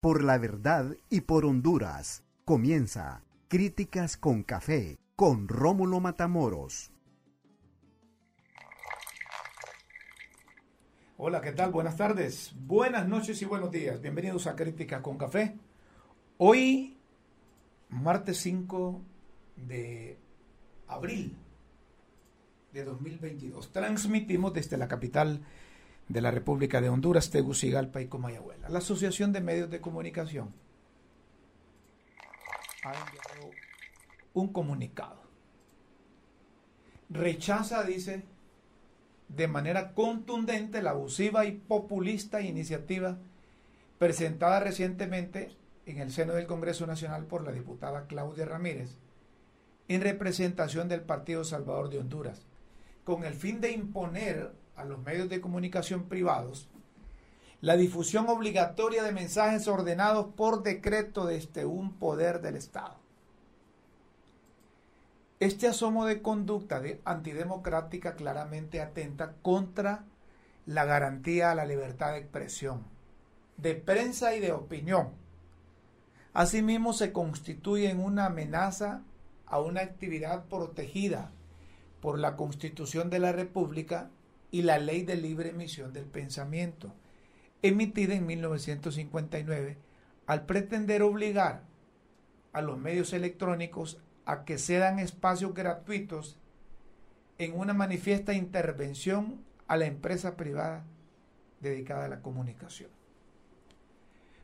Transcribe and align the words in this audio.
por 0.00 0.22
la 0.22 0.38
verdad 0.38 0.96
y 1.10 1.22
por 1.22 1.44
Honduras. 1.44 2.22
Comienza 2.44 3.22
Críticas 3.48 4.16
con 4.16 4.42
Café 4.42 4.98
con 5.16 5.48
Rómulo 5.48 5.98
Matamoros. 5.98 6.92
Hola, 11.16 11.40
¿qué 11.40 11.50
tal? 11.50 11.72
Buenas 11.72 11.96
tardes, 11.96 12.54
buenas 12.56 13.08
noches 13.08 13.42
y 13.42 13.44
buenos 13.44 13.72
días. 13.72 14.00
Bienvenidos 14.00 14.46
a 14.46 14.54
Críticas 14.54 15.02
con 15.02 15.18
Café. 15.18 15.56
Hoy, 16.36 16.96
martes 17.88 18.38
5 18.38 19.02
de 19.56 20.16
abril 20.86 21.36
de 22.72 22.84
2022, 22.84 23.72
transmitimos 23.72 24.54
desde 24.54 24.76
la 24.76 24.86
capital 24.86 25.40
de 26.08 26.20
la 26.20 26.30
República 26.30 26.80
de 26.80 26.88
Honduras, 26.88 27.30
Tegucigalpa 27.30 28.00
y 28.00 28.06
Comayagüela. 28.06 28.68
La 28.68 28.78
Asociación 28.78 29.32
de 29.32 29.40
Medios 29.40 29.70
de 29.70 29.80
Comunicación 29.80 30.52
ha 32.82 32.92
enviado 32.92 33.50
un 34.32 34.52
comunicado. 34.52 35.20
Rechaza, 37.10 37.82
dice, 37.84 38.22
de 39.28 39.48
manera 39.48 39.92
contundente 39.92 40.82
la 40.82 40.90
abusiva 40.90 41.44
y 41.44 41.52
populista 41.52 42.40
iniciativa 42.40 43.18
presentada 43.98 44.60
recientemente 44.60 45.56
en 45.86 45.98
el 45.98 46.12
seno 46.12 46.34
del 46.34 46.46
Congreso 46.46 46.86
Nacional 46.86 47.24
por 47.24 47.44
la 47.44 47.52
diputada 47.52 48.06
Claudia 48.06 48.44
Ramírez 48.44 48.96
en 49.88 50.02
representación 50.02 50.88
del 50.88 51.00
Partido 51.00 51.44
Salvador 51.44 51.88
de 51.88 51.98
Honduras, 51.98 52.46
con 53.04 53.24
el 53.24 53.34
fin 53.34 53.60
de 53.60 53.72
imponer 53.72 54.52
a 54.78 54.84
los 54.84 54.98
medios 55.00 55.28
de 55.28 55.40
comunicación 55.40 56.04
privados 56.04 56.68
la 57.60 57.76
difusión 57.76 58.28
obligatoria 58.28 59.02
de 59.02 59.12
mensajes 59.12 59.66
ordenados 59.66 60.26
por 60.36 60.62
decreto 60.62 61.26
desde 61.26 61.64
un 61.64 61.92
poder 61.94 62.40
del 62.40 62.56
Estado. 62.56 62.96
Este 65.40 65.66
asomo 65.66 66.04
de 66.04 66.22
conducta 66.22 66.80
de 66.80 67.00
antidemocrática 67.04 68.14
claramente 68.14 68.80
atenta 68.80 69.34
contra 69.42 70.04
la 70.66 70.84
garantía 70.84 71.50
a 71.50 71.54
la 71.54 71.64
libertad 71.64 72.12
de 72.12 72.18
expresión, 72.18 72.84
de 73.56 73.74
prensa 73.74 74.34
y 74.34 74.40
de 74.40 74.52
opinión. 74.52 75.10
Asimismo, 76.34 76.92
se 76.92 77.12
constituye 77.12 77.90
en 77.90 78.00
una 78.00 78.26
amenaza 78.26 79.02
a 79.46 79.60
una 79.60 79.80
actividad 79.80 80.44
protegida 80.44 81.30
por 82.00 82.18
la 82.18 82.36
Constitución 82.36 83.10
de 83.10 83.18
la 83.18 83.32
República 83.32 84.10
y 84.50 84.62
la 84.62 84.78
Ley 84.78 85.02
de 85.02 85.16
Libre 85.16 85.50
Emisión 85.50 85.92
del 85.92 86.06
Pensamiento, 86.06 86.94
emitida 87.62 88.14
en 88.14 88.26
1959, 88.26 89.76
al 90.26 90.46
pretender 90.46 91.02
obligar 91.02 91.64
a 92.52 92.62
los 92.62 92.78
medios 92.78 93.12
electrónicos 93.12 93.98
a 94.24 94.44
que 94.44 94.58
cedan 94.58 94.98
espacios 94.98 95.54
gratuitos 95.54 96.38
en 97.38 97.58
una 97.58 97.72
manifiesta 97.72 98.34
intervención 98.34 99.44
a 99.66 99.76
la 99.76 99.86
empresa 99.86 100.36
privada 100.36 100.84
dedicada 101.60 102.06
a 102.06 102.08
la 102.08 102.22
comunicación. 102.22 102.90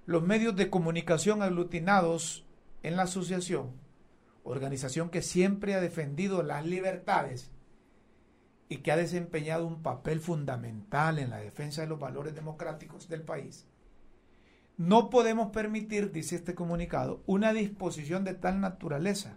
Los 0.06 0.22
medios 0.22 0.54
de 0.54 0.70
comunicación 0.70 1.42
aglutinados 1.42 2.46
en 2.82 2.96
la 2.96 3.04
asociación, 3.04 3.72
organización 4.42 5.08
que 5.08 5.22
siempre 5.22 5.74
ha 5.74 5.80
defendido 5.80 6.42
las 6.42 6.66
libertades 6.66 7.50
y 8.74 8.78
que 8.78 8.90
ha 8.90 8.96
desempeñado 8.96 9.68
un 9.68 9.82
papel 9.82 10.18
fundamental 10.18 11.20
en 11.20 11.30
la 11.30 11.36
defensa 11.36 11.82
de 11.82 11.86
los 11.86 12.00
valores 12.00 12.34
democráticos 12.34 13.08
del 13.08 13.22
país, 13.22 13.68
no 14.76 15.10
podemos 15.10 15.52
permitir, 15.52 16.10
dice 16.10 16.34
este 16.34 16.56
comunicado, 16.56 17.22
una 17.26 17.52
disposición 17.52 18.24
de 18.24 18.34
tal 18.34 18.60
naturaleza, 18.60 19.36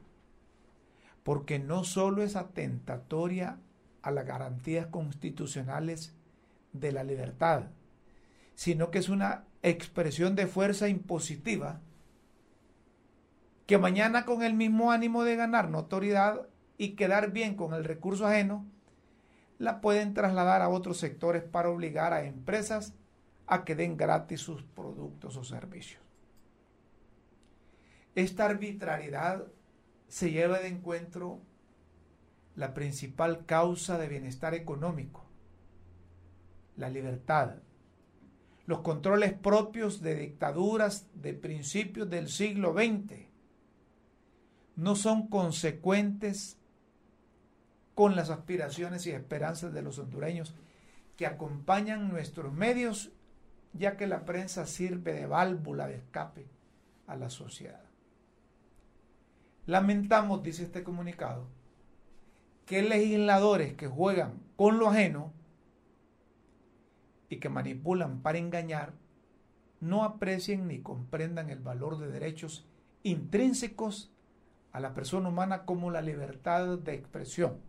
porque 1.21 1.59
no 1.59 1.83
solo 1.83 2.23
es 2.23 2.35
atentatoria 2.35 3.59
a 4.01 4.09
las 4.09 4.25
garantías 4.25 4.87
constitucionales 4.87 6.15
de 6.73 6.91
la 6.91 7.03
libertad, 7.03 7.65
sino 8.55 8.89
que 8.89 8.97
es 8.97 9.07
una 9.07 9.45
expresión 9.61 10.35
de 10.35 10.47
fuerza 10.47 10.89
impositiva 10.89 11.79
que 13.67 13.77
mañana 13.77 14.25
con 14.25 14.41
el 14.41 14.55
mismo 14.55 14.91
ánimo 14.91 15.23
de 15.23 15.35
ganar 15.35 15.69
notoriedad 15.69 16.47
y 16.79 16.95
quedar 16.95 17.31
bien 17.31 17.53
con 17.53 17.75
el 17.75 17.83
recurso 17.83 18.25
ajeno, 18.25 18.65
la 19.59 19.81
pueden 19.81 20.13
trasladar 20.13 20.61
a 20.61 20.69
otros 20.69 20.97
sectores 20.97 21.43
para 21.43 21.69
obligar 21.69 22.13
a 22.13 22.23
empresas 22.25 22.93
a 23.47 23.63
que 23.63 23.75
den 23.75 23.97
gratis 23.97 24.41
sus 24.41 24.63
productos 24.63 25.37
o 25.37 25.43
servicios. 25.43 26.01
Esta 28.15 28.45
arbitrariedad 28.45 29.45
se 30.07 30.31
lleva 30.31 30.59
de 30.59 30.67
encuentro 30.67 31.39
la 32.55 32.73
principal 32.73 33.45
causa 33.45 33.97
de 33.97 34.07
bienestar 34.07 34.53
económico, 34.53 35.23
la 36.75 36.89
libertad, 36.89 37.57
los 38.65 38.81
controles 38.81 39.33
propios 39.33 40.01
de 40.01 40.15
dictaduras 40.15 41.07
de 41.13 41.33
principios 41.33 42.09
del 42.09 42.27
siglo 42.27 42.73
XX 42.73 43.27
no 44.75 44.95
son 44.95 45.27
consecuentes 45.27 46.57
con 47.97 48.15
las 48.15 48.29
aspiraciones 48.29 49.07
y 49.07 49.11
esperanzas 49.11 49.73
de 49.73 49.81
los 49.81 49.97
hondureños 49.97 50.53
que 51.15 51.25
acompañan 51.25 52.09
nuestros 52.09 52.53
medios, 52.53 53.11
ya 53.73 53.97
que 53.97 54.05
la 54.05 54.23
prensa 54.23 54.67
sirve 54.67 55.13
de 55.13 55.25
válvula 55.25 55.87
de 55.87 55.95
escape 55.95 56.45
a 57.07 57.15
la 57.15 57.31
sociedad. 57.31 57.81
Lamentamos, 59.65 60.43
dice 60.43 60.61
este 60.61 60.83
comunicado, 60.83 61.47
que 62.67 62.83
legisladores 62.83 63.73
que 63.73 63.87
juegan 63.87 64.43
con 64.55 64.77
lo 64.77 64.89
ajeno 64.89 65.33
y 67.29 67.37
que 67.37 67.49
manipulan 67.49 68.21
para 68.21 68.37
engañar 68.37 68.93
no 69.79 70.03
aprecien 70.03 70.67
ni 70.67 70.83
comprendan 70.83 71.49
el 71.49 71.61
valor 71.61 71.97
de 71.97 72.11
derechos 72.11 72.67
intrínsecos 73.01 74.11
a 74.71 74.79
la 74.79 74.93
persona 74.93 75.29
humana 75.29 75.65
como 75.65 75.89
la 75.89 76.03
libertad 76.03 76.77
de 76.77 76.93
expresión 76.93 77.65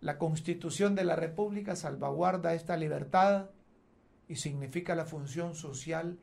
la 0.00 0.18
Constitución 0.18 0.94
de 0.94 1.04
la 1.04 1.16
República 1.16 1.76
salvaguarda 1.76 2.54
esta 2.54 2.76
libertad 2.76 3.50
y 4.28 4.36
significa 4.36 4.94
la 4.94 5.04
función 5.04 5.54
social 5.54 6.18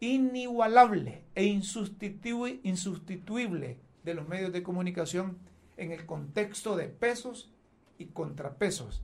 inigualable 0.00 1.24
e 1.34 1.44
insustituible 1.44 3.78
de 4.02 4.14
los 4.14 4.26
medios 4.28 4.52
de 4.52 4.62
comunicación 4.62 5.38
en 5.76 5.92
el 5.92 6.06
contexto 6.06 6.76
de 6.76 6.88
pesos 6.88 7.52
y 7.98 8.06
contrapesos 8.06 9.02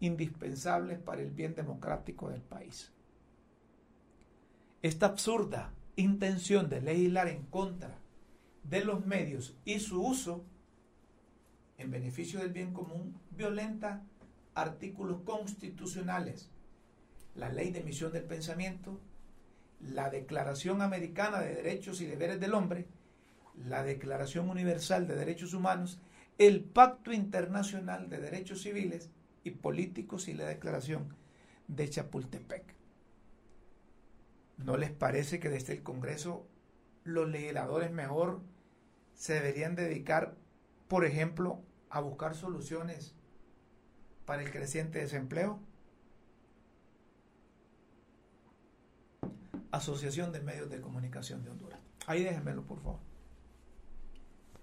indispensables 0.00 0.98
para 0.98 1.22
el 1.22 1.30
bien 1.30 1.54
democrático 1.54 2.28
del 2.28 2.42
país. 2.42 2.92
Esta 4.82 5.06
absurda 5.06 5.72
intención 5.96 6.68
de 6.68 6.82
legislar 6.82 7.28
en 7.28 7.44
contra 7.44 7.98
de 8.64 8.84
los 8.84 9.06
medios 9.06 9.56
y 9.64 9.80
su 9.80 10.02
uso 10.02 10.44
en 11.78 11.90
beneficio 11.90 12.40
del 12.40 12.52
bien 12.52 12.72
común 12.72 13.20
violenta 13.30 14.02
artículos 14.54 15.22
constitucionales, 15.22 16.50
la 17.34 17.50
ley 17.50 17.70
de 17.70 17.80
emisión 17.80 18.12
del 18.12 18.24
pensamiento, 18.24 18.98
la 19.80 20.08
Declaración 20.08 20.80
Americana 20.80 21.40
de 21.40 21.54
Derechos 21.54 22.00
y 22.00 22.06
Deberes 22.06 22.40
del 22.40 22.54
Hombre, 22.54 22.86
la 23.68 23.82
Declaración 23.82 24.48
Universal 24.48 25.06
de 25.06 25.16
Derechos 25.16 25.52
Humanos, 25.52 26.00
el 26.38 26.62
Pacto 26.62 27.12
Internacional 27.12 28.08
de 28.08 28.18
Derechos 28.18 28.62
Civiles 28.62 29.10
y 29.44 29.50
Políticos 29.50 30.28
y 30.28 30.34
la 30.34 30.46
Declaración 30.46 31.14
de 31.68 31.88
Chapultepec. 31.88 32.74
¿No 34.58 34.76
les 34.76 34.90
parece 34.90 35.38
que 35.38 35.50
desde 35.50 35.74
el 35.74 35.82
Congreso 35.82 36.46
los 37.04 37.28
legisladores 37.28 37.90
mejor 37.92 38.40
se 39.14 39.34
deberían 39.34 39.74
dedicar 39.74 40.34
por 40.88 41.04
ejemplo, 41.04 41.62
a 41.90 42.00
buscar 42.00 42.34
soluciones 42.34 43.14
para 44.24 44.42
el 44.42 44.50
creciente 44.50 44.98
desempleo? 44.98 45.60
Asociación 49.70 50.32
de 50.32 50.40
Medios 50.40 50.70
de 50.70 50.80
Comunicación 50.80 51.44
de 51.44 51.50
Honduras. 51.50 51.80
Ahí 52.06 52.22
déjenmelo, 52.22 52.64
por 52.64 52.80
favor. 52.80 53.00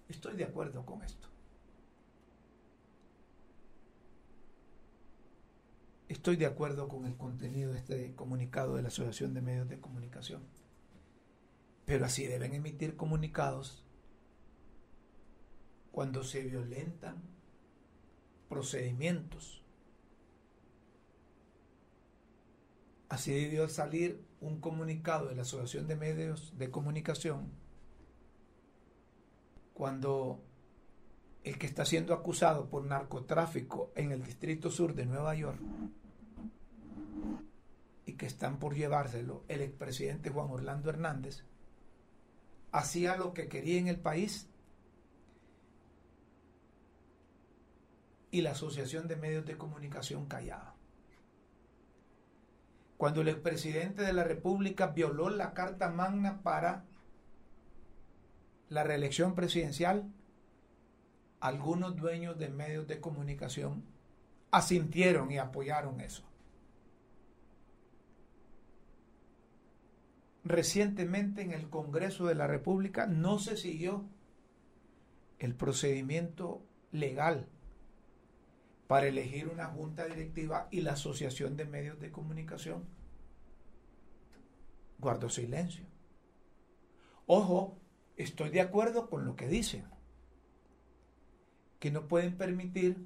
Estoy 0.08 0.36
de 0.36 0.46
acuerdo 0.46 0.86
con 0.86 1.04
esto. 1.04 1.28
Estoy 6.08 6.36
de 6.36 6.46
acuerdo 6.46 6.88
con 6.88 7.06
el 7.06 7.18
contenido 7.18 7.74
de 7.74 7.80
este 7.80 8.16
comunicado 8.16 8.76
de 8.76 8.84
la 8.84 8.90
Asociación 8.90 9.34
de 9.34 9.42
Medios 9.42 9.68
de 9.68 9.80
Comunicación. 9.80 10.44
Pero 11.86 12.06
así 12.06 12.28
deben 12.28 12.54
emitir 12.54 12.96
comunicados 12.96 13.84
cuando 15.94 16.24
se 16.24 16.42
violentan 16.42 17.22
procedimientos. 18.50 19.64
Así 23.10 23.32
debió 23.32 23.70
salir 23.70 24.26
un 24.42 24.60
comunicado 24.60 25.28
de 25.28 25.36
la 25.36 25.44
Asociación 25.44 25.86
de 25.88 25.96
Medios 25.96 26.58
de 26.58 26.72
Comunicación 26.72 27.52
cuando 29.76 30.44
el 31.44 31.60
que 31.60 31.68
está 31.68 31.86
siendo 31.86 32.16
acusado 32.16 32.72
por 32.72 32.86
narcotráfico 32.86 33.92
en 33.96 34.12
el 34.12 34.24
Distrito 34.24 34.72
Sur 34.72 34.96
de 34.96 35.06
Nueva 35.06 35.36
York 35.36 35.60
y 38.08 38.14
que 38.14 38.26
están 38.26 38.58
por 38.58 38.74
llevárselo, 38.74 39.44
el 39.48 39.62
expresidente 39.62 40.32
Juan 40.32 40.50
Orlando 40.50 40.90
Hernández, 40.90 41.46
hacía 42.72 43.16
lo 43.16 43.36
que 43.36 43.48
quería 43.48 43.78
en 43.78 43.88
el 43.88 44.00
país 44.00 44.50
y 48.34 48.42
la 48.42 48.52
Asociación 48.52 49.08
de 49.08 49.16
Medios 49.16 49.46
de 49.46 49.60
Comunicación 49.60 50.26
callaba. 50.26 50.74
Cuando 52.98 53.22
el 53.22 53.28
expresidente 53.28 54.02
de 54.02 54.12
la 54.12 54.24
República 54.24 54.88
violó 54.88 55.30
la 55.30 55.54
Carta 55.54 55.92
Magna 55.92 56.42
para 56.42 56.84
la 58.70 58.84
reelección 58.84 59.36
presidencial, 59.36 60.12
algunos 61.42 61.96
dueños 61.96 62.40
de 62.40 62.50
medios 62.50 62.88
de 62.88 63.00
comunicación 63.00 63.84
asintieron 64.50 65.32
y 65.32 65.38
apoyaron 65.38 66.02
eso. 66.02 66.24
Recientemente 70.44 71.44
en 71.44 71.52
el 71.52 71.70
Congreso 71.70 72.26
de 72.26 72.34
la 72.34 72.48
República 72.48 73.06
no 73.06 73.38
se 73.38 73.58
siguió 73.58 74.06
el 75.38 75.54
procedimiento 75.54 76.64
legal 76.92 77.48
para 78.88 79.08
elegir 79.08 79.48
una 79.48 79.68
junta 79.68 80.06
directiva 80.06 80.68
y 80.72 80.82
la 80.82 80.94
Asociación 80.94 81.56
de 81.56 81.66
Medios 81.66 82.00
de 82.00 82.12
Comunicación 82.12 82.84
guardó 85.00 85.30
silencio. 85.30 85.86
Ojo, 87.26 87.78
estoy 88.18 88.50
de 88.50 88.62
acuerdo 88.62 89.10
con 89.10 89.26
lo 89.26 89.36
que 89.36 89.48
dicen, 89.48 89.86
que 91.80 91.92
no 91.92 92.08
pueden 92.08 92.38
permitir 92.38 92.98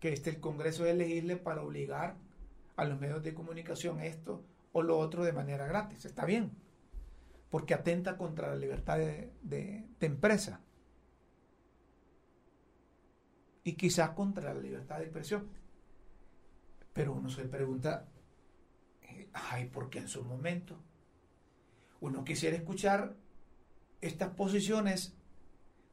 que 0.00 0.12
esté 0.12 0.30
el 0.30 0.40
Congreso 0.40 0.84
de 0.84 0.90
elegirle 0.90 1.36
para 1.36 1.62
obligar 1.62 2.16
a 2.76 2.84
los 2.84 3.00
medios 3.00 3.22
de 3.22 3.32
comunicación 3.32 4.00
esto 4.00 4.44
o 4.72 4.82
lo 4.82 4.98
otro 4.98 5.24
de 5.24 5.32
manera 5.32 5.66
gratis. 5.66 6.04
Está 6.04 6.24
bien, 6.24 6.50
porque 7.50 7.74
atenta 7.74 8.18
contra 8.18 8.48
la 8.48 8.56
libertad 8.56 8.98
de, 8.98 9.30
de 9.42 10.06
empresa 10.06 10.60
y 13.64 13.72
quizás 13.72 14.10
contra 14.10 14.52
la 14.52 14.60
libertad 14.60 14.98
de 14.98 15.04
expresión. 15.04 15.48
Pero 16.92 17.14
uno 17.14 17.28
se 17.28 17.44
pregunta, 17.44 18.06
eh, 19.02 19.28
ay, 19.32 19.66
¿por 19.66 19.90
qué 19.90 20.00
en 20.00 20.08
su 20.08 20.22
momento? 20.22 20.78
Uno 22.00 22.24
quisiera 22.24 22.56
escuchar 22.56 23.16
estas 24.00 24.30
posiciones 24.30 25.16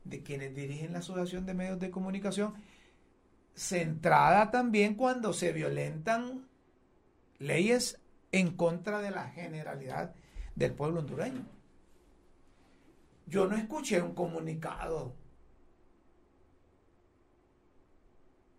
de 0.03 0.21
quienes 0.21 0.53
dirigen 0.53 0.93
la 0.93 0.99
Asociación 0.99 1.45
de 1.45 1.53
Medios 1.53 1.79
de 1.79 1.89
Comunicación, 1.91 2.53
centrada 3.55 4.51
también 4.51 4.95
cuando 4.95 5.33
se 5.33 5.53
violentan 5.53 6.47
leyes 7.39 8.01
en 8.31 8.55
contra 8.55 9.01
de 9.01 9.11
la 9.11 9.29
generalidad 9.29 10.13
del 10.55 10.73
pueblo 10.73 10.99
hondureño. 10.99 11.45
Yo 13.27 13.47
no 13.47 13.55
escuché 13.55 14.01
un 14.01 14.13
comunicado 14.13 15.15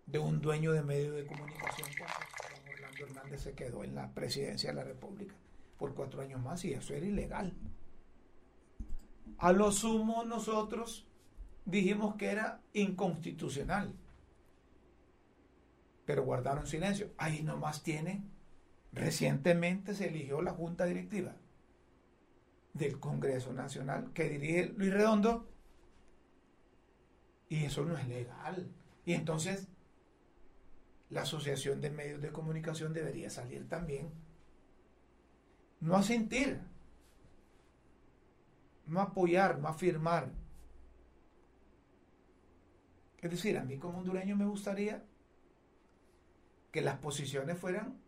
de 0.06 0.18
un 0.18 0.40
dueño 0.40 0.72
de 0.72 0.82
medio 0.82 1.12
de 1.12 1.26
comunicación 1.26 1.88
cuando 1.98 2.70
Orlando 2.72 3.06
Hernández 3.06 3.42
se 3.42 3.54
quedó 3.54 3.84
en 3.84 3.94
la 3.94 4.12
presidencia 4.12 4.70
de 4.70 4.76
la 4.76 4.84
República 4.84 5.34
por 5.78 5.94
cuatro 5.94 6.22
años 6.22 6.40
más 6.40 6.64
y 6.64 6.72
eso 6.72 6.94
era 6.94 7.06
ilegal. 7.06 7.54
A 9.38 9.52
lo 9.52 9.72
sumo 9.72 10.24
nosotros 10.24 11.06
dijimos 11.64 12.16
que 12.16 12.30
era 12.30 12.60
inconstitucional, 12.72 13.94
pero 16.04 16.24
guardaron 16.24 16.66
silencio. 16.66 17.10
Ahí 17.16 17.42
nomás 17.42 17.82
tiene, 17.82 18.22
recientemente 18.92 19.94
se 19.94 20.08
eligió 20.08 20.42
la 20.42 20.52
Junta 20.52 20.84
Directiva 20.84 21.34
del 22.74 22.98
Congreso 23.00 23.52
Nacional 23.52 24.12
que 24.12 24.28
dirige 24.28 24.72
Luis 24.76 24.92
Redondo 24.92 25.48
y 27.48 27.64
eso 27.64 27.84
no 27.84 27.96
es 27.96 28.08
legal. 28.08 28.70
Y 29.04 29.14
entonces 29.14 29.68
la 31.12 31.22
Asociación 31.22 31.80
de 31.82 31.90
Medios 31.90 32.22
de 32.22 32.32
Comunicación 32.32 32.94
debería 32.94 33.28
salir 33.28 33.68
también. 33.68 34.10
No 35.80 35.96
asentir, 35.96 36.58
no 38.86 39.00
apoyar, 39.00 39.58
no 39.58 39.68
afirmar. 39.68 40.30
Es 43.20 43.30
decir, 43.30 43.58
a 43.58 43.64
mí 43.64 43.78
como 43.78 43.98
hondureño 43.98 44.36
me 44.36 44.46
gustaría 44.46 45.04
que 46.70 46.80
las 46.80 46.98
posiciones 46.98 47.58
fueran 47.58 48.00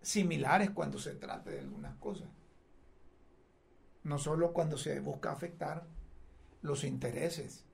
similares 0.00 0.70
cuando 0.70 0.98
se 0.98 1.16
trate 1.16 1.50
de 1.50 1.60
algunas 1.60 1.96
cosas. 1.96 2.28
No 4.04 4.18
solo 4.18 4.52
cuando 4.52 4.78
se 4.78 5.00
busca 5.00 5.32
afectar 5.32 5.88
los 6.60 6.84
intereses. 6.84 7.66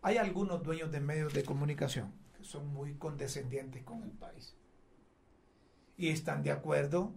Hay 0.00 0.16
algunos 0.16 0.62
dueños 0.62 0.90
de 0.90 1.00
medios 1.00 1.34
de 1.34 1.44
comunicación 1.44 2.19
son 2.42 2.68
muy 2.68 2.96
condescendientes 2.96 3.82
con 3.84 4.02
el 4.02 4.10
país. 4.10 4.56
Y 5.96 6.08
están 6.08 6.42
de 6.42 6.50
acuerdo 6.50 7.12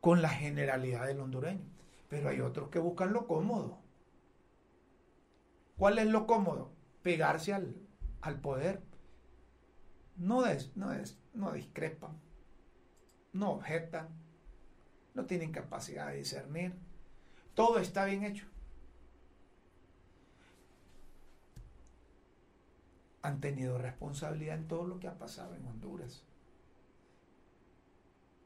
con 0.00 0.20
la 0.22 0.28
generalidad 0.28 1.06
del 1.06 1.20
hondureño. 1.20 1.64
Pero 2.08 2.28
hay 2.28 2.40
otros 2.40 2.68
que 2.68 2.78
buscan 2.78 3.12
lo 3.12 3.26
cómodo. 3.26 3.78
¿Cuál 5.76 5.98
es 5.98 6.06
lo 6.06 6.26
cómodo? 6.26 6.72
Pegarse 7.02 7.52
al, 7.52 7.74
al 8.20 8.40
poder. 8.40 8.82
No, 10.16 10.46
es, 10.46 10.76
no, 10.76 10.92
es, 10.92 11.18
no 11.32 11.52
discrepan, 11.52 12.20
no 13.32 13.50
objetan, 13.52 14.08
no 15.14 15.26
tienen 15.26 15.50
capacidad 15.50 16.08
de 16.08 16.18
discernir. 16.18 16.74
Todo 17.54 17.78
está 17.78 18.04
bien 18.04 18.22
hecho. 18.22 18.46
Han 23.24 23.40
tenido 23.40 23.78
responsabilidad 23.78 24.54
en 24.54 24.68
todo 24.68 24.84
lo 24.84 25.00
que 25.00 25.08
ha 25.08 25.16
pasado 25.16 25.54
en 25.54 25.66
Honduras. 25.66 26.22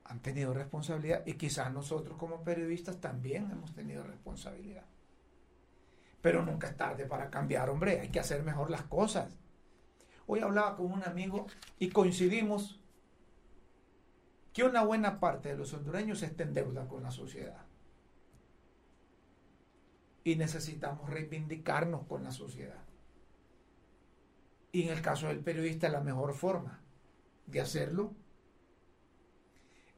Han 0.05 0.23
tenido 0.23 0.55
responsabilidad 0.55 1.27
y 1.27 1.35
quizás 1.35 1.73
nosotros 1.73 2.17
como 2.17 2.45
periodistas 2.45 3.01
también 3.01 3.51
hemos 3.51 3.75
tenido 3.75 4.05
responsabilidad. 4.05 4.85
Pero 6.23 6.45
nunca 6.45 6.69
es 6.69 6.77
tarde 6.77 7.07
para 7.07 7.29
cambiar, 7.29 7.69
hombre, 7.71 7.99
hay 7.99 8.11
que 8.11 8.21
hacer 8.21 8.45
mejor 8.45 8.71
las 8.71 8.83
cosas. 8.83 9.37
Hoy 10.29 10.41
hablaba 10.41 10.77
con 10.77 10.93
un 10.93 11.03
amigo 11.03 11.49
y 11.81 11.89
coincidimos 11.89 12.81
que 14.53 14.63
una 14.63 14.85
buena 14.85 15.19
parte 15.19 15.49
de 15.49 15.57
los 15.57 15.75
hondureños 15.75 16.23
está 16.23 16.45
en 16.45 16.55
deuda 16.55 16.87
con 16.87 17.03
la 17.03 17.11
sociedad. 17.11 17.67
Y 20.23 20.37
necesitamos 20.37 21.11
reivindicarnos 21.11 22.07
con 22.07 22.23
la 22.23 22.31
sociedad. 22.31 22.88
Y 24.73 24.83
en 24.83 24.91
el 24.91 25.03
caso 25.03 25.29
del 25.29 25.41
periodista, 25.41 25.89
la 25.89 26.01
mejor 26.01 26.35
forma 26.35 26.83
de 27.47 27.61
hacerlo 27.61 28.15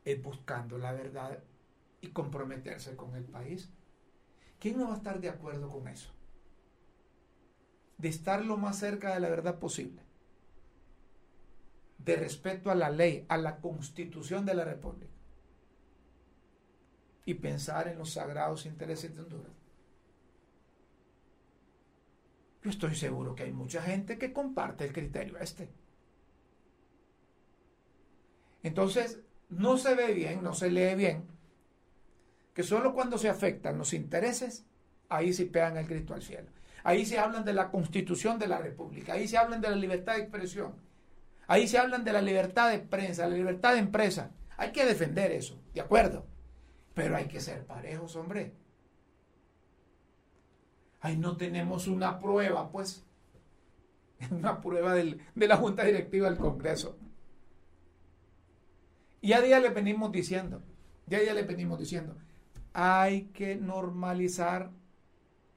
es 0.05 0.23
buscando 0.23 0.79
la 0.79 0.93
verdad 0.93 1.43
y 2.01 2.09
comprometerse 2.09 2.97
con 2.97 3.15
el 3.15 3.25
país. 3.25 3.71
¿Quién 4.59 4.79
no 4.79 4.89
va 4.89 4.95
a 4.95 4.97
estar 4.99 5.21
de 5.21 5.29
acuerdo 5.29 5.69
con 5.69 5.89
eso? 5.89 6.13
De 7.99 8.09
estar 8.09 8.45
lo 8.45 8.57
más 8.57 8.79
cerca 8.79 9.15
de 9.15 9.21
la 9.21 9.29
verdad 9.29 9.59
posible. 9.59 10.03
De 11.99 12.17
respeto 12.17 12.71
a 12.71 12.75
la 12.75 12.91
ley, 12.91 13.27
a 13.29 13.37
la 13.37 13.61
constitución 13.61 14.47
de 14.47 14.55
la 14.55 14.65
República. 14.65 15.13
Y 17.27 17.35
pensar 17.35 17.89
en 17.89 17.99
los 17.99 18.13
sagrados 18.13 18.65
intereses 18.65 19.15
de 19.15 19.23
Honduras. 19.23 19.60
Yo 22.63 22.71
estoy 22.71 22.95
seguro 22.95 23.35
que 23.35 23.45
hay 23.45 23.53
mucha 23.53 23.83
gente 23.83 24.19
que 24.19 24.33
comparte 24.33 24.85
el 24.85 24.93
criterio 24.93 25.39
este. 25.39 25.71
Entonces, 28.63 29.21
no 29.49 29.79
se 29.79 29.95
ve 29.95 30.13
bien, 30.13 30.43
no 30.43 30.55
se 30.55 30.71
lee 30.71 30.95
bien, 30.95 31.27
que 32.55 32.63
solo 32.63 32.93
cuando 32.93 33.17
se 33.17 33.29
afectan 33.29 33.79
los 33.79 33.95
intereses, 33.95 34.67
ahí 35.09 35.33
se 35.33 35.47
pegan 35.47 35.77
el 35.77 35.87
grito 35.87 36.15
al 36.15 36.23
cielo. 36.23 36.49
Ahí 36.85 37.05
se 37.07 37.19
hablan 37.19 37.45
de 37.45 37.53
la 37.53 37.71
constitución 37.71 38.39
de 38.39 38.49
la 38.49 38.59
República, 38.59 39.15
ahí 39.15 39.29
se 39.29 39.39
hablan 39.39 39.61
de 39.61 39.71
la 39.71 39.77
libertad 39.77 40.17
de 40.17 40.23
expresión, 40.23 40.75
ahí 41.47 41.69
se 41.69 41.79
hablan 41.79 42.05
de 42.05 42.13
la 42.13 42.23
libertad 42.23 42.71
de 42.71 42.79
prensa, 42.79 43.27
la 43.27 43.37
libertad 43.37 43.75
de 43.75 43.81
empresa. 43.81 44.31
Hay 44.57 44.73
que 44.73 44.85
defender 44.85 45.33
eso, 45.33 45.59
de 45.73 45.81
acuerdo. 45.81 46.27
Pero 46.95 47.17
hay 47.17 47.27
que 47.27 47.41
ser 47.41 47.65
parejos, 47.65 48.17
hombre. 48.17 48.53
Ahí 51.01 51.17
no 51.17 51.37
tenemos 51.37 51.87
una 51.89 52.19
prueba, 52.19 52.71
pues, 52.71 53.05
una 54.31 54.61
prueba 54.61 54.95
de 54.95 55.19
la 55.35 55.57
Junta 55.57 55.85
Directiva 55.85 56.29
del 56.29 56.39
Congreso. 56.39 56.99
Y 59.21 59.33
a 59.33 59.41
día 59.41 59.61
le 59.61 59.71
venimos 59.71 60.13
diciendo, 60.13 60.63
ya 61.07 61.21
día 61.21 61.35
le 61.35 61.43
venimos 61.43 61.79
diciendo, 61.79 62.17
hay 62.73 63.25
que 63.27 63.57
normalizar 63.57 64.71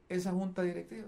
esa 0.09 0.31
junta 0.31 0.63
directiva. 0.63 1.07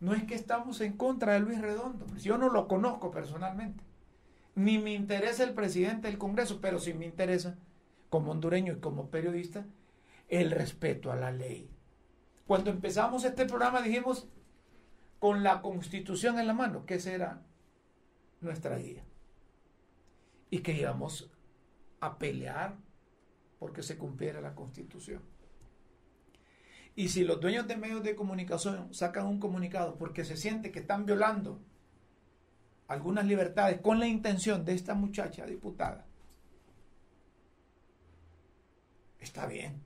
No 0.00 0.12
es 0.12 0.24
que 0.24 0.34
estamos 0.34 0.80
en 0.80 0.96
contra 0.96 1.32
de 1.32 1.40
Luis 1.40 1.60
Redondo, 1.60 2.06
pues 2.06 2.22
yo 2.22 2.38
no 2.38 2.50
lo 2.50 2.68
conozco 2.68 3.10
personalmente, 3.10 3.82
ni 4.54 4.78
me 4.78 4.92
interesa 4.92 5.42
el 5.42 5.54
presidente 5.54 6.08
del 6.08 6.18
Congreso, 6.18 6.60
pero 6.60 6.78
sí 6.78 6.94
me 6.94 7.06
interesa, 7.06 7.56
como 8.10 8.32
hondureño 8.32 8.74
y 8.74 8.80
como 8.80 9.08
periodista, 9.08 9.66
el 10.28 10.50
respeto 10.50 11.10
a 11.10 11.16
la 11.16 11.32
ley. 11.32 11.73
Cuando 12.46 12.70
empezamos 12.70 13.24
este 13.24 13.46
programa 13.46 13.80
dijimos, 13.80 14.28
con 15.18 15.42
la 15.42 15.62
constitución 15.62 16.38
en 16.38 16.46
la 16.46 16.52
mano, 16.52 16.84
que 16.84 17.00
será 17.00 17.42
nuestra 18.42 18.76
guía. 18.76 19.02
Y 20.50 20.58
que 20.58 20.72
íbamos 20.72 21.30
a 22.00 22.18
pelear 22.18 22.76
porque 23.58 23.82
se 23.82 23.96
cumpliera 23.96 24.42
la 24.42 24.54
constitución. 24.54 25.22
Y 26.94 27.08
si 27.08 27.24
los 27.24 27.40
dueños 27.40 27.66
de 27.66 27.76
medios 27.76 28.02
de 28.02 28.14
comunicación 28.14 28.92
sacan 28.92 29.26
un 29.26 29.40
comunicado 29.40 29.96
porque 29.96 30.24
se 30.24 30.36
siente 30.36 30.70
que 30.70 30.80
están 30.80 31.06
violando 31.06 31.60
algunas 32.86 33.24
libertades 33.24 33.80
con 33.80 33.98
la 33.98 34.06
intención 34.06 34.64
de 34.66 34.74
esta 34.74 34.94
muchacha 34.94 35.46
diputada, 35.46 36.06
está 39.18 39.46
bien. 39.46 39.82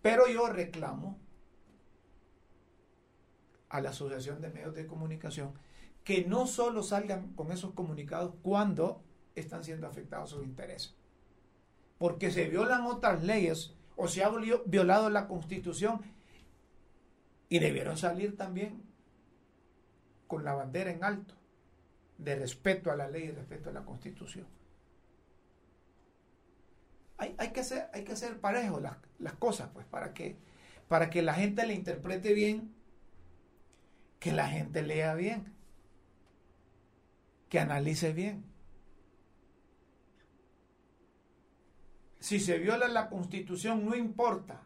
Pero 0.00 0.26
yo 0.26 0.48
reclamo 0.48 1.21
a 3.72 3.80
la 3.80 3.90
Asociación 3.90 4.40
de 4.42 4.50
Medios 4.50 4.74
de 4.74 4.86
Comunicación 4.86 5.54
que 6.04 6.24
no 6.26 6.46
solo 6.46 6.82
salgan 6.82 7.32
con 7.34 7.52
esos 7.52 7.72
comunicados 7.72 8.34
cuando 8.42 9.02
están 9.34 9.64
siendo 9.64 9.86
afectados 9.86 10.30
sus 10.30 10.44
intereses, 10.44 10.94
porque 11.98 12.30
se 12.30 12.48
violan 12.48 12.82
otras 12.82 13.22
leyes 13.22 13.74
o 13.96 14.08
se 14.08 14.22
ha 14.22 14.30
violado 14.66 15.08
la 15.08 15.26
Constitución 15.26 16.02
y 17.48 17.60
debieron 17.60 17.96
salir 17.96 18.36
también 18.36 18.82
con 20.26 20.44
la 20.44 20.52
bandera 20.52 20.90
en 20.90 21.02
alto 21.02 21.34
de 22.18 22.36
respeto 22.36 22.90
a 22.90 22.96
la 22.96 23.08
ley 23.08 23.24
y 23.24 23.30
respeto 23.30 23.70
a 23.70 23.72
la 23.72 23.84
Constitución. 23.84 24.46
Hay, 27.16 27.34
hay 27.38 27.52
que, 27.52 27.60
hacer, 27.60 27.88
hay 27.94 28.04
que 28.04 28.12
hacer 28.12 28.38
las, 28.42 28.96
las 29.18 29.32
cosas, 29.34 29.70
pues, 29.72 29.86
para 29.86 30.12
que, 30.12 30.36
para 30.88 31.08
que 31.08 31.22
la 31.22 31.34
gente 31.34 31.66
le 31.66 31.74
interprete 31.74 32.34
bien 32.34 32.81
que 34.22 34.30
la 34.30 34.48
gente 34.48 34.82
lea 34.82 35.14
bien, 35.14 35.52
que 37.48 37.58
analice 37.58 38.12
bien. 38.12 38.44
Si 42.20 42.38
se 42.38 42.58
viola 42.58 42.86
la 42.86 43.08
constitución, 43.08 43.84
no 43.84 43.96
importa 43.96 44.62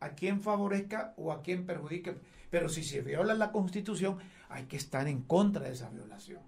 a 0.00 0.14
quién 0.14 0.40
favorezca 0.40 1.12
o 1.18 1.30
a 1.30 1.42
quién 1.42 1.66
perjudique, 1.66 2.16
pero 2.48 2.70
si 2.70 2.82
se 2.82 3.02
viola 3.02 3.34
la 3.34 3.52
constitución, 3.52 4.16
hay 4.48 4.64
que 4.64 4.78
estar 4.78 5.06
en 5.08 5.24
contra 5.24 5.64
de 5.64 5.72
esa 5.72 5.90
violación. 5.90 6.40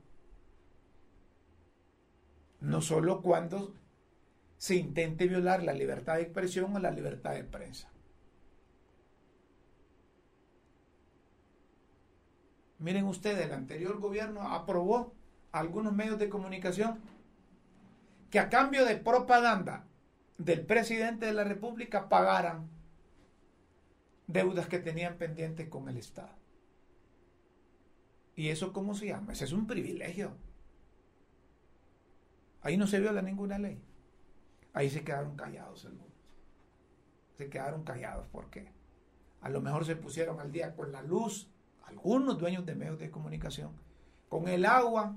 No 2.60 2.80
solo 2.80 3.20
cuando 3.20 3.74
se 4.56 4.74
intente 4.74 5.26
violar 5.26 5.62
la 5.62 5.74
libertad 5.74 6.14
de 6.14 6.22
expresión 6.22 6.74
o 6.74 6.78
la 6.78 6.92
libertad 6.92 7.34
de 7.34 7.44
prensa. 7.44 7.90
Miren 12.80 13.04
ustedes, 13.04 13.44
el 13.44 13.52
anterior 13.52 14.00
gobierno 14.00 14.40
aprobó 14.48 15.12
algunos 15.52 15.92
medios 15.92 16.18
de 16.18 16.30
comunicación 16.30 16.98
que 18.30 18.38
a 18.38 18.48
cambio 18.48 18.86
de 18.86 18.96
propaganda 18.96 19.84
del 20.38 20.64
presidente 20.64 21.26
de 21.26 21.34
la 21.34 21.44
República 21.44 22.08
pagaran 22.08 22.70
deudas 24.26 24.66
que 24.66 24.78
tenían 24.78 25.18
pendientes 25.18 25.68
con 25.68 25.90
el 25.90 25.98
Estado. 25.98 26.34
¿Y 28.34 28.48
eso 28.48 28.72
cómo 28.72 28.94
se 28.94 29.08
llama? 29.08 29.34
Ese 29.34 29.44
es 29.44 29.52
un 29.52 29.66
privilegio. 29.66 30.32
Ahí 32.62 32.78
no 32.78 32.86
se 32.86 33.00
viola 33.00 33.20
ninguna 33.20 33.58
ley. 33.58 33.82
Ahí 34.72 34.88
se 34.88 35.04
quedaron 35.04 35.36
callados 35.36 35.84
algunos. 35.84 36.14
Se 37.36 37.50
quedaron 37.50 37.84
callados 37.84 38.26
porque 38.32 38.72
a 39.42 39.50
lo 39.50 39.60
mejor 39.60 39.84
se 39.84 39.96
pusieron 39.96 40.40
al 40.40 40.50
día 40.50 40.74
con 40.74 40.92
la 40.92 41.02
luz 41.02 41.50
algunos 41.84 42.38
dueños 42.38 42.66
de 42.66 42.74
medios 42.74 42.98
de 42.98 43.10
comunicación, 43.10 43.72
con 44.28 44.48
el 44.48 44.64
agua, 44.64 45.16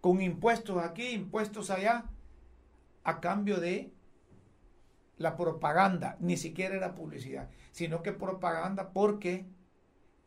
con 0.00 0.20
impuestos 0.20 0.82
aquí, 0.82 1.08
impuestos 1.08 1.70
allá, 1.70 2.04
a 3.04 3.20
cambio 3.20 3.58
de 3.58 3.92
la 5.18 5.36
propaganda, 5.36 6.16
ni 6.20 6.36
siquiera 6.36 6.74
era 6.74 6.94
publicidad, 6.94 7.48
sino 7.72 8.02
que 8.02 8.12
propaganda 8.12 8.92
porque 8.92 9.46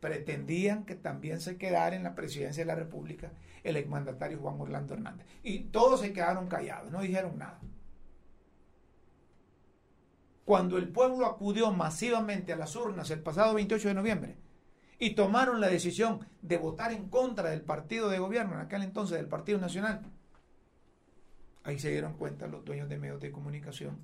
pretendían 0.00 0.84
que 0.84 0.94
también 0.94 1.40
se 1.40 1.58
quedara 1.58 1.94
en 1.94 2.02
la 2.02 2.14
presidencia 2.14 2.62
de 2.62 2.66
la 2.66 2.74
República 2.74 3.32
el 3.62 3.76
exmandatario 3.76 4.38
Juan 4.38 4.60
Orlando 4.60 4.94
Hernández. 4.94 5.26
Y 5.42 5.60
todos 5.64 6.00
se 6.00 6.12
quedaron 6.12 6.48
callados, 6.48 6.90
no 6.90 7.02
dijeron 7.02 7.38
nada. 7.38 7.60
Cuando 10.44 10.78
el 10.78 10.88
pueblo 10.88 11.26
acudió 11.26 11.70
masivamente 11.70 12.52
a 12.52 12.56
las 12.56 12.74
urnas 12.74 13.10
el 13.10 13.22
pasado 13.22 13.54
28 13.54 13.88
de 13.88 13.94
noviembre, 13.94 14.36
y 15.00 15.14
tomaron 15.14 15.60
la 15.60 15.68
decisión 15.68 16.20
de 16.42 16.58
votar 16.58 16.92
en 16.92 17.08
contra 17.08 17.48
del 17.48 17.62
partido 17.62 18.10
de 18.10 18.18
gobierno, 18.18 18.54
en 18.54 18.60
aquel 18.60 18.82
entonces 18.82 19.16
del 19.16 19.28
Partido 19.28 19.58
Nacional. 19.58 20.02
Ahí 21.64 21.78
se 21.78 21.90
dieron 21.90 22.18
cuenta 22.18 22.46
los 22.46 22.64
dueños 22.66 22.88
de 22.90 22.98
medios 22.98 23.18
de 23.20 23.32
comunicación 23.32 23.98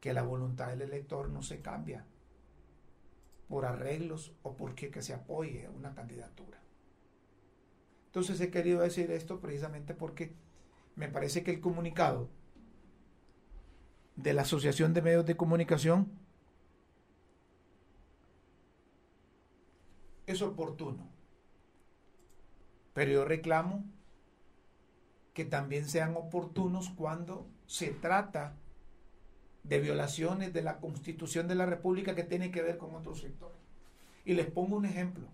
que 0.00 0.14
la 0.14 0.22
voluntad 0.22 0.68
del 0.68 0.80
elector 0.80 1.28
no 1.28 1.42
se 1.42 1.60
cambia 1.60 2.06
por 3.48 3.66
arreglos 3.66 4.32
o 4.42 4.56
porque 4.56 4.90
que 4.90 5.02
se 5.02 5.12
apoye 5.12 5.68
una 5.68 5.94
candidatura. 5.94 6.58
Entonces 8.06 8.40
he 8.40 8.50
querido 8.50 8.80
decir 8.80 9.10
esto 9.10 9.40
precisamente 9.40 9.92
porque 9.92 10.34
me 10.94 11.08
parece 11.08 11.42
que 11.42 11.50
el 11.50 11.60
comunicado 11.60 12.30
de 14.16 14.32
la 14.32 14.42
Asociación 14.42 14.94
de 14.94 15.02
Medios 15.02 15.26
de 15.26 15.36
Comunicación 15.36 16.25
es 20.26 20.42
oportuno. 20.42 21.08
Pero 22.92 23.12
yo 23.12 23.24
reclamo 23.24 23.84
que 25.34 25.44
también 25.44 25.88
sean 25.88 26.16
oportunos 26.16 26.90
cuando 26.90 27.46
se 27.66 27.88
trata 27.88 28.56
de 29.64 29.80
violaciones 29.80 30.52
de 30.52 30.62
la 30.62 30.78
Constitución 30.80 31.48
de 31.48 31.56
la 31.56 31.66
República 31.66 32.14
que 32.14 32.24
tiene 32.24 32.50
que 32.50 32.62
ver 32.62 32.78
con 32.78 32.94
otros 32.94 33.20
sectores. 33.20 33.58
Y 34.24 34.34
les 34.34 34.46
pongo 34.46 34.76
un 34.76 34.86
ejemplo. 34.86 35.28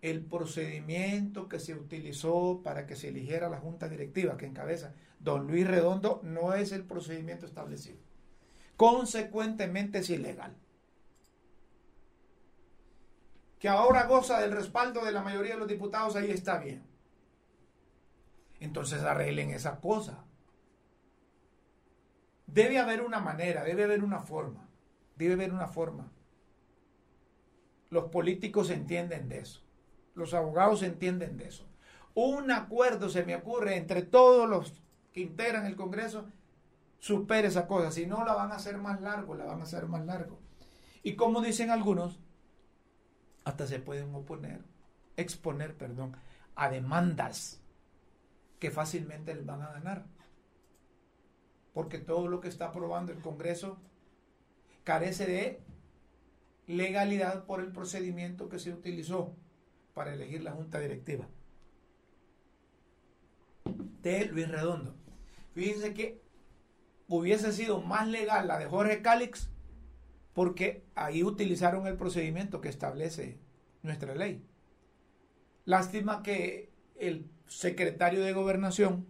El 0.00 0.24
procedimiento 0.24 1.48
que 1.48 1.58
se 1.58 1.74
utilizó 1.74 2.60
para 2.62 2.86
que 2.86 2.94
se 2.94 3.08
eligiera 3.08 3.48
la 3.48 3.58
Junta 3.58 3.88
Directiva 3.88 4.36
que 4.36 4.46
encabeza 4.46 4.94
don 5.18 5.48
Luis 5.48 5.66
Redondo 5.66 6.20
no 6.22 6.54
es 6.54 6.70
el 6.70 6.84
procedimiento 6.84 7.46
establecido. 7.46 7.98
Consecuentemente 8.76 9.98
es 9.98 10.10
ilegal 10.10 10.54
que 13.58 13.68
ahora 13.68 14.06
goza 14.06 14.40
del 14.40 14.52
respaldo 14.52 15.04
de 15.04 15.12
la 15.12 15.22
mayoría 15.22 15.54
de 15.54 15.60
los 15.60 15.68
diputados, 15.68 16.16
ahí 16.16 16.30
está 16.30 16.58
bien. 16.58 16.84
Entonces 18.60 19.02
arreglen 19.02 19.50
esa 19.50 19.80
cosa. 19.80 20.24
Debe 22.46 22.78
haber 22.78 23.02
una 23.02 23.20
manera, 23.20 23.62
debe 23.64 23.84
haber 23.84 24.02
una 24.02 24.20
forma, 24.20 24.68
debe 25.16 25.34
haber 25.34 25.52
una 25.52 25.68
forma. 25.68 26.10
Los 27.90 28.10
políticos 28.10 28.70
entienden 28.70 29.28
de 29.28 29.40
eso, 29.40 29.62
los 30.14 30.34
abogados 30.34 30.82
entienden 30.82 31.36
de 31.36 31.48
eso. 31.48 31.66
Un 32.14 32.50
acuerdo 32.50 33.08
se 33.08 33.24
me 33.24 33.36
ocurre 33.36 33.76
entre 33.76 34.02
todos 34.02 34.48
los 34.48 34.72
que 35.12 35.20
integran 35.20 35.66
el 35.66 35.76
Congreso, 35.76 36.26
supere 36.98 37.48
esa 37.48 37.66
cosa. 37.66 37.90
Si 37.90 38.06
no, 38.06 38.24
la 38.24 38.34
van 38.34 38.52
a 38.52 38.56
hacer 38.56 38.78
más 38.78 39.00
largo, 39.00 39.34
la 39.34 39.44
van 39.44 39.60
a 39.60 39.64
hacer 39.64 39.86
más 39.86 40.04
largo. 40.04 40.38
Y 41.02 41.14
como 41.14 41.40
dicen 41.40 41.70
algunos, 41.70 42.18
hasta 43.48 43.66
se 43.66 43.78
pueden 43.78 44.14
oponer, 44.14 44.60
exponer, 45.16 45.74
perdón, 45.74 46.14
a 46.54 46.68
demandas 46.68 47.62
que 48.58 48.70
fácilmente 48.70 49.34
les 49.34 49.46
van 49.46 49.62
a 49.62 49.72
ganar. 49.72 50.04
Porque 51.72 51.98
todo 51.98 52.28
lo 52.28 52.40
que 52.40 52.48
está 52.48 52.66
aprobando 52.66 53.10
el 53.10 53.22
Congreso 53.22 53.78
carece 54.84 55.26
de 55.26 55.62
legalidad 56.66 57.46
por 57.46 57.60
el 57.60 57.72
procedimiento 57.72 58.50
que 58.50 58.58
se 58.58 58.70
utilizó 58.70 59.34
para 59.94 60.12
elegir 60.12 60.42
la 60.42 60.52
junta 60.52 60.78
directiva 60.78 61.26
de 64.02 64.26
Luis 64.26 64.48
Redondo. 64.48 64.94
Fíjense 65.54 65.94
que 65.94 66.20
hubiese 67.08 67.54
sido 67.54 67.80
más 67.80 68.08
legal 68.08 68.46
la 68.46 68.58
de 68.58 68.66
Jorge 68.66 69.00
Cálix 69.00 69.48
porque 70.34 70.84
ahí 70.94 71.22
utilizaron 71.22 71.86
el 71.86 71.96
procedimiento 71.96 72.60
que 72.60 72.68
establece 72.68 73.38
nuestra 73.82 74.14
ley. 74.14 74.44
Lástima 75.64 76.22
que 76.22 76.70
el 76.96 77.30
secretario 77.46 78.22
de 78.22 78.32
gobernación 78.32 79.06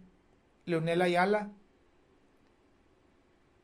Leonel 0.65 1.01
Ayala 1.01 1.51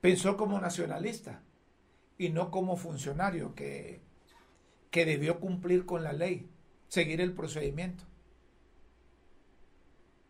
pensó 0.01 0.37
como 0.37 0.59
nacionalista 0.59 1.41
y 2.17 2.29
no 2.29 2.51
como 2.51 2.77
funcionario 2.77 3.55
que, 3.55 4.01
que 4.91 5.05
debió 5.05 5.39
cumplir 5.39 5.85
con 5.85 6.03
la 6.03 6.13
ley, 6.13 6.49
seguir 6.87 7.21
el 7.21 7.33
procedimiento. 7.33 8.03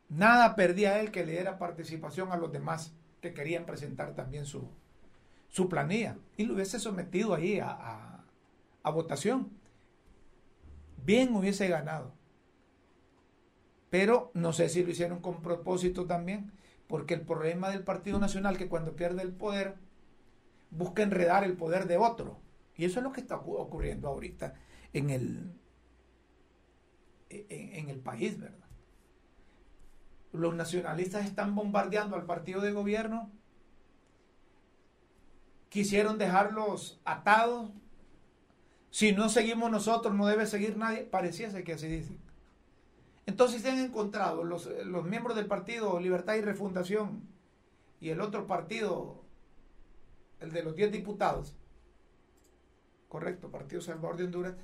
Nada 0.09 0.55
perdía 0.55 0.99
él 0.99 1.11
que 1.11 1.25
le 1.25 1.33
diera 1.33 1.57
participación 1.57 2.31
a 2.31 2.37
los 2.37 2.51
demás 2.51 2.93
que 3.21 3.33
querían 3.33 3.65
presentar 3.65 4.15
también 4.15 4.45
su, 4.45 4.69
su 5.55 5.69
planilla 5.69 6.17
y 6.35 6.43
lo 6.43 6.53
hubiese 6.53 6.79
sometido 6.79 7.33
ahí 7.33 7.59
a, 7.59 8.25
a 8.83 8.89
votación. 8.91 9.51
Bien 11.05 11.33
hubiese 11.33 11.69
ganado. 11.69 12.11
Pero 13.89 14.31
no 14.33 14.51
sé 14.51 14.67
si 14.67 14.83
lo 14.83 14.91
hicieron 14.91 15.21
con 15.21 15.41
propósito 15.41 16.07
también, 16.07 16.51
porque 16.87 17.13
el 17.13 17.21
problema 17.21 17.69
del 17.69 17.85
Partido 17.85 18.19
Nacional 18.19 18.57
que 18.57 18.67
cuando 18.67 18.97
pierde 18.97 19.21
el 19.21 19.31
poder 19.31 19.75
busca 20.71 21.03
enredar 21.03 21.45
el 21.45 21.55
poder 21.55 21.87
de 21.87 21.95
otro. 21.95 22.37
Y 22.75 22.83
eso 22.83 22.99
es 22.99 23.05
lo 23.05 23.13
que 23.13 23.21
está 23.21 23.37
ocurriendo 23.37 24.09
ahorita 24.09 24.55
en 24.91 25.09
el, 25.09 25.53
en, 27.29 27.89
el 27.89 27.99
país, 27.99 28.37
¿verdad? 28.37 28.67
Los 30.33 30.53
nacionalistas 30.53 31.25
están 31.25 31.55
bombardeando 31.55 32.17
al 32.17 32.25
partido 32.25 32.59
de 32.59 32.73
gobierno. 32.73 33.31
Quisieron 35.69 36.17
dejarlos 36.17 36.99
atados. 37.05 37.71
Si 38.91 39.11
no 39.11 39.29
seguimos 39.29 39.71
nosotros, 39.71 40.13
no 40.13 40.27
debe 40.27 40.45
seguir 40.45 40.77
nadie. 40.77 41.03
Pareciese 41.03 41.63
que 41.63 41.73
así 41.73 41.87
dicen. 41.87 42.19
Entonces 43.25 43.61
se 43.61 43.71
han 43.71 43.79
encontrado 43.79 44.43
los, 44.43 44.67
los 44.85 45.05
miembros 45.05 45.35
del 45.35 45.47
partido 45.47 45.99
Libertad 45.99 46.35
y 46.35 46.41
Refundación 46.41 47.27
y 47.99 48.09
el 48.09 48.21
otro 48.21 48.45
partido 48.45 49.25
el 50.39 50.51
de 50.51 50.63
los 50.63 50.75
10 50.75 50.91
diputados, 50.91 51.55
correcto, 53.07 53.49
Partido 53.49 53.81
Salvador 53.81 54.17
de 54.17 54.25
Honduras, 54.25 54.55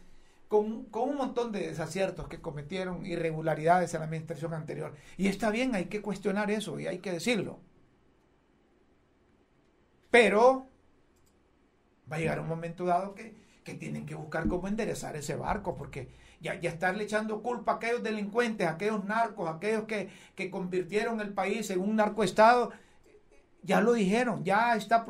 con, 0.47 0.87
un 0.91 1.15
montón 1.15 1.51
de 1.51 1.67
desaciertos 1.67 2.27
que 2.27 2.41
cometieron, 2.41 3.05
irregularidades 3.05 3.93
en 3.93 4.01
la 4.01 4.05
administración 4.05 4.53
anterior. 4.53 4.93
Y 5.17 5.27
está 5.27 5.49
bien, 5.49 5.75
hay 5.75 5.85
que 5.85 6.01
cuestionar 6.01 6.51
eso 6.51 6.79
y 6.79 6.87
hay 6.87 6.99
que 6.99 7.11
decirlo. 7.11 7.59
Pero 10.09 10.67
va 12.11 12.17
a 12.17 12.19
llegar 12.19 12.39
un 12.39 12.47
momento 12.47 12.85
dado 12.85 13.15
que, 13.15 13.39
tienen 13.79 14.05
que 14.05 14.15
buscar 14.15 14.49
cómo 14.49 14.67
enderezar 14.67 15.15
ese 15.15 15.35
barco, 15.35 15.77
porque 15.77 16.09
ya, 16.41 16.59
ya 16.59 16.71
estarle 16.71 17.05
echando 17.05 17.41
culpa 17.41 17.73
a 17.73 17.75
aquellos 17.75 18.03
delincuentes, 18.03 18.67
a 18.67 18.71
aquellos 18.71 19.05
narcos, 19.05 19.47
a 19.47 19.55
aquellos 19.55 19.85
que, 19.85 20.09
que 20.35 20.51
convirtieron 20.51 21.21
el 21.21 21.31
país 21.31 21.69
en 21.69 21.79
un 21.79 21.95
narcoestado, 21.95 22.71
ya 23.63 23.81
lo 23.81 23.93
dijeron, 23.93 24.43
ya 24.43 24.75
está 24.75 25.05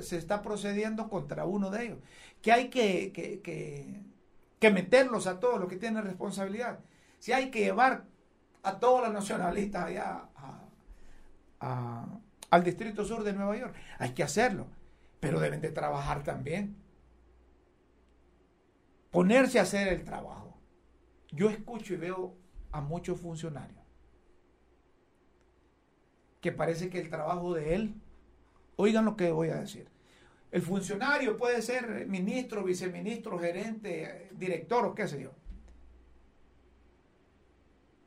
se 0.00 0.16
está 0.16 0.42
procediendo 0.42 1.08
contra 1.08 1.44
uno 1.44 1.70
de 1.70 1.86
ellos. 1.86 1.98
Que 2.42 2.52
hay 2.52 2.68
que, 2.68 3.12
que, 3.12 4.70
meterlos 4.70 5.26
a 5.26 5.40
todos 5.40 5.58
los 5.58 5.68
que 5.68 5.76
tienen 5.76 6.04
responsabilidad. 6.04 6.80
Si 7.18 7.32
hay 7.32 7.50
que 7.50 7.60
llevar 7.60 8.04
a 8.62 8.78
todos 8.78 9.02
los 9.02 9.12
nacionalistas 9.12 9.86
allá 9.86 10.24
al 12.50 12.64
Distrito 12.64 13.04
Sur 13.04 13.24
de 13.24 13.32
Nueva 13.32 13.56
York, 13.56 13.74
hay 13.98 14.12
que 14.12 14.22
hacerlo. 14.22 14.66
Pero 15.20 15.40
deben 15.40 15.60
de 15.60 15.70
trabajar 15.70 16.22
también. 16.22 16.76
Ponerse 19.10 19.58
a 19.58 19.62
hacer 19.62 19.88
el 19.88 20.04
trabajo. 20.04 20.58
Yo 21.30 21.50
escucho 21.50 21.94
y 21.94 21.96
veo 21.96 22.36
a 22.70 22.80
muchos 22.80 23.20
funcionarios 23.20 23.78
que 26.40 26.52
parece 26.52 26.88
que 26.88 27.00
el 27.00 27.10
trabajo 27.10 27.54
de 27.54 27.74
él, 27.74 27.94
oigan 28.76 29.04
lo 29.04 29.16
que 29.16 29.30
voy 29.30 29.48
a 29.48 29.56
decir, 29.56 29.88
el 30.50 30.62
funcionario 30.62 31.36
puede 31.36 31.60
ser 31.62 32.06
ministro, 32.06 32.64
viceministro, 32.64 33.38
gerente, 33.38 34.30
director 34.32 34.86
o 34.86 34.94
qué 34.94 35.06
sé 35.06 35.22
yo. 35.22 35.32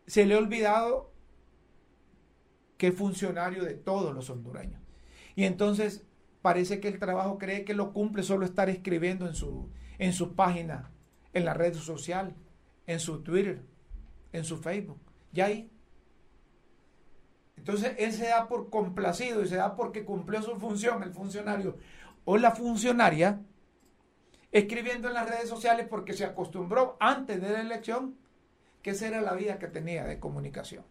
Se 0.07 0.25
le 0.25 0.33
ha 0.33 0.39
olvidado 0.39 1.11
que 2.77 2.87
es 2.87 2.95
funcionario 2.95 3.63
de 3.63 3.75
todos 3.75 4.15
los 4.15 4.29
hondureños. 4.29 4.81
Y 5.35 5.43
entonces 5.43 6.03
parece 6.41 6.79
que 6.79 6.87
el 6.87 6.99
trabajo 6.99 7.37
cree 7.37 7.65
que 7.65 7.73
lo 7.73 7.93
cumple 7.93 8.23
solo 8.23 8.45
estar 8.45 8.69
escribiendo 8.69 9.27
en 9.27 9.35
su, 9.35 9.69
en 9.97 10.13
su 10.13 10.35
página, 10.35 10.91
en 11.33 11.45
la 11.45 11.53
red 11.53 11.73
social, 11.73 12.35
en 12.87 12.99
su 12.99 13.21
Twitter, 13.21 13.61
en 14.33 14.43
su 14.43 14.57
Facebook. 14.57 14.99
Y 15.33 15.41
ahí 15.41 15.71
entonces 17.61 17.93
él 17.99 18.11
se 18.11 18.25
da 18.25 18.47
por 18.47 18.71
complacido 18.71 19.43
y 19.43 19.47
se 19.47 19.55
da 19.55 19.75
porque 19.75 20.03
cumplió 20.03 20.41
su 20.41 20.55
función, 20.55 21.03
el 21.03 21.13
funcionario 21.13 21.77
o 22.25 22.37
la 22.37 22.51
funcionaria, 22.51 23.39
escribiendo 24.51 25.07
en 25.07 25.13
las 25.13 25.29
redes 25.29 25.47
sociales 25.47 25.85
porque 25.87 26.13
se 26.13 26.25
acostumbró 26.25 26.97
antes 26.99 27.39
de 27.39 27.49
la 27.49 27.61
elección 27.61 28.15
que 28.81 28.91
esa 28.91 29.07
era 29.07 29.21
la 29.21 29.33
vía 29.33 29.59
que 29.59 29.67
tenía 29.67 30.05
de 30.05 30.19
comunicación. 30.19 30.83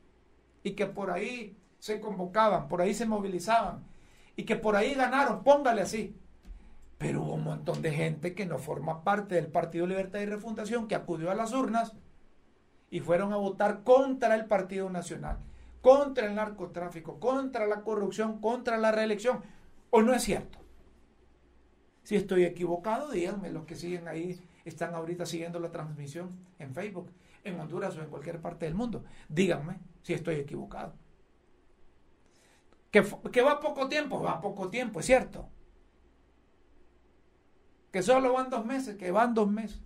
Y 0.62 0.72
que 0.72 0.86
por 0.86 1.10
ahí 1.10 1.56
se 1.80 1.98
convocaban, 1.98 2.68
por 2.68 2.82
ahí 2.82 2.94
se 2.94 3.04
movilizaban 3.04 3.89
y 4.40 4.44
que 4.44 4.56
por 4.56 4.74
ahí 4.74 4.94
ganaron, 4.94 5.42
póngale 5.44 5.82
así. 5.82 6.16
Pero 6.96 7.22
hubo 7.22 7.34
un 7.34 7.44
montón 7.44 7.82
de 7.82 7.92
gente 7.92 8.34
que 8.34 8.46
no 8.46 8.58
forma 8.58 9.04
parte 9.04 9.34
del 9.34 9.48
Partido 9.48 9.86
Libertad 9.86 10.20
y 10.20 10.26
Refundación 10.26 10.88
que 10.88 10.94
acudió 10.94 11.30
a 11.30 11.34
las 11.34 11.52
urnas 11.52 11.92
y 12.90 13.00
fueron 13.00 13.34
a 13.34 13.36
votar 13.36 13.82
contra 13.84 14.34
el 14.34 14.46
Partido 14.46 14.88
Nacional 14.88 15.38
contra 15.80 16.26
el 16.26 16.34
narcotráfico, 16.34 17.18
contra 17.18 17.66
la 17.66 17.82
corrupción, 17.82 18.40
contra 18.40 18.76
la 18.76 18.92
reelección. 18.92 19.42
¿O 19.90 20.02
no 20.02 20.14
es 20.14 20.22
cierto? 20.22 20.58
Si 22.02 22.16
estoy 22.16 22.44
equivocado, 22.44 23.10
díganme, 23.10 23.50
los 23.50 23.64
que 23.64 23.76
siguen 23.76 24.08
ahí, 24.08 24.38
están 24.64 24.94
ahorita 24.94 25.24
siguiendo 25.24 25.58
la 25.58 25.70
transmisión 25.70 26.30
en 26.58 26.74
Facebook, 26.74 27.10
en 27.44 27.58
Honduras 27.58 27.96
o 27.96 28.02
en 28.02 28.10
cualquier 28.10 28.40
parte 28.40 28.66
del 28.66 28.74
mundo. 28.74 29.04
Díganme 29.28 29.78
si 30.02 30.12
estoy 30.12 30.34
equivocado. 30.34 30.94
¿Que, 32.90 33.42
va 33.42 33.60
poco 33.60 33.88
tiempo? 33.88 34.20
Va 34.20 34.40
poco 34.40 34.68
tiempo, 34.68 35.00
es 35.00 35.06
cierto. 35.06 35.48
Que 37.92 38.02
solo 38.02 38.32
van 38.32 38.50
dos 38.50 38.64
meses, 38.64 38.96
que 38.96 39.10
van 39.10 39.34
dos 39.34 39.50
meses. 39.50 39.80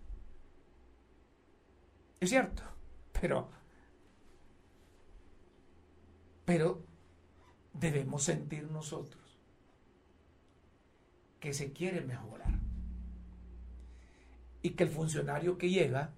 Es 2.21 2.31
cierto. 2.31 2.63
Pero 3.21 3.49
pero 6.45 6.85
debemos 7.73 8.23
sentir 8.23 8.71
nosotros 8.71 9.23
que 11.41 11.53
se 11.53 11.73
quiere 11.73 12.01
mejorar. 12.01 12.61
Y 14.63 14.71
que 14.71 14.85
el 14.85 14.91
funcionario 14.91 15.59
que 15.59 15.71
llega 15.71 16.15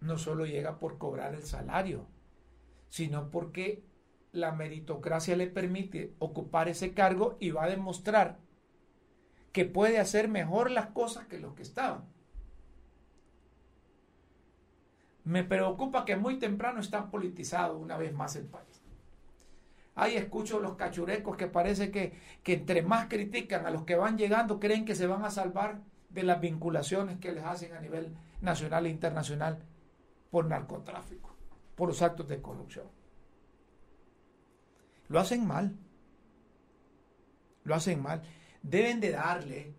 no 0.00 0.16
solo 0.16 0.46
llega 0.46 0.78
por 0.78 0.96
cobrar 0.96 1.34
el 1.34 1.42
salario, 1.42 2.06
sino 2.88 3.30
porque 3.30 3.84
la 4.32 4.52
meritocracia 4.52 5.36
le 5.36 5.46
permite 5.46 6.14
ocupar 6.18 6.68
ese 6.68 6.92
cargo 6.92 7.36
y 7.40 7.50
va 7.50 7.64
a 7.64 7.70
demostrar 7.70 8.38
que 9.52 9.64
puede 9.64 9.98
hacer 9.98 10.28
mejor 10.28 10.70
las 10.70 10.86
cosas 10.86 11.26
que 11.26 11.38
los 11.38 11.54
que 11.54 11.62
estaban. 11.62 12.04
Me 15.24 15.44
preocupa 15.44 16.04
que 16.04 16.16
muy 16.16 16.38
temprano 16.38 16.80
está 16.80 17.10
politizado 17.10 17.78
una 17.78 17.96
vez 17.96 18.12
más 18.14 18.36
el 18.36 18.46
país. 18.46 18.82
Ahí 19.94 20.14
escucho 20.16 20.60
los 20.60 20.76
cachurecos 20.76 21.36
que 21.36 21.48
parece 21.48 21.90
que, 21.90 22.12
que 22.42 22.54
entre 22.54 22.82
más 22.82 23.08
critican 23.08 23.66
a 23.66 23.70
los 23.70 23.82
que 23.82 23.96
van 23.96 24.16
llegando, 24.16 24.60
creen 24.60 24.84
que 24.84 24.94
se 24.94 25.08
van 25.08 25.24
a 25.24 25.30
salvar 25.30 25.80
de 26.08 26.22
las 26.22 26.40
vinculaciones 26.40 27.18
que 27.18 27.32
les 27.32 27.44
hacen 27.44 27.74
a 27.74 27.80
nivel 27.80 28.16
nacional 28.40 28.86
e 28.86 28.90
internacional 28.90 29.58
por 30.30 30.46
narcotráfico, 30.46 31.34
por 31.74 31.88
los 31.88 32.00
actos 32.00 32.28
de 32.28 32.40
corrupción. 32.40 32.97
Lo 35.08 35.20
hacen 35.20 35.46
mal. 35.46 35.76
Lo 37.64 37.74
hacen 37.74 38.02
mal. 38.02 38.22
Deben 38.62 39.00
de 39.00 39.10
darle 39.10 39.74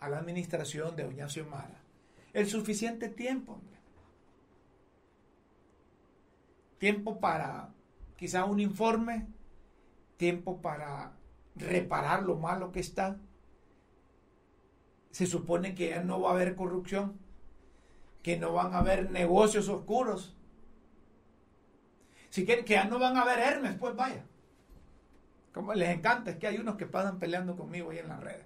a 0.00 0.08
la 0.08 0.18
administración 0.18 0.96
de 0.96 1.04
Doña 1.04 1.28
Xiomara 1.28 1.80
el 2.32 2.46
suficiente 2.48 3.08
tiempo 3.08 3.60
tiempo 6.78 7.20
para 7.20 7.70
quizá 8.16 8.44
un 8.44 8.60
informe, 8.60 9.26
tiempo 10.16 10.60
para 10.60 11.12
reparar 11.54 12.22
lo 12.22 12.36
malo 12.36 12.72
que 12.72 12.80
está. 12.80 13.18
Se 15.10 15.26
supone 15.26 15.74
que 15.74 15.90
ya 15.90 16.02
no 16.02 16.20
va 16.20 16.30
a 16.30 16.34
haber 16.34 16.54
corrupción, 16.54 17.18
que 18.22 18.36
no 18.36 18.52
van 18.52 18.74
a 18.74 18.78
haber 18.78 19.10
negocios 19.10 19.68
oscuros. 19.68 20.36
Si 22.30 22.44
quieren 22.44 22.64
que 22.64 22.74
ya 22.74 22.84
no 22.84 22.98
van 22.98 23.16
a 23.16 23.22
haber 23.22 23.38
Hermes, 23.38 23.76
pues 23.78 23.96
vaya. 23.96 24.24
Como 25.56 25.72
les 25.72 25.88
encanta, 25.88 26.32
es 26.32 26.36
que 26.36 26.46
hay 26.46 26.58
unos 26.58 26.76
que 26.76 26.84
pasan 26.84 27.18
peleando 27.18 27.56
conmigo 27.56 27.88
ahí 27.88 27.96
en 27.96 28.08
las 28.08 28.20
redes. 28.20 28.44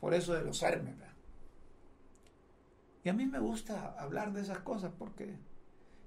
Por 0.00 0.14
eso 0.14 0.32
de 0.32 0.42
los 0.42 0.62
Hermes. 0.62 0.94
Y 3.04 3.10
a 3.10 3.12
mí 3.12 3.26
me 3.26 3.40
gusta 3.40 3.94
hablar 3.98 4.32
de 4.32 4.40
esas 4.40 4.60
cosas 4.60 4.90
porque 4.98 5.36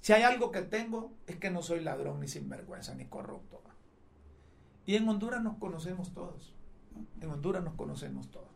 Si 0.02 0.12
hay 0.12 0.24
algo 0.24 0.52
que 0.52 0.64
tengo 0.64 1.14
es 1.28 1.36
que 1.36 1.52
no 1.52 1.62
soy 1.62 1.82
ladrón, 1.82 2.20
ni 2.20 2.28
sinvergüenza, 2.28 2.96
ni 2.96 3.06
corrupto. 3.06 3.62
Y 4.88 4.96
en 4.96 5.08
Honduras 5.08 5.44
nos 5.44 5.58
conocemos 5.58 6.16
todos. 6.16 6.56
En 7.22 7.30
Honduras 7.30 7.64
nos 7.64 7.76
conocemos 7.76 8.32
todos. 8.32 8.50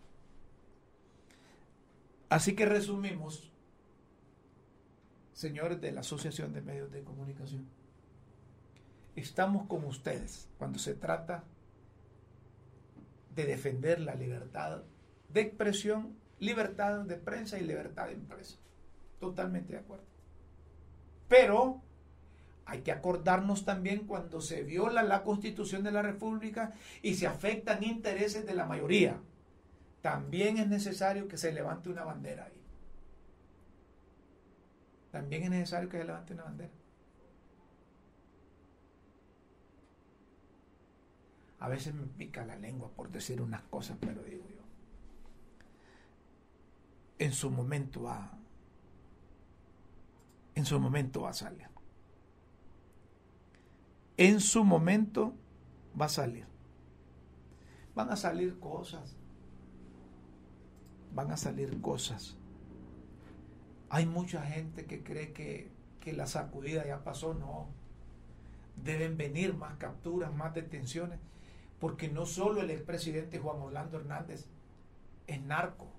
Así 2.28 2.56
que 2.56 2.66
resumimos, 2.66 3.52
señores 5.34 5.80
de 5.80 5.92
la 5.92 6.00
Asociación 6.00 6.54
de 6.54 6.62
Medios 6.64 6.92
de 6.92 7.04
Comunicación, 7.04 7.68
estamos 9.16 9.68
con 9.68 9.86
ustedes 9.86 10.50
cuando 10.58 10.80
se 10.80 10.94
trata 10.94 11.44
de 13.36 13.46
defender 13.46 14.00
la 14.00 14.16
libertad 14.16 14.82
de 15.30 15.42
expresión, 15.42 16.16
libertad 16.40 17.02
de 17.02 17.16
prensa 17.16 17.58
y 17.58 17.64
libertad 17.64 18.08
de 18.08 18.14
empresa. 18.14 18.58
Totalmente 19.20 19.74
de 19.74 19.80
acuerdo. 19.80 20.06
Pero 21.28 21.82
hay 22.66 22.82
que 22.82 22.92
acordarnos 22.92 23.66
también 23.66 24.06
cuando 24.08 24.42
se 24.42 24.64
viola 24.64 25.04
la 25.04 25.24
constitución 25.24 25.84
de 25.84 25.92
la 25.92 26.02
República 26.02 26.74
y 27.02 27.16
se 27.16 27.28
afectan 27.28 27.84
intereses 27.84 28.46
de 28.46 28.54
la 28.54 28.66
mayoría. 28.66 29.18
También 30.02 30.58
es 30.58 30.68
necesario 30.68 31.28
que 31.28 31.38
se 31.38 31.52
levante 31.52 31.90
una 31.90 32.04
bandera 32.04 32.46
ahí. 32.46 32.62
También 35.12 35.44
es 35.44 35.50
necesario 35.50 35.90
que 35.90 35.98
se 35.98 36.06
levante 36.06 36.34
una 36.34 36.44
bandera. 36.44 36.72
A 41.62 41.70
veces 41.70 41.94
me 41.94 42.08
pica 42.08 42.44
la 42.44 42.56
lengua 42.56 42.90
por 42.90 43.12
decir 43.12 43.40
unas 43.40 43.62
cosas, 43.62 43.96
pero 44.02 44.24
digo 44.24 44.44
yo. 44.50 44.64
En 47.20 47.34
su 47.34 47.52
momento 47.52 48.02
va. 48.02 48.32
En 50.56 50.66
su 50.66 50.80
momento 50.80 51.22
va 51.22 51.30
a 51.30 51.34
salir. 51.34 51.68
En 54.18 54.40
su 54.40 54.64
momento 54.64 55.36
va 56.00 56.06
a 56.06 56.10
salir. 56.10 56.48
Van 57.94 58.10
a 58.10 58.16
salir 58.16 58.60
cosas. 58.60 59.16
Van 61.14 61.30
a 61.30 61.38
salir 61.38 61.80
cosas. 61.80 62.38
Hay 63.90 64.08
mucha 64.08 64.42
gente 64.42 64.88
que 64.88 65.04
cree 65.04 65.32
que, 65.32 65.70
que 66.00 66.12
la 66.12 66.26
sacudida 66.26 66.88
ya 66.88 67.04
pasó. 67.04 67.36
No. 67.36 67.68
Deben 68.84 69.16
venir 69.16 69.54
más 69.54 69.76
capturas, 69.76 70.34
más 70.34 70.56
detenciones 70.56 71.20
porque 71.82 72.08
no 72.10 72.28
solo 72.28 72.62
el 72.62 72.70
expresidente 72.70 73.40
Juan 73.40 73.60
Orlando 73.60 73.98
Hernández 73.98 74.46
es 75.26 75.42
narco, 75.42 75.92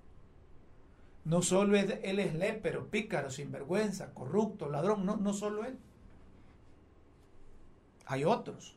no 1.25 1.43
solo 1.43 1.77
es, 1.77 1.99
él 2.05 2.21
es 2.21 2.35
lépero, 2.35 2.89
pícaro, 2.89 3.31
sinvergüenza, 3.31 4.15
corrupto, 4.15 4.69
ladrón, 4.69 5.05
no, 5.05 5.17
no 5.17 5.35
solo 5.35 5.65
él. 5.65 5.77
Hay 8.07 8.25
otros. 8.25 8.77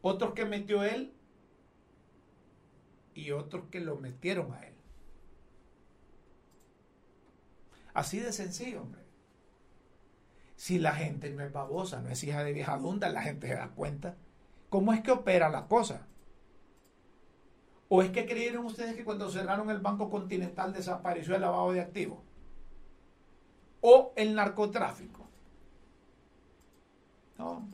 Otros 0.00 0.32
que 0.32 0.46
metió 0.46 0.82
él 0.82 1.12
y 3.14 3.32
otros 3.32 3.66
que 3.70 3.80
lo 3.80 3.96
metieron 3.96 4.52
a 4.52 4.62
él. 4.66 4.74
Así 7.92 8.18
de 8.18 8.32
sencillo, 8.32 8.80
hombre. 8.80 9.02
Si 10.56 10.78
la 10.78 10.94
gente 10.94 11.30
no 11.30 11.42
es 11.42 11.52
babosa, 11.52 12.00
no 12.00 12.08
es 12.08 12.22
hija 12.24 12.42
de 12.44 12.52
vieja 12.52 12.78
dunda, 12.78 13.08
la 13.08 13.22
gente 13.22 13.48
se 13.48 13.54
da 13.54 13.68
cuenta. 13.68 14.16
¿Cómo 14.72 14.94
es 14.94 15.02
que 15.02 15.10
opera 15.10 15.50
la 15.50 15.66
cosa? 15.66 16.06
¿O 17.90 18.00
es 18.00 18.08
que 18.08 18.24
creyeron 18.24 18.64
ustedes 18.64 18.96
que 18.96 19.04
cuando 19.04 19.28
cerraron 19.28 19.68
el 19.68 19.80
Banco 19.80 20.08
Continental 20.08 20.72
desapareció 20.72 21.34
el 21.34 21.42
lavado 21.42 21.72
de 21.72 21.82
activos? 21.82 22.20
¿O 23.82 24.14
el 24.16 24.34
narcotráfico? 24.34 25.28
No. 27.36 27.68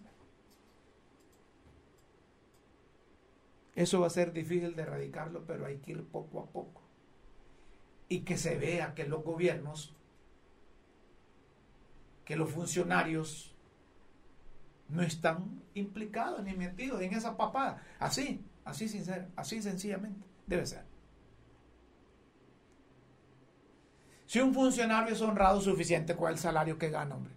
Eso 3.77 4.01
va 4.01 4.09
a 4.09 4.11
ser 4.11 4.33
difícil 4.33 4.75
de 4.75 4.83
erradicarlo, 4.83 5.45
pero 5.47 5.67
hay 5.67 5.77
que 5.79 5.93
ir 5.93 6.05
poco 6.05 6.41
a 6.41 6.47
poco. 6.47 6.83
Y 8.09 8.23
que 8.23 8.37
se 8.37 8.59
vea 8.59 8.97
que 8.97 9.07
los 9.07 9.23
gobiernos 9.23 9.95
que 12.25 12.35
los 12.35 12.51
funcionarios 12.51 13.55
no 14.89 15.03
están 15.03 15.63
implicados 15.75 16.43
ni 16.43 16.55
metidos 16.55 17.01
en 17.03 17.13
esa 17.15 17.37
papada. 17.37 17.83
Así, 17.99 18.45
así 18.65 18.89
sincero, 18.89 19.27
así 19.37 19.63
sencillamente 19.63 20.21
debe 20.47 20.67
ser. 20.67 20.85
Si 24.27 24.41
un 24.41 24.53
funcionario 24.53 25.15
es 25.15 25.23
honrado 25.23 25.61
suficiente 25.61 26.15
con 26.15 26.31
el 26.31 26.39
salario 26.39 26.79
que 26.79 26.91
gana, 26.91 27.15
hombre, 27.15 27.33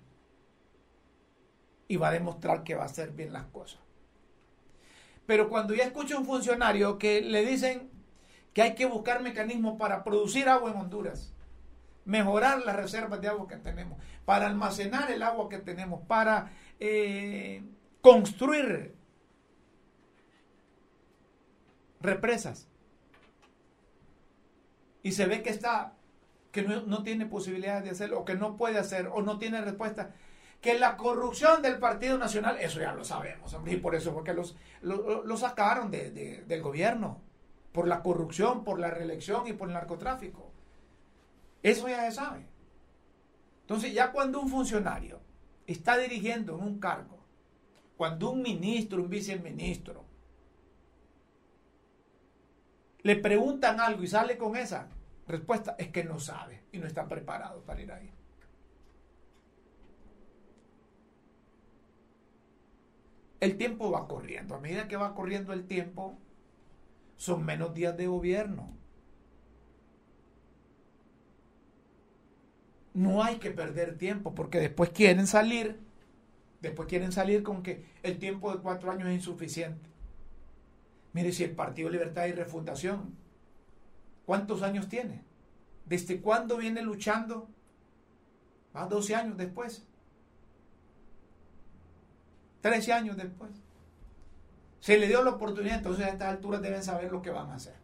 y 1.87 1.97
va 1.97 2.09
a 2.09 2.11
demostrar 2.11 2.63
que 2.63 2.75
va 2.75 2.83
a 2.83 2.87
hacer 2.87 3.11
bien 3.11 3.33
las 3.33 3.45
cosas. 3.45 3.79
Pero 5.25 5.49
cuando 5.49 5.73
ya 5.73 5.83
escucho 5.83 6.17
a 6.17 6.19
un 6.19 6.25
funcionario 6.25 6.97
que 6.97 7.21
le 7.21 7.45
dicen 7.45 7.89
que 8.53 8.61
hay 8.61 8.75
que 8.75 8.85
buscar 8.85 9.21
mecanismos 9.21 9.77
para 9.77 10.03
producir 10.03 10.49
agua 10.49 10.71
en 10.71 10.77
Honduras, 10.77 11.33
mejorar 12.05 12.63
las 12.65 12.75
reservas 12.75 13.21
de 13.21 13.27
agua 13.27 13.47
que 13.47 13.57
tenemos, 13.57 13.99
para 14.25 14.47
almacenar 14.47 15.11
el 15.11 15.23
agua 15.23 15.49
que 15.49 15.59
tenemos, 15.59 16.01
para 16.07 16.51
eh, 16.79 17.63
construir 18.01 18.95
represas. 22.01 22.67
Y 25.03 25.13
se 25.13 25.25
ve 25.25 25.41
que 25.41 25.49
está, 25.49 25.93
que 26.51 26.63
no, 26.63 27.03
tiene 27.03 27.25
posibilidades 27.25 27.83
de 27.83 27.89
hacerlo, 27.91 28.19
o 28.19 28.25
que 28.25 28.35
no 28.35 28.57
puede 28.57 28.77
hacer, 28.79 29.07
o 29.07 29.21
no 29.21 29.39
tiene 29.39 29.61
respuesta. 29.61 30.11
Que 30.59 30.77
la 30.77 30.95
corrupción 30.95 31.63
del 31.63 31.79
Partido 31.79 32.19
Nacional, 32.19 32.57
eso 32.59 32.79
ya 32.79 32.93
lo 32.93 33.03
sabemos, 33.03 33.55
y 33.65 33.77
por 33.77 33.95
eso 33.95 34.13
porque 34.13 34.33
los, 34.33 34.55
lo, 34.81 35.37
sacaron 35.37 35.89
del 35.89 36.61
gobierno, 36.61 37.19
por 37.71 37.87
la 37.87 38.03
corrupción, 38.03 38.63
por 38.63 38.79
la 38.79 38.91
reelección 38.91 39.47
y 39.47 39.53
por 39.53 39.69
el 39.69 39.73
narcotráfico. 39.73 40.50
Eso 41.63 41.87
ya 41.87 42.09
se 42.09 42.15
sabe. 42.15 42.45
Entonces, 43.61 43.93
ya 43.93 44.11
cuando 44.11 44.41
un 44.41 44.49
funcionario 44.49 45.19
está 45.67 45.97
dirigiendo 45.97 46.57
en 46.57 46.63
un 46.63 46.79
cargo, 46.79 47.19
cuando 47.97 48.31
un 48.31 48.41
ministro, 48.41 49.01
un 49.01 49.09
viceministro, 49.09 50.03
le 53.03 53.15
preguntan 53.15 53.79
algo 53.79 54.03
y 54.03 54.07
sale 54.07 54.37
con 54.37 54.55
esa 54.55 54.87
respuesta, 55.27 55.75
es 55.77 55.89
que 55.89 56.03
no 56.03 56.19
sabe 56.19 56.63
y 56.71 56.79
no 56.79 56.87
está 56.87 57.07
preparado 57.07 57.61
para 57.61 57.81
ir 57.81 57.91
ahí. 57.91 58.11
El 63.39 63.57
tiempo 63.57 63.89
va 63.89 64.07
corriendo. 64.07 64.53
A 64.55 64.59
medida 64.59 64.87
que 64.87 64.97
va 64.97 65.15
corriendo 65.15 65.51
el 65.51 65.65
tiempo, 65.65 66.15
son 67.17 67.43
menos 67.43 67.73
días 67.73 67.97
de 67.97 68.05
gobierno. 68.05 68.80
No 72.93 73.23
hay 73.23 73.37
que 73.37 73.51
perder 73.51 73.97
tiempo 73.97 74.35
porque 74.35 74.59
después 74.59 74.89
quieren 74.89 75.27
salir, 75.27 75.79
después 76.61 76.87
quieren 76.87 77.11
salir 77.11 77.43
con 77.43 77.63
que 77.63 77.85
el 78.03 78.19
tiempo 78.19 78.53
de 78.53 78.61
cuatro 78.61 78.91
años 78.91 79.07
es 79.09 79.15
insuficiente. 79.15 79.89
Mire, 81.13 81.31
si 81.31 81.43
el 81.43 81.51
Partido 81.51 81.89
Libertad 81.89 82.25
y 82.27 82.33
Refundación, 82.33 83.15
¿cuántos 84.25 84.61
años 84.61 84.87
tiene? 84.87 85.23
¿Desde 85.85 86.21
cuándo 86.21 86.57
viene 86.57 86.81
luchando? 86.81 87.49
Va 88.75 88.85
12 88.85 89.15
años 89.15 89.37
después. 89.37 89.85
13 92.61 92.93
años 92.93 93.17
después. 93.17 93.51
Se 94.79 94.97
le 94.97 95.07
dio 95.07 95.23
la 95.23 95.31
oportunidad, 95.31 95.77
entonces 95.77 96.05
a 96.05 96.09
estas 96.09 96.29
alturas 96.29 96.61
deben 96.61 96.83
saber 96.83 97.11
lo 97.11 97.21
que 97.21 97.29
van 97.29 97.49
a 97.49 97.55
hacer. 97.55 97.75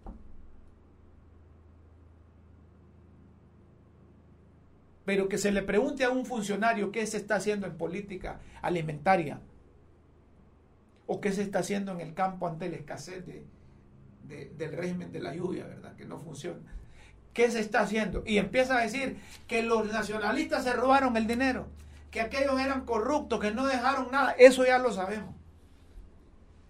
Pero 5.08 5.30
que 5.30 5.38
se 5.38 5.54
le 5.54 5.62
pregunte 5.62 6.04
a 6.04 6.10
un 6.10 6.26
funcionario 6.26 6.92
qué 6.92 7.08
se 7.08 7.16
está 7.16 7.36
haciendo 7.36 7.66
en 7.66 7.78
política 7.78 8.42
alimentaria 8.62 9.40
o 11.06 11.22
qué 11.22 11.32
se 11.32 11.44
está 11.44 11.60
haciendo 11.60 11.94
en 11.94 12.02
el 12.02 12.14
campo 12.14 12.46
ante 12.46 12.68
la 12.68 12.76
escasez 12.76 13.24
del 13.26 14.72
régimen 14.74 15.14
de 15.14 15.22
la 15.22 15.34
lluvia, 15.34 15.66
¿verdad? 15.66 15.96
Que 15.96 16.04
no 16.04 16.20
funciona. 16.20 16.60
¿Qué 17.32 17.50
se 17.50 17.62
está 17.62 17.80
haciendo? 17.80 18.22
Y 18.26 18.38
empieza 18.38 18.78
a 18.78 18.82
decir 18.82 19.18
que 19.48 19.64
los 19.64 19.90
nacionalistas 19.90 20.66
se 20.66 20.74
robaron 20.74 21.16
el 21.16 21.26
dinero, 21.26 21.68
que 22.12 22.20
aquellos 22.20 22.60
eran 22.60 22.84
corruptos, 22.84 23.40
que 23.40 23.52
no 23.52 23.66
dejaron 23.66 24.12
nada. 24.12 24.32
Eso 24.32 24.66
ya 24.66 24.78
lo 24.78 24.92
sabemos. 24.92 25.34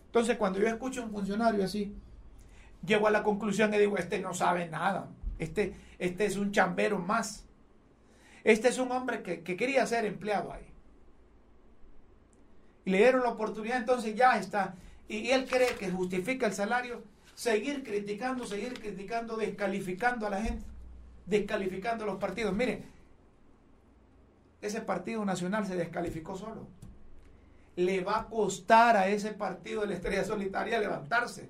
Entonces, 0.05 0.37
cuando 0.37 0.59
yo 0.59 0.67
escucho 0.67 1.01
a 1.01 1.05
un 1.05 1.11
funcionario 1.11 1.63
así, 1.63 1.95
llego 2.85 3.07
a 3.07 3.11
la 3.11 3.23
conclusión 3.23 3.73
y 3.73 3.79
digo, 3.79 3.97
este 3.97 4.19
no 4.19 4.35
sabe 4.35 4.69
nada. 4.69 5.07
Este, 5.39 5.73
este 5.97 6.27
es 6.27 6.37
un 6.37 6.51
chambero 6.51 6.99
más. 6.99 7.46
Este 8.47 8.69
es 8.69 8.77
un 8.77 8.89
hombre 8.93 9.23
que, 9.23 9.43
quería 9.43 9.85
ser 9.85 10.05
empleado 10.05 10.53
ahí. 10.53 10.65
Y 12.85 12.91
le 12.91 12.99
dieron 12.99 13.23
la 13.23 13.31
oportunidad, 13.31 13.75
entonces 13.75 14.15
ya 14.15 14.39
está. 14.39 14.75
Y, 15.09 15.31
él 15.31 15.45
cree 15.49 15.75
que 15.75 15.91
justifica 15.91 16.47
el 16.47 16.53
salario, 16.53 17.03
seguir 17.35 17.83
criticando, 17.83 18.47
seguir 18.47 18.79
criticando, 18.79 19.35
descalificando 19.35 20.27
a 20.27 20.29
la 20.29 20.41
gente, 20.41 20.65
descalificando 21.25 22.05
a 22.05 22.07
los 22.07 22.19
partidos. 22.19 22.55
Miren, 22.55 22.85
ese 24.61 24.79
partido 24.79 25.25
nacional 25.25 25.67
se 25.67 25.75
descalificó 25.75 26.37
solo. 26.37 26.69
Le 27.75 27.99
va 27.99 28.19
a 28.19 28.27
costar 28.27 28.95
a 28.95 29.09
ese 29.09 29.31
partido 29.31 29.81
de 29.81 29.87
la 29.87 29.95
estrella 29.95 30.23
solitaria 30.23 30.79
levantarse. 30.79 31.49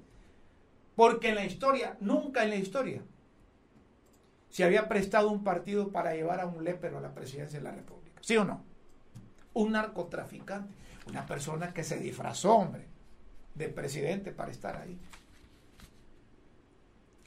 Porque 0.95 1.29
en 1.29 1.35
la 1.35 1.45
historia, 1.45 1.95
nunca 1.99 2.43
en 2.43 2.49
la 2.49 2.55
historia, 2.55 3.03
se 4.49 4.63
había 4.63 4.87
prestado 4.87 5.29
un 5.29 5.43
partido 5.43 5.91
para 5.91 6.13
llevar 6.13 6.39
a 6.39 6.45
un 6.45 6.63
lépero 6.63 6.97
a 6.97 7.01
la 7.01 7.13
presidencia 7.13 7.59
de 7.59 7.63
la 7.63 7.71
República. 7.71 8.21
¿Sí 8.21 8.37
o 8.37 8.45
no? 8.45 8.63
Un 9.53 9.71
narcotraficante, 9.71 10.73
una 11.07 11.25
persona 11.25 11.73
que 11.73 11.83
se 11.83 11.97
disfrazó, 11.99 12.55
hombre, 12.55 12.85
de 13.55 13.69
presidente 13.69 14.31
para 14.31 14.51
estar 14.51 14.77
ahí. 14.77 14.97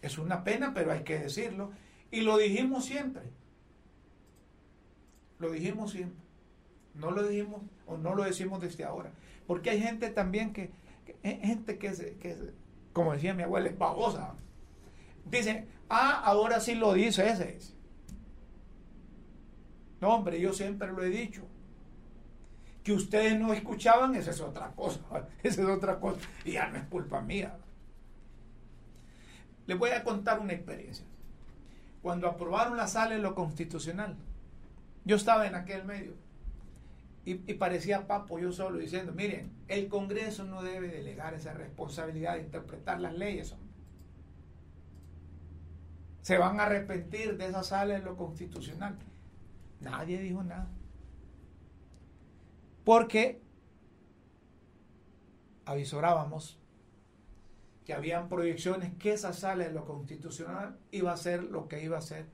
Es 0.01 0.19
una 0.19 0.45
pena, 0.45 0.73
pero 0.73 0.93
hay 0.93 1.03
que 1.03 1.19
decirlo. 1.19 1.73
Y 2.11 2.23
lo 2.23 2.39
dijimos 2.39 2.85
siempre. 2.85 3.23
Lo 5.39 5.51
dijimos 5.51 5.93
siempre. 5.93 6.25
No 6.95 7.11
lo 7.11 7.27
dijimos 7.27 7.63
o 7.87 7.97
no 7.97 8.15
lo 8.15 8.25
decimos 8.25 8.61
desde 8.61 8.85
ahora. 8.85 9.11
Porque 9.47 9.71
hay 9.71 9.81
gente 9.81 10.11
también 10.11 10.53
que, 10.53 10.71
gente 11.23 11.79
que, 11.79 12.53
como 12.93 13.13
decía 13.13 13.35
mi 13.35 13.43
abuela, 13.43 13.69
es 13.69 13.79
babosa. 13.79 14.35
Dice, 15.25 15.67
ah, 15.91 16.23
ahora 16.25 16.61
sí 16.61 16.75
lo 16.75 16.95
dice 16.95 17.29
ese. 17.29 17.59
No, 20.01 20.15
hombre, 20.15 20.41
yo 20.41 20.53
siempre 20.53 20.91
lo 20.91 21.03
he 21.03 21.11
dicho. 21.11 21.43
Que 22.83 22.93
ustedes 22.93 23.39
no 23.39 23.53
escuchaban, 23.53 24.15
esa 24.15 24.31
es 24.31 24.41
otra 24.41 24.73
cosa. 24.73 25.01
Esa 25.43 25.63
es 25.63 25.69
otra 25.69 26.01
cosa. 26.01 26.21
Y 26.47 26.53
ya 26.53 26.69
no 26.69 26.79
es 26.79 26.85
culpa 26.85 27.21
mía. 27.21 27.59
Les 29.67 29.79
voy 29.79 29.91
a 29.91 30.03
contar 30.03 30.41
una 30.41 30.55
experiencia. 30.55 31.05
Cuando 32.01 32.27
aprobaron 32.27 32.79
la 32.79 32.89
sala 32.89 33.15
en 33.15 33.23
lo 33.23 33.35
constitucional, 33.35 34.17
yo 35.05 35.17
estaba 35.17 35.47
en 35.47 35.55
aquel 35.55 35.85
medio 35.85 36.15
y, 37.25 37.35
parecía 37.55 38.07
papo 38.07 38.39
yo 38.39 38.51
solo 38.51 38.79
diciendo, 38.79 39.13
miren, 39.13 39.51
el 39.69 39.89
Congreso 39.89 40.45
no 40.45 40.63
debe 40.63 40.89
delegar 40.89 41.35
esa 41.35 41.53
responsabilidad 41.53 42.37
de 42.37 42.43
interpretar 42.43 43.01
las 43.01 43.15
leyes. 43.15 43.55
Se 46.23 46.39
van 46.39 46.61
a 46.61 46.65
arrepentir 46.65 47.37
de 47.37 47.47
esa 47.47 47.63
sala 47.63 47.97
en 47.97 48.05
lo 48.05 48.17
constitucional. 48.17 48.99
Nadie 49.81 50.21
dijo 50.21 50.43
nada. 50.43 50.69
Porque 52.85 53.41
avisorábamos 55.65 56.59
que 57.85 57.95
habían 57.95 58.29
proyecciones 58.29 58.93
que 58.99 59.13
esa 59.13 59.33
sala 59.33 59.67
en 59.67 59.75
lo 59.75 59.85
constitucional 59.85 60.79
iba 60.91 61.13
a 61.13 61.17
ser 61.17 61.45
lo 61.45 61.69
que 61.69 61.83
iba 61.83 61.99
a 61.99 62.03
ser 62.03 62.27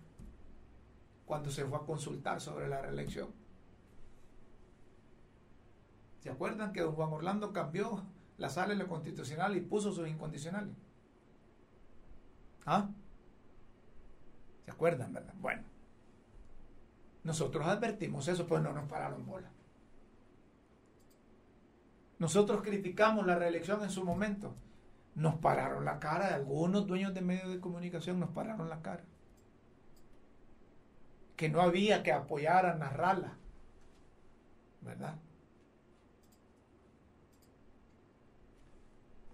cuando 1.25 1.51
se 1.51 1.65
fue 1.65 1.79
a 1.79 1.83
consultar 1.83 2.41
sobre 2.41 2.69
la 2.69 2.81
reelección. 2.81 3.29
¿Se 6.21 6.31
acuerdan 6.31 6.73
que 6.73 6.81
don 6.81 6.95
Juan 6.95 7.13
Orlando 7.13 7.53
cambió 7.53 8.03
la 8.39 8.49
sala 8.49 8.73
en 8.73 8.81
lo 8.81 8.89
constitucional 8.89 9.57
y 9.57 9.61
puso 9.61 9.93
sus 9.93 10.09
incondicionales? 10.09 10.75
¿Ah? 12.65 12.91
¿Se 14.67 14.71
acuerdan, 14.71 15.15
verdad? 15.15 15.33
Bueno. 15.41 15.63
Nosotros 17.25 17.67
advertimos 17.67 18.29
eso, 18.29 18.47
pues 18.47 18.63
no 18.63 18.73
nos 18.73 18.89
pararon 18.89 19.25
bola. 19.25 19.51
Nosotros 22.19 22.63
criticamos 22.63 23.27
la 23.27 23.37
reelección 23.37 23.83
en 23.83 23.91
su 23.91 24.05
momento. 24.05 24.55
Nos 25.15 25.37
pararon 25.37 25.87
la 25.87 25.99
cara, 25.99 26.35
algunos 26.35 26.87
dueños 26.87 27.15
de 27.15 27.23
medios 27.23 27.49
de 27.49 27.61
comunicación 27.61 28.21
nos 28.21 28.31
pararon 28.31 28.69
la 28.69 28.83
cara 28.83 29.03
que 31.37 31.49
no 31.51 31.61
había 31.61 32.03
que 32.03 32.13
apoyar 32.13 32.67
a 32.67 32.75
narrarla, 32.75 33.35
¿verdad? 34.81 35.17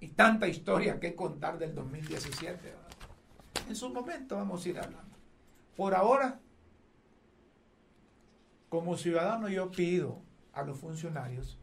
Y 0.00 0.08
tanta 0.08 0.48
historia 0.48 0.98
que 0.98 1.14
contar 1.14 1.58
del 1.58 1.74
2017. 1.74 2.60
¿verdad? 2.60 3.68
En 3.68 3.76
su 3.76 3.88
momento 3.90 4.36
vamos 4.36 4.66
a 4.66 4.68
ir 4.68 4.78
hablando. 4.80 5.11
Por 5.76 5.94
ahora, 5.94 6.40
como 8.68 8.96
ciudadano 8.96 9.48
yo 9.48 9.70
pido 9.70 10.20
a 10.52 10.62
los 10.62 10.78
funcionarios 10.78 11.58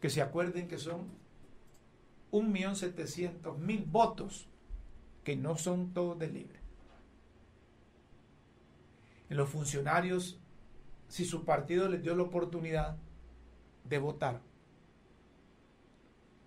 que 0.00 0.10
se 0.10 0.20
acuerden 0.20 0.68
que 0.68 0.78
son 0.78 1.08
1.700.000 2.32 3.84
votos 3.90 4.48
que 5.22 5.36
no 5.36 5.56
son 5.56 5.92
todos 5.92 6.18
de 6.18 6.28
libre. 6.28 6.60
Los 9.28 9.48
funcionarios 9.48 10.42
si 11.12 11.26
su 11.26 11.44
partido 11.44 11.90
les 11.90 12.02
dio 12.02 12.16
la 12.16 12.22
oportunidad 12.22 12.96
de 13.84 13.98
votar, 13.98 14.40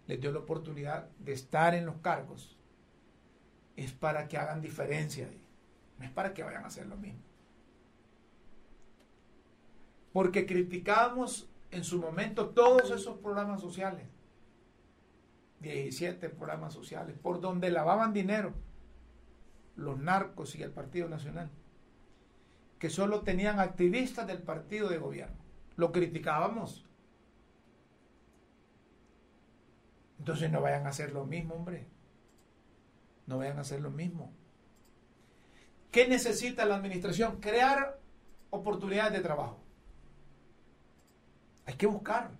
les 0.08 0.20
dio 0.20 0.32
la 0.32 0.40
oportunidad 0.40 1.08
de 1.20 1.34
estar 1.34 1.76
en 1.76 1.86
los 1.86 1.98
cargos, 1.98 2.55
es 3.76 3.92
para 3.92 4.28
que 4.28 4.38
hagan 4.38 4.62
diferencia 4.62 5.28
no 5.98 6.06
es 6.06 6.12
para 6.12 6.34
que 6.34 6.44
vayan 6.44 6.64
a 6.64 6.68
hacer 6.68 6.88
lo 6.88 6.98
mismo. 6.98 7.22
Porque 10.12 10.46
criticábamos 10.46 11.50
en 11.72 11.84
su 11.84 12.00
momento 12.00 12.50
todos 12.50 12.92
esos 12.92 13.18
programas 13.20 13.62
sociales, 13.62 14.06
17 15.62 16.30
programas 16.30 16.74
sociales, 16.74 17.16
por 17.22 17.40
donde 17.40 17.70
lavaban 17.70 18.14
dinero 18.14 18.54
los 19.78 19.98
narcos 19.98 20.56
y 20.56 20.64
el 20.64 20.72
Partido 20.72 21.08
Nacional 21.08 21.50
que 22.80 22.90
solo 22.90 23.22
tenían 23.22 23.60
activistas 23.60 24.28
del 24.28 24.40
partido 24.40 24.90
de 24.90 24.98
gobierno. 24.98 25.38
Lo 25.76 25.92
criticábamos. 25.92 26.86
Entonces 30.20 30.52
no 30.52 30.62
vayan 30.62 30.86
a 30.86 30.90
hacer 30.90 31.12
lo 31.12 31.26
mismo, 31.26 31.56
hombre. 31.56 31.88
No 33.28 33.38
vayan 33.40 33.58
a 33.58 33.62
hacer 33.62 33.82
lo 33.82 33.92
mismo. 33.92 34.32
¿Qué 35.92 36.08
necesita 36.08 36.66
la 36.66 36.76
administración? 36.76 37.40
Crear 37.40 38.00
oportunidades 38.50 39.14
de 39.14 39.22
trabajo. 39.22 39.60
Hay 41.66 41.76
que 41.76 41.88
buscar. 41.88 42.32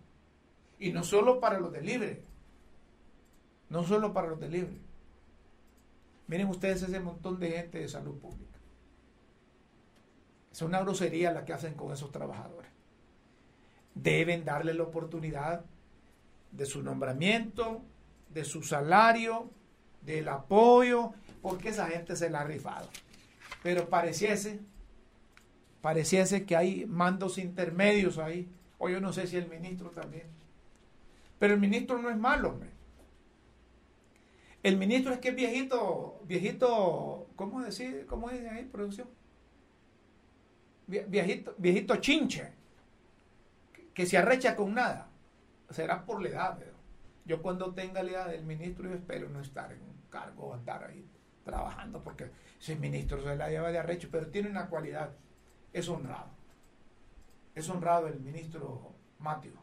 Y 0.78 0.92
no 0.92 1.04
solo 1.04 1.40
para 1.40 1.60
los 1.60 1.72
de 1.72 1.82
libre. 1.82 2.24
No 3.70 3.84
solo 3.84 4.14
para 4.14 4.28
los 4.28 4.40
de 4.40 4.50
libre. 4.50 4.78
Miren 6.28 6.50
ustedes 6.50 6.82
ese 6.82 7.00
montón 7.00 7.40
de 7.40 7.52
gente 7.52 7.80
de 7.80 7.88
salud 7.88 8.18
pública. 8.20 8.60
Es 10.52 10.62
una 10.62 10.80
grosería 10.82 11.32
la 11.32 11.46
que 11.46 11.54
hacen 11.54 11.74
con 11.74 11.92
esos 11.92 12.12
trabajadores. 12.12 12.72
Deben 13.94 14.46
darle 14.46 14.74
la 14.74 14.84
oportunidad 14.84 15.66
de 16.52 16.66
su 16.66 16.82
nombramiento, 16.82 17.82
de 18.30 18.46
su 18.46 18.64
salario, 18.64 19.52
del 20.06 20.28
apoyo, 20.28 21.14
porque 21.42 21.70
esa 21.70 21.88
gente 21.88 22.16
se 22.16 22.30
la 22.30 22.42
ha 22.42 22.44
rifado. 22.44 22.90
Pero 23.64 23.90
pareciese, 23.90 24.60
pareciese 25.82 26.46
que 26.46 26.56
hay 26.56 26.86
mandos 26.86 27.38
intermedios 27.38 28.18
ahí. 28.18 28.50
O 28.78 28.90
yo 28.90 29.00
no 29.00 29.14
sé 29.14 29.28
si 29.28 29.38
el 29.38 29.48
ministro 29.48 29.90
también. 29.92 30.28
Pero 31.40 31.54
el 31.54 31.60
ministro 31.60 31.98
no 32.02 32.10
es 32.10 32.18
malo, 32.18 32.50
hombre. 32.50 32.70
El 34.64 34.78
ministro 34.78 35.14
es 35.14 35.20
que 35.20 35.30
es 35.30 35.36
viejito, 35.36 36.20
viejito, 36.26 37.28
¿cómo 37.36 37.62
decir? 37.62 38.06
¿Cómo 38.08 38.30
dice 38.30 38.50
ahí, 38.50 38.66
producción? 38.66 39.08
viejito, 40.88 41.56
viejito 41.58 41.96
chinche, 41.98 42.52
que 43.94 44.06
se 44.06 44.18
arrecha 44.18 44.56
con 44.56 44.74
nada. 44.74 45.10
Será 45.70 46.06
por 46.06 46.22
la 46.22 46.30
edad. 46.30 46.60
Yo 47.26 47.42
cuando 47.42 47.74
tenga 47.74 48.04
la 48.04 48.12
edad 48.12 48.28
del 48.30 48.46
ministro, 48.46 48.90
yo 48.90 48.96
espero 48.96 49.30
no 49.30 49.42
estar 49.42 49.72
en 49.72 49.95
cargo, 50.16 50.54
andar 50.54 50.86
ahí 50.86 51.06
trabajando, 51.44 52.02
porque 52.02 52.32
ese 52.60 52.76
ministro 52.78 53.22
se 53.22 53.36
la 53.36 53.50
lleva 53.50 53.70
de 53.70 53.80
arrecho, 53.80 54.08
pero 54.10 54.28
tiene 54.28 54.50
una 54.50 54.68
cualidad, 54.68 55.12
es 55.74 55.90
honrado. 55.90 56.30
Es 57.54 57.70
honrado 57.70 58.08
el 58.08 58.22
ministro 58.22 58.94
Mateo, 59.20 59.60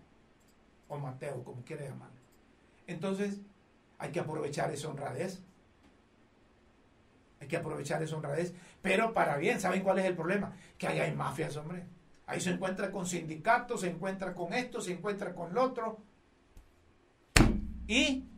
o 0.88 0.98
Mateo, 0.98 1.42
como 1.42 1.64
quiera 1.64 1.86
llamarlo. 1.86 2.20
Entonces, 2.86 3.40
hay 3.98 4.12
que 4.12 4.20
aprovechar 4.20 4.70
esa 4.70 4.88
honradez. 4.88 5.42
Hay 7.40 7.48
que 7.48 7.56
aprovechar 7.56 8.02
esa 8.02 8.16
honradez, 8.16 8.54
pero 8.82 9.12
para 9.14 9.36
bien. 9.36 9.58
¿Saben 9.58 9.82
cuál 9.82 9.98
es 9.98 10.04
el 10.04 10.14
problema? 10.14 10.52
Que 10.78 10.86
ahí 10.86 11.00
hay 11.00 11.14
mafias, 11.14 11.56
hombre. 11.56 11.86
Ahí 12.26 12.40
se 12.40 12.50
encuentra 12.50 12.90
con 12.90 13.06
sindicatos, 13.06 13.80
se 13.80 13.90
encuentra 13.90 14.34
con 14.34 14.52
esto, 14.52 14.80
se 14.80 14.92
encuentra 14.92 15.34
con 15.34 15.52
lo 15.52 15.62
otro. 15.62 16.02
Y 17.88 18.31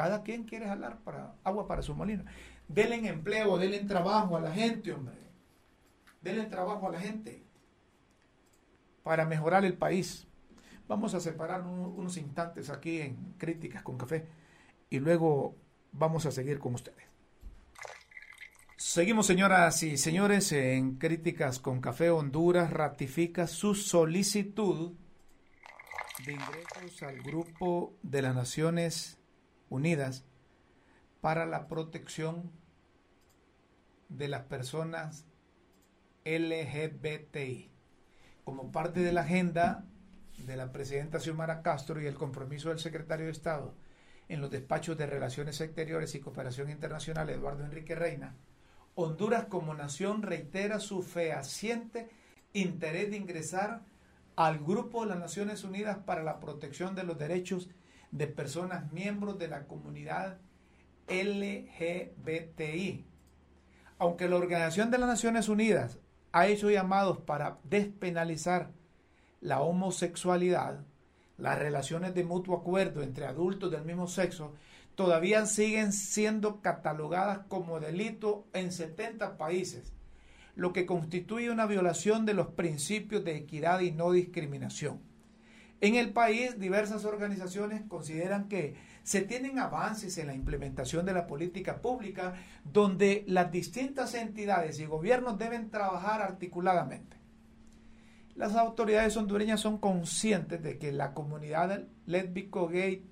cada 0.00 0.22
quien 0.22 0.44
quiere 0.44 0.66
jalar 0.66 1.00
para 1.00 1.34
agua 1.44 1.68
para 1.68 1.82
su 1.82 1.94
molino. 1.94 2.24
Denle 2.68 3.06
empleo, 3.06 3.58
denle 3.58 3.80
trabajo 3.80 4.34
a 4.34 4.40
la 4.40 4.50
gente, 4.50 4.94
hombre. 4.94 5.14
Denle 6.22 6.46
trabajo 6.46 6.88
a 6.88 6.92
la 6.92 7.00
gente 7.00 7.44
para 9.02 9.26
mejorar 9.26 9.66
el 9.66 9.76
país. 9.76 10.26
Vamos 10.88 11.12
a 11.12 11.20
separar 11.20 11.66
unos 11.66 12.16
instantes 12.16 12.70
aquí 12.70 13.02
en 13.02 13.34
Críticas 13.36 13.82
con 13.82 13.98
Café 13.98 14.26
y 14.88 15.00
luego 15.00 15.54
vamos 15.92 16.24
a 16.24 16.30
seguir 16.30 16.58
con 16.58 16.74
ustedes. 16.74 17.04
Seguimos, 18.78 19.26
señoras 19.26 19.82
y 19.82 19.98
señores, 19.98 20.50
en 20.52 20.96
Críticas 20.96 21.58
con 21.58 21.82
Café 21.82 22.08
Honduras 22.08 22.72
ratifica 22.72 23.46
su 23.46 23.74
solicitud 23.74 24.92
de 26.24 26.32
ingresos 26.32 27.02
al 27.02 27.20
grupo 27.20 27.92
de 28.02 28.22
las 28.22 28.34
Naciones 28.34 29.19
Unidas 29.70 30.26
para 31.22 31.46
la 31.46 31.66
protección 31.66 32.50
de 34.10 34.28
las 34.28 34.42
personas 34.42 35.24
LGBTI. 36.24 37.70
Como 38.44 38.70
parte 38.70 39.00
de 39.00 39.12
la 39.12 39.22
agenda 39.22 39.86
de 40.36 40.56
la 40.56 40.72
presidenta 40.72 41.20
Xiomara 41.20 41.62
Castro 41.62 42.00
y 42.00 42.06
el 42.06 42.14
compromiso 42.14 42.68
del 42.68 42.78
secretario 42.78 43.26
de 43.26 43.32
Estado 43.32 43.74
en 44.28 44.40
los 44.40 44.50
despachos 44.50 44.96
de 44.98 45.06
Relaciones 45.06 45.60
Exteriores 45.60 46.14
y 46.14 46.20
Cooperación 46.20 46.70
Internacional, 46.70 47.30
Eduardo 47.30 47.64
Enrique 47.64 47.94
Reina, 47.94 48.36
Honduras 48.94 49.46
como 49.46 49.74
nación 49.74 50.22
reitera 50.22 50.80
su 50.80 51.02
fehaciente 51.02 52.10
interés 52.52 53.10
de 53.10 53.16
ingresar 53.16 53.82
al 54.36 54.58
Grupo 54.58 55.02
de 55.02 55.10
las 55.10 55.18
Naciones 55.18 55.64
Unidas 55.64 55.98
para 55.98 56.22
la 56.22 56.40
protección 56.40 56.94
de 56.94 57.04
los 57.04 57.18
derechos 57.18 57.68
de 58.10 58.26
personas 58.26 58.92
miembros 58.92 59.38
de 59.38 59.48
la 59.48 59.66
comunidad 59.66 60.38
LGBTI. 61.08 63.04
Aunque 63.98 64.28
la 64.28 64.36
Organización 64.36 64.90
de 64.90 64.98
las 64.98 65.08
Naciones 65.08 65.48
Unidas 65.48 65.98
ha 66.32 66.46
hecho 66.46 66.70
llamados 66.70 67.18
para 67.18 67.58
despenalizar 67.64 68.70
la 69.40 69.60
homosexualidad, 69.60 70.84
las 71.36 71.58
relaciones 71.58 72.14
de 72.14 72.24
mutuo 72.24 72.56
acuerdo 72.56 73.02
entre 73.02 73.26
adultos 73.26 73.70
del 73.70 73.84
mismo 73.84 74.06
sexo 74.06 74.54
todavía 74.94 75.46
siguen 75.46 75.92
siendo 75.92 76.60
catalogadas 76.60 77.40
como 77.48 77.80
delito 77.80 78.46
en 78.52 78.70
70 78.70 79.38
países, 79.38 79.94
lo 80.54 80.72
que 80.72 80.84
constituye 80.84 81.50
una 81.50 81.66
violación 81.66 82.26
de 82.26 82.34
los 82.34 82.48
principios 82.48 83.24
de 83.24 83.36
equidad 83.36 83.80
y 83.80 83.92
no 83.92 84.12
discriminación. 84.12 85.09
En 85.80 85.94
el 85.94 86.12
país, 86.12 86.58
diversas 86.58 87.04
organizaciones 87.04 87.82
consideran 87.88 88.48
que 88.48 88.76
se 89.02 89.22
tienen 89.22 89.58
avances 89.58 90.18
en 90.18 90.26
la 90.26 90.34
implementación 90.34 91.06
de 91.06 91.14
la 91.14 91.26
política 91.26 91.80
pública 91.80 92.34
donde 92.64 93.24
las 93.26 93.50
distintas 93.50 94.14
entidades 94.14 94.78
y 94.78 94.84
gobiernos 94.84 95.38
deben 95.38 95.70
trabajar 95.70 96.20
articuladamente. 96.20 97.16
Las 98.36 98.56
autoridades 98.56 99.16
hondureñas 99.16 99.60
son 99.60 99.78
conscientes 99.78 100.62
de 100.62 100.78
que 100.78 100.92
la 100.92 101.14
comunidad 101.14 101.84
lésbico, 102.06 102.68
gay, 102.68 103.06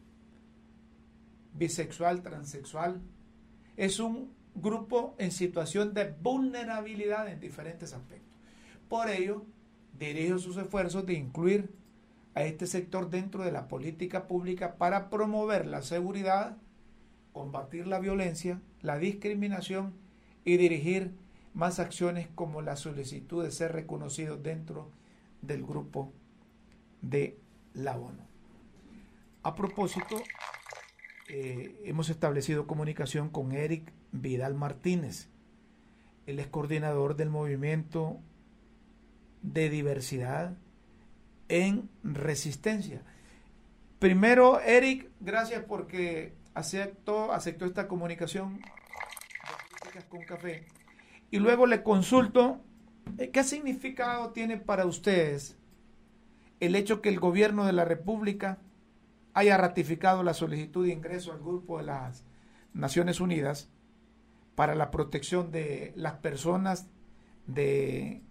bisexual, 1.55 2.23
transexual, 2.23 3.01
es 3.77 3.99
un 3.99 4.35
grupo 4.55 5.15
en 5.19 5.33
situación 5.33 5.95
de 5.95 6.15
vulnerabilidad 6.21 7.29
en 7.29 7.41
diferentes 7.41 7.93
aspectos. 7.93 8.29
Por 8.89 9.09
ello, 9.09 9.45
dirijo 9.99 10.39
sus 10.39 10.57
esfuerzos 10.57 11.07
de 11.07 11.15
incluir 11.15 11.71
a 12.35 12.43
este 12.45 12.67
sector 12.67 13.11
dentro 13.11 13.45
de 13.45 13.53
la 13.53 13.69
política 13.69 14.27
pública 14.27 14.77
para 14.77 15.11
promover 15.11 15.67
la 15.67 15.83
seguridad, 15.83 16.57
combatir 17.33 17.87
la 17.87 17.99
violencia, 17.99 18.61
la 18.81 18.99
discriminación 18.99 19.95
y 20.45 20.57
dirigir 20.57 21.13
más 21.55 21.79
acciones 21.81 22.29
como 22.35 22.63
la 22.63 22.77
solicitud 22.77 23.43
de 23.43 23.51
ser 23.51 23.73
reconocido 23.73 24.37
dentro 24.37 24.91
del 25.43 25.65
grupo 25.65 26.13
de 27.03 27.39
la 27.75 27.97
ONU. 27.97 28.23
A 29.43 29.55
propósito, 29.55 30.17
eh, 31.29 31.81
hemos 31.85 32.11
establecido 32.11 32.67
comunicación 32.67 33.29
con 33.29 33.53
Eric 33.53 33.93
Vidal 34.13 34.55
Martínez. 34.55 35.29
Él 36.27 36.39
es 36.39 36.47
coordinador 36.47 37.17
del 37.17 37.31
movimiento 37.31 38.19
de 39.43 39.71
diversidad 39.71 40.57
en 41.49 41.89
resistencia. 42.03 43.03
Primero, 43.99 44.61
Eric, 44.61 45.11
gracias 45.21 45.65
porque 45.65 46.35
aceptó, 46.55 47.33
aceptó 47.33 47.65
esta 47.65 47.89
comunicación 47.89 48.61
con 50.09 50.23
café. 50.23 50.67
Y 51.31 51.39
luego 51.39 51.67
le 51.67 51.83
consulto, 51.83 52.61
eh, 53.19 53.31
¿qué 53.31 53.43
significado 53.45 54.31
tiene 54.31 54.57
para 54.57 54.87
ustedes 54.87 55.57
el 56.61 56.75
hecho 56.75 57.01
que 57.01 57.09
el 57.09 57.21
gobierno 57.21 57.65
de 57.65 57.73
la 57.73 57.85
República 57.85 58.59
haya 59.35 59.57
ratificado 59.57 60.23
la 60.23 60.35
solicitud 60.35 60.87
de 60.87 60.93
ingreso 60.93 61.33
al 61.33 61.39
grupo 61.39 61.79
de 61.79 61.85
las 61.85 62.25
Naciones 62.73 63.21
Unidas 63.21 63.69
para 64.55 64.75
la 64.75 64.91
protección 64.91 65.51
de 65.53 65.93
las 65.97 66.15
personas 66.15 66.89
de 67.47 68.23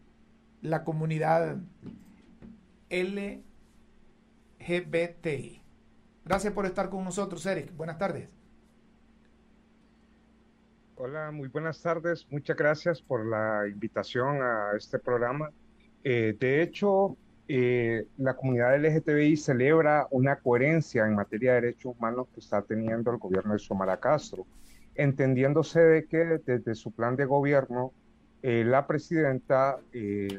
la 0.62 0.84
comunidad 0.84 1.58
LGBTI. 2.90 3.44
Gracias 6.26 6.54
por 6.54 6.66
estar 6.66 6.90
con 6.90 7.04
nosotros, 7.04 7.46
Eric. 7.46 7.76
Buenas 7.76 7.98
tardes. 7.98 8.34
Hola, 10.96 11.32
muy 11.32 11.48
buenas 11.48 11.82
tardes. 11.82 12.28
Muchas 12.30 12.58
gracias 12.58 13.02
por 13.02 13.26
la 13.26 13.68
invitación 13.68 14.42
a 14.42 14.72
este 14.76 15.00
programa. 15.00 15.52
Eh, 16.04 16.36
de 16.40 16.62
hecho, 16.62 17.16
eh, 17.50 18.08
la 18.18 18.36
comunidad 18.36 18.76
LGTBI 18.76 19.38
celebra 19.38 20.08
una 20.12 20.36
coherencia 20.38 21.06
en 21.06 21.16
materia 21.16 21.54
de 21.54 21.62
derechos 21.62 21.96
humanos 21.98 22.28
que 22.34 22.42
está 22.42 22.62
teniendo 22.62 23.10
el 23.12 23.18
gobierno 23.18 23.54
de 23.54 23.60
Somara 23.60 23.98
Castro, 24.00 24.46
entendiéndose 24.96 25.80
de 25.80 26.06
que 26.08 26.40
desde 26.46 26.76
su 26.76 26.92
plan 26.92 27.16
de 27.16 27.24
gobierno, 27.24 27.94
eh, 28.42 28.66
la 28.66 28.86
presidenta 28.86 29.80
eh, 29.94 30.38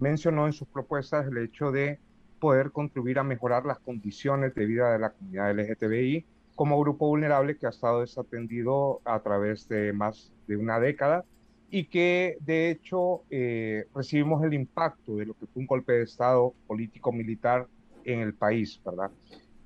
mencionó 0.00 0.46
en 0.46 0.52
sus 0.52 0.66
propuestas 0.68 1.26
el 1.26 1.38
hecho 1.38 1.70
de 1.70 1.98
poder 2.40 2.72
contribuir 2.72 3.18
a 3.18 3.24
mejorar 3.24 3.66
las 3.66 3.78
condiciones 3.78 4.54
de 4.54 4.66
vida 4.66 4.92
de 4.92 4.98
la 4.98 5.10
comunidad 5.10 5.54
LGTBI 5.54 6.24
como 6.56 6.80
grupo 6.80 7.06
vulnerable 7.06 7.56
que 7.56 7.66
ha 7.66 7.70
estado 7.70 8.00
desatendido 8.00 9.00
a 9.04 9.20
través 9.20 9.68
de 9.68 9.92
más 9.92 10.32
de 10.46 10.56
una 10.56 10.80
década 10.80 11.24
y 11.70 11.84
que 11.84 12.36
de 12.40 12.70
hecho 12.70 13.22
eh, 13.30 13.86
recibimos 13.94 14.42
el 14.42 14.54
impacto 14.54 15.16
de 15.16 15.26
lo 15.26 15.34
que 15.34 15.46
fue 15.46 15.60
un 15.60 15.66
golpe 15.66 15.92
de 15.92 16.02
Estado 16.02 16.52
político-militar 16.66 17.66
en 18.04 18.20
el 18.20 18.34
país, 18.34 18.80
¿verdad? 18.84 19.10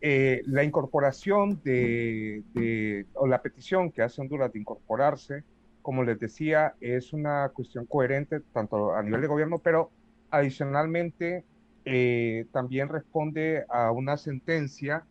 Eh, 0.01 0.43
la 0.47 0.63
incorporación 0.63 1.61
de, 1.65 2.43
de, 2.53 3.07
o 3.15 3.27
la 3.27 3.41
petición 3.41 3.91
que 3.91 4.03
hace 4.03 4.21
Honduras 4.21 4.53
de 4.53 4.59
incorporarse, 4.59 5.45
como 5.81 6.03
les 6.03 6.21
decía, 6.21 6.75
es 6.81 7.15
una 7.15 7.49
cuestión 7.55 7.87
coherente 7.87 8.41
tanto 8.53 8.95
a 8.95 9.03
nivel 9.03 9.23
de 9.23 9.27
gobierno, 9.27 9.59
pero 9.59 9.91
adicionalmente 10.37 11.45
eh, 11.85 12.47
también 12.53 12.89
responde 12.89 13.65
a 13.69 13.91
una 13.91 14.17
sentencia 14.17 15.05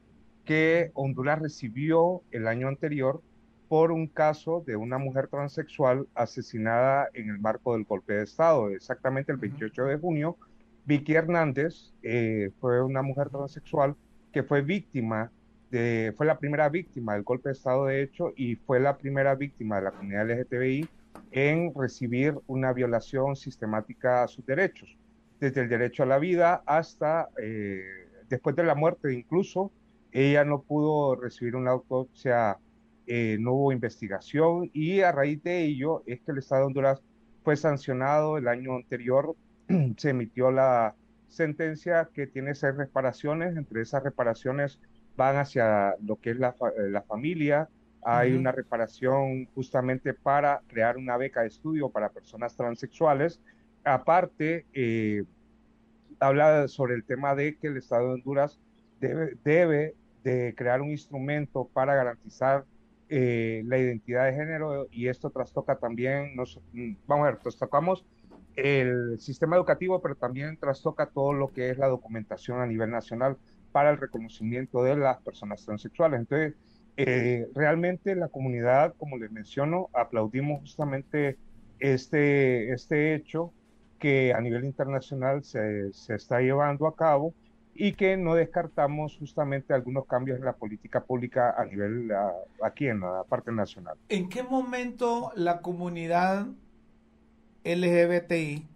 que 0.45 0.91
Honduras 0.93 1.39
recibió 1.39 2.21
el 2.31 2.47
año 2.47 2.67
anterior 2.67 3.21
por 3.69 3.91
un 3.91 4.07
caso 4.07 4.63
de 4.65 4.75
una 4.75 4.97
mujer 4.97 5.27
transexual 5.27 6.07
asesinada 6.13 7.09
en 7.13 7.29
el 7.29 7.39
marco 7.39 7.73
del 7.73 7.85
golpe 7.85 8.13
de 8.13 8.23
Estado. 8.23 8.69
Exactamente 8.69 9.31
el 9.31 9.37
28 9.37 9.85
de 9.85 9.97
junio, 9.97 10.37
Vicky 10.85 11.13
Hernández 11.15 11.93
eh, 12.03 12.51
fue 12.59 12.83
una 12.83 13.01
mujer 13.01 13.29
transexual 13.29 13.95
que 14.31 14.43
fue 14.43 14.61
víctima 14.61 15.31
de, 15.71 16.13
fue 16.17 16.25
la 16.25 16.37
primera 16.37 16.69
víctima 16.69 17.13
del 17.13 17.23
golpe 17.23 17.49
de 17.49 17.53
Estado 17.53 17.85
de 17.85 18.03
hecho 18.03 18.33
y 18.35 18.55
fue 18.55 18.79
la 18.79 18.97
primera 18.97 19.33
víctima 19.35 19.77
de 19.77 19.83
la 19.83 19.91
comunidad 19.91 20.29
LGTBI 20.29 20.87
en 21.31 21.73
recibir 21.75 22.35
una 22.47 22.73
violación 22.73 23.35
sistemática 23.35 24.23
a 24.23 24.27
sus 24.27 24.45
derechos, 24.45 24.95
desde 25.43 25.59
el 25.59 25.67
derecho 25.67 26.03
a 26.03 26.05
la 26.05 26.19
vida 26.19 26.63
hasta 26.65 27.27
eh, 27.37 27.83
después 28.29 28.55
de 28.55 28.63
la 28.63 28.75
muerte 28.75 29.13
incluso, 29.13 29.73
ella 30.13 30.45
no 30.45 30.61
pudo 30.61 31.15
recibir 31.15 31.57
una 31.57 31.71
autopsia 31.71 32.57
eh, 33.05 33.35
no 33.41 33.51
hubo 33.51 33.73
investigación 33.73 34.71
y 34.73 35.01
a 35.01 35.11
raíz 35.11 35.43
de 35.43 35.65
ello 35.65 36.03
es 36.05 36.21
que 36.21 36.31
el 36.31 36.37
Estado 36.37 36.61
de 36.61 36.67
Honduras 36.67 37.03
fue 37.43 37.57
sancionado. 37.57 38.37
El 38.37 38.47
año 38.47 38.75
anterior, 38.75 39.35
se 39.97 40.11
emitió 40.11 40.49
la 40.49 40.95
sentencia 41.27 42.07
que 42.13 42.25
tiene 42.25 42.55
seis 42.55 42.75
reparaciones, 42.77 43.57
entre 43.57 43.81
esas 43.81 44.01
reparaciones 44.01 44.79
van 45.17 45.35
hacia 45.35 45.95
lo 46.01 46.15
que 46.21 46.31
es 46.31 46.37
la, 46.37 46.55
la 46.89 47.01
familia, 47.01 47.67
hay 48.01 48.33
una 48.33 48.51
reparación 48.51 49.45
justamente 49.53 50.13
para 50.13 50.61
crear 50.67 50.97
una 50.97 51.17
beca 51.17 51.41
de 51.41 51.47
estudio 51.47 51.89
para 51.89 52.09
personas 52.09 52.55
transexuales, 52.55 53.41
aparte 53.83 54.65
eh, 54.73 55.23
habla 56.19 56.67
sobre 56.67 56.95
el 56.95 57.03
tema 57.03 57.35
de 57.35 57.57
que 57.57 57.67
el 57.67 57.77
Estado 57.77 58.07
de 58.07 58.13
Honduras 58.13 58.59
debe, 58.99 59.37
debe 59.43 59.95
de 60.23 60.53
crear 60.55 60.81
un 60.81 60.91
instrumento 60.91 61.69
para 61.73 61.95
garantizar 61.95 62.65
eh, 63.09 63.63
la 63.65 63.77
identidad 63.77 64.25
de 64.25 64.33
género 64.33 64.87
y 64.89 65.07
esto 65.07 65.29
trastoca 65.29 65.75
también, 65.75 66.35
nos, 66.35 66.59
mm, 66.71 66.93
vamos 67.05 67.27
a 67.27 67.31
ver, 67.31 67.39
trastocamos 67.39 68.05
el 68.55 69.19
sistema 69.19 69.55
educativo, 69.55 70.01
pero 70.01 70.15
también 70.15 70.57
trastoca 70.57 71.07
todo 71.07 71.33
lo 71.33 71.51
que 71.51 71.69
es 71.69 71.77
la 71.77 71.87
documentación 71.87 72.61
a 72.61 72.65
nivel 72.65 72.89
nacional 72.89 73.37
para 73.71 73.89
el 73.89 73.97
reconocimiento 73.97 74.83
de 74.83 74.95
las 74.95 75.21
personas 75.21 75.65
transexuales. 75.65 76.21
Entonces, 76.21 76.53
eh, 76.95 77.47
realmente 77.55 78.15
la 78.15 78.29
comunidad, 78.29 78.95
como 78.97 79.17
les 79.17 79.31
menciono, 79.31 79.89
aplaudimos 79.93 80.61
justamente 80.61 81.37
este, 81.79 82.71
este 82.71 83.15
hecho 83.15 83.51
que 84.03 84.33
a 84.33 84.41
nivel 84.41 84.65
internacional 84.65 85.45
se, 85.45 85.93
se 85.93 86.15
está 86.15 86.41
llevando 86.41 86.87
a 86.87 86.93
cabo 86.93 87.33
y 87.73 87.93
que 87.93 88.17
no 88.17 88.35
descartamos 88.35 89.15
justamente 89.17 89.73
algunos 89.73 90.05
cambios 90.07 90.37
en 90.37 90.43
la 90.43 90.51
política 90.51 91.05
pública 91.05 91.55
a 91.57 91.63
nivel 91.63 92.11
aquí 92.61 92.87
en 92.87 92.99
la 92.99 93.23
parte 93.23 93.53
nacional. 93.53 93.95
¿En 94.09 94.27
qué 94.27 94.43
momento 94.43 95.31
la 95.35 95.61
comunidad 95.61 96.47
LGBTI 97.63 98.67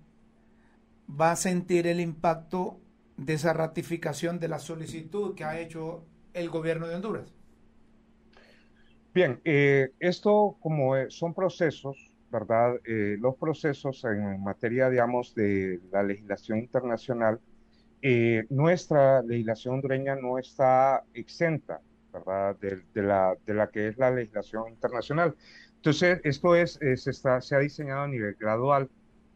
va 1.20 1.32
a 1.32 1.36
sentir 1.36 1.88
el 1.88 2.00
impacto 2.00 2.80
de 3.18 3.34
esa 3.34 3.52
ratificación 3.52 4.40
de 4.40 4.48
la 4.48 4.60
solicitud 4.60 5.36
que 5.36 5.44
ha 5.44 5.60
hecho 5.60 6.06
el 6.34 6.50
gobierno 6.50 6.88
de 6.88 6.96
Honduras? 6.96 7.34
Bien, 9.14 9.42
eh, 9.44 9.92
esto 10.00 10.56
como 10.62 10.94
son 11.10 11.34
procesos, 11.34 11.98
¿verdad? 12.40 12.80
Eh, 12.86 13.18
los 13.20 13.36
procesos 13.36 14.04
en 14.06 14.44
materia, 14.44 14.90
digamos, 14.90 15.34
de 15.34 15.80
la 15.92 16.04
legislación 16.04 16.60
internacional, 16.60 17.40
eh, 18.02 18.46
nuestra 18.50 19.24
legislación 19.24 19.76
hondureña 19.76 20.16
no 20.16 20.38
está 20.38 21.04
exenta, 21.16 21.82
¿verdad? 22.14 22.56
De, 22.58 23.02
la, 23.02 23.36
de 23.46 23.54
la 23.56 23.68
que 23.72 23.88
es 23.88 23.98
la 23.98 24.12
legislación 24.12 24.70
internacional. 24.70 25.36
Entonces, 25.78 26.22
esto 26.24 26.56
es, 26.56 26.74
se, 26.74 27.10
está, 27.10 27.42
se 27.42 27.56
ha 27.56 27.60
diseñado 27.60 28.02
a 28.02 28.08
nivel 28.08 28.36
gradual. 28.40 28.88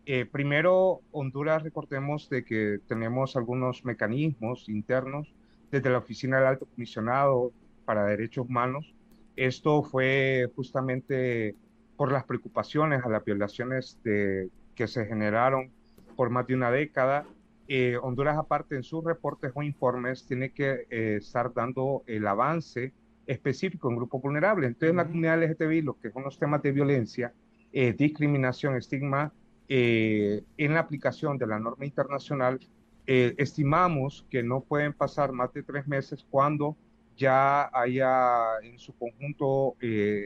Eh, 0.05 0.25
primero, 0.25 1.01
Honduras, 1.11 1.63
recordemos 1.63 2.29
de 2.29 2.43
que 2.43 2.79
tenemos 2.87 3.35
algunos 3.35 3.83
mecanismos 3.83 4.69
internos 4.69 5.33
desde 5.71 5.89
la 5.89 5.99
Oficina 5.99 6.37
del 6.37 6.47
Alto 6.47 6.67
Comisionado 6.67 7.51
para 7.85 8.05
Derechos 8.05 8.45
Humanos. 8.47 8.93
Esto 9.35 9.81
fue 9.81 10.51
justamente 10.55 11.55
por 12.01 12.11
las 12.11 12.23
preocupaciones 12.23 13.05
a 13.05 13.09
las 13.09 13.23
violaciones 13.23 13.99
de, 14.03 14.49
que 14.73 14.87
se 14.87 15.05
generaron 15.05 15.69
por 16.15 16.31
más 16.31 16.47
de 16.47 16.55
una 16.55 16.71
década 16.71 17.27
eh, 17.67 17.95
Honduras, 18.01 18.39
aparte 18.39 18.75
en 18.75 18.81
sus 18.81 19.03
reportes 19.03 19.51
o 19.53 19.61
informes, 19.61 20.25
tiene 20.25 20.49
que 20.49 20.87
eh, 20.89 21.17
estar 21.17 21.53
dando 21.53 22.01
el 22.07 22.25
avance 22.25 22.91
específico 23.27 23.87
en 23.91 23.97
grupos 23.97 24.19
vulnerables. 24.19 24.69
Entonces, 24.69 24.89
en 24.89 24.95
la 24.95 25.05
comunidad 25.05 25.43
LGTBI, 25.43 25.83
lo 25.83 25.99
que 25.99 26.09
son 26.09 26.23
los 26.23 26.39
temas 26.39 26.63
de 26.63 26.71
violencia, 26.71 27.35
eh, 27.71 27.93
discriminación, 27.93 28.75
estigma, 28.77 29.31
en 29.67 30.73
la 30.73 30.79
aplicación 30.79 31.37
de 31.37 31.45
la 31.45 31.59
norma 31.59 31.85
internacional, 31.85 32.59
estimamos 33.05 34.25
que 34.31 34.41
no 34.41 34.61
pueden 34.61 34.93
pasar 34.93 35.33
más 35.33 35.53
de 35.53 35.61
tres 35.61 35.87
meses 35.87 36.25
cuando 36.31 36.75
ya 37.21 37.69
haya 37.73 38.59
en 38.63 38.79
su 38.79 38.93
conjunto 38.97 39.75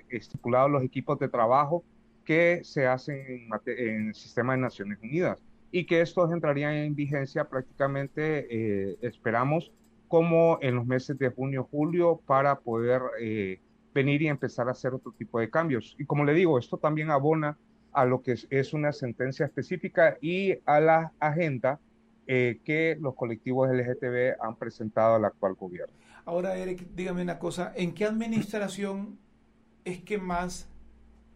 estipulado 0.10 0.70
los 0.70 0.84
equipos 0.84 1.20
de 1.20 1.30
trabajo 1.30 1.84
que 2.24 2.62
se 2.64 2.88
hacen 2.88 3.18
en, 3.28 3.50
en 3.78 4.08
el 4.08 4.16
sistema 4.16 4.54
de 4.54 4.62
Naciones 4.62 4.98
Unidas 5.02 5.44
y 5.76 5.86
que 5.86 6.00
estos 6.00 6.32
entrarían 6.32 6.74
en 6.74 6.96
vigencia 6.96 7.50
prácticamente, 7.50 8.48
eh, 8.50 8.98
esperamos, 9.02 9.74
como 10.08 10.58
en 10.62 10.76
los 10.76 10.86
meses 10.86 11.18
de 11.18 11.30
junio, 11.30 11.68
julio, 11.70 12.22
para 12.26 12.60
poder 12.60 13.02
eh, 13.20 13.60
venir 13.94 14.22
y 14.22 14.30
empezar 14.30 14.70
a 14.70 14.72
hacer 14.72 14.94
otro 14.94 15.12
tipo 15.12 15.38
de 15.38 15.50
cambios. 15.50 15.94
Y 16.00 16.06
como 16.06 16.24
le 16.24 16.34
digo, 16.34 16.58
esto 16.58 16.78
también 16.78 17.12
abona 17.12 17.58
a 17.92 18.06
lo 18.06 18.22
que 18.22 18.38
es, 18.50 18.74
una 18.74 18.94
sentencia 18.94 19.46
específica 19.46 20.18
y 20.22 20.60
a 20.66 20.80
la 20.80 21.12
agenda 21.20 21.78
eh, 22.26 22.62
que 22.64 22.98
los 22.98 23.14
colectivos 23.16 23.70
LGTB 23.70 24.42
han 24.42 24.56
presentado 24.56 25.16
al 25.16 25.26
actual 25.26 25.56
gobierno. 25.56 25.94
Ahora, 26.26 26.58
Eric, 26.58 26.88
dígame 26.96 27.22
una 27.22 27.40
cosa, 27.40 27.72
¿en 27.76 27.94
qué 27.94 28.06
administración 28.06 29.20
es 29.84 30.02
que 30.02 30.18
más 30.18 30.68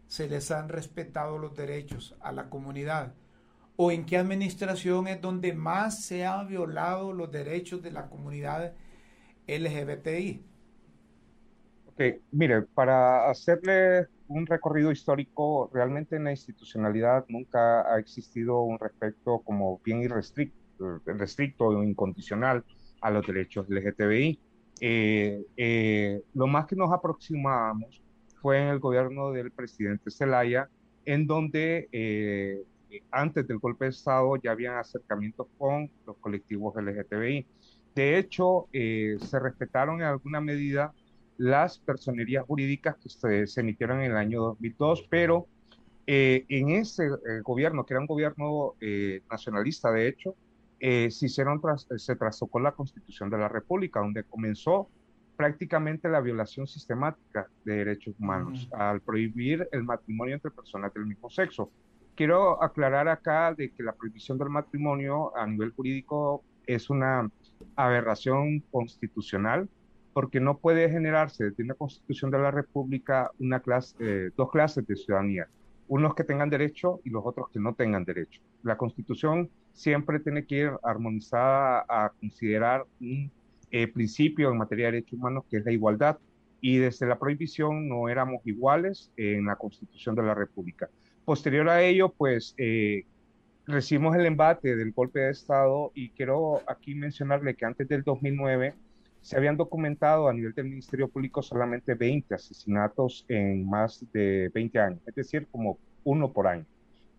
se 0.08 0.28
les 0.28 0.50
han 0.50 0.68
respetado 0.68 1.38
los 1.38 1.56
derechos 1.56 2.16
a 2.20 2.32
la 2.32 2.50
comunidad? 2.50 3.14
o 3.82 3.90
en 3.90 4.04
qué 4.04 4.18
administración 4.18 5.08
es 5.08 5.22
donde 5.22 5.54
más 5.54 6.04
se 6.04 6.26
han 6.26 6.48
violado 6.48 7.14
los 7.14 7.32
derechos 7.32 7.80
de 7.82 7.90
la 7.90 8.10
comunidad 8.10 8.74
LGBTI? 9.46 10.44
Ok, 11.86 12.02
mire, 12.30 12.60
para 12.60 13.30
hacerle 13.30 14.08
un 14.28 14.44
recorrido 14.44 14.92
histórico, 14.92 15.70
realmente 15.72 16.16
en 16.16 16.24
la 16.24 16.30
institucionalidad 16.30 17.24
nunca 17.28 17.90
ha 17.90 17.98
existido 17.98 18.60
un 18.60 18.78
respeto 18.78 19.38
como 19.38 19.80
bien 19.82 20.02
irrestricto, 20.02 21.00
restricto 21.06 21.68
o 21.68 21.82
incondicional 21.82 22.62
a 23.00 23.10
los 23.10 23.26
derechos 23.26 23.66
LGTBI. 23.70 24.38
Eh, 24.80 25.44
eh, 25.56 26.22
lo 26.34 26.46
más 26.46 26.66
que 26.66 26.76
nos 26.76 26.92
aproximamos 26.92 28.02
fue 28.40 28.60
en 28.60 28.68
el 28.68 28.78
gobierno 28.78 29.32
del 29.32 29.50
presidente 29.50 30.10
Zelaya, 30.10 30.68
en 31.04 31.26
donde 31.26 31.88
eh, 31.92 32.62
antes 33.10 33.46
del 33.46 33.58
golpe 33.58 33.86
de 33.86 33.90
Estado 33.90 34.36
ya 34.36 34.52
habían 34.52 34.76
acercamientos 34.76 35.46
con 35.58 35.90
los 36.06 36.16
colectivos 36.16 36.74
LGTBI. 36.76 37.46
De 37.94 38.18
hecho, 38.18 38.68
eh, 38.72 39.16
se 39.20 39.38
respetaron 39.38 40.00
en 40.00 40.06
alguna 40.06 40.40
medida 40.40 40.92
las 41.38 41.78
personerías 41.78 42.44
jurídicas 42.44 42.96
que 42.96 43.08
se, 43.46 43.60
emitieron 43.60 44.00
en 44.00 44.12
el 44.12 44.16
año 44.16 44.42
2002, 44.42 45.06
pero 45.10 45.46
eh, 46.06 46.44
en 46.48 46.70
ese 46.70 47.06
eh, 47.06 47.40
gobierno, 47.42 47.84
que 47.84 47.94
era 47.94 48.00
un 48.00 48.06
gobierno 48.06 48.74
nacionalista, 49.30 49.90
de 49.90 50.08
hecho, 50.08 50.34
se, 50.80 51.26
hicieron 51.26 51.60
se 51.96 52.16
trastocó 52.16 52.60
la 52.60 52.72
Constitución 52.72 53.30
de 53.30 53.38
la 53.38 53.48
República, 53.48 54.00
donde 54.00 54.24
comenzó 54.24 54.88
prácticamente 55.36 56.08
la 56.08 56.20
violación 56.20 56.66
sistemática 56.66 57.48
de 57.64 57.76
derechos 57.76 58.14
humanos 58.18 58.68
al 58.72 59.00
prohibir 59.00 59.68
el 59.72 59.84
matrimonio 59.84 60.34
entre 60.34 60.50
personas 60.50 60.92
del 60.92 61.06
mismo 61.06 61.30
sexo 61.30 61.70
quiero 62.20 62.62
aclarar 62.62 63.08
acá 63.08 63.54
de 63.54 63.70
que 63.70 63.82
la 63.82 63.92
prohibición 63.92 64.36
del 64.36 64.50
matrimonio 64.50 65.34
a 65.34 65.46
nivel 65.46 65.70
jurídico 65.72 66.44
es 66.66 66.90
una 66.90 67.30
aberración 67.76 68.60
constitucional 68.70 69.70
porque 70.12 70.38
no 70.38 70.58
puede 70.58 70.90
generarse 70.90 71.44
desde 71.44 71.62
una 71.62 71.72
constitución 71.72 72.30
de 72.30 72.38
la 72.38 72.50
República 72.50 73.30
una 73.38 73.60
clase, 73.60 73.96
eh, 74.00 74.30
dos 74.36 74.50
clases 74.50 74.86
de 74.86 74.96
ciudadanía, 74.96 75.48
unos 75.88 76.14
que 76.14 76.24
tengan 76.24 76.50
derecho 76.50 77.00
y 77.04 77.08
los 77.08 77.24
otros 77.24 77.48
que 77.48 77.58
no 77.58 77.74
tengan 77.74 78.04
derecho. 78.04 78.42
La 78.64 78.76
constitución 78.76 79.48
siempre 79.72 80.20
tiene 80.20 80.44
que 80.44 80.56
ir 80.56 80.70
armonizada 80.82 81.84
a 81.88 82.12
considerar 82.20 82.84
un 83.00 83.30
eh, 83.70 83.86
principio 83.86 84.50
en 84.50 84.58
materia 84.58 84.86
de 84.86 84.92
derechos 84.92 85.14
humanos 85.14 85.44
que 85.50 85.58
es 85.58 85.64
la 85.64 85.72
igualdad 85.72 86.18
y 86.60 86.78
desde 86.78 87.06
la 87.06 87.18
prohibición 87.18 87.88
no 87.88 88.08
éramos 88.08 88.46
iguales 88.46 89.10
en 89.16 89.46
la 89.46 89.56
constitución 89.56 90.14
de 90.14 90.22
la 90.22 90.34
República. 90.34 90.88
Posterior 91.24 91.68
a 91.68 91.82
ello, 91.82 92.10
pues 92.10 92.54
eh, 92.58 93.04
recibimos 93.66 94.16
el 94.16 94.26
embate 94.26 94.76
del 94.76 94.92
golpe 94.92 95.20
de 95.20 95.30
Estado 95.30 95.92
y 95.94 96.10
quiero 96.10 96.60
aquí 96.66 96.94
mencionarle 96.94 97.54
que 97.54 97.64
antes 97.64 97.88
del 97.88 98.02
2009 98.02 98.74
se 99.22 99.36
habían 99.36 99.56
documentado 99.56 100.28
a 100.28 100.32
nivel 100.32 100.52
del 100.54 100.66
Ministerio 100.66 101.08
Público 101.08 101.42
solamente 101.42 101.94
20 101.94 102.34
asesinatos 102.34 103.24
en 103.28 103.68
más 103.68 104.04
de 104.12 104.50
20 104.52 104.78
años, 104.78 105.00
es 105.06 105.14
decir, 105.14 105.46
como 105.50 105.78
uno 106.04 106.32
por 106.32 106.46
año. 106.46 106.64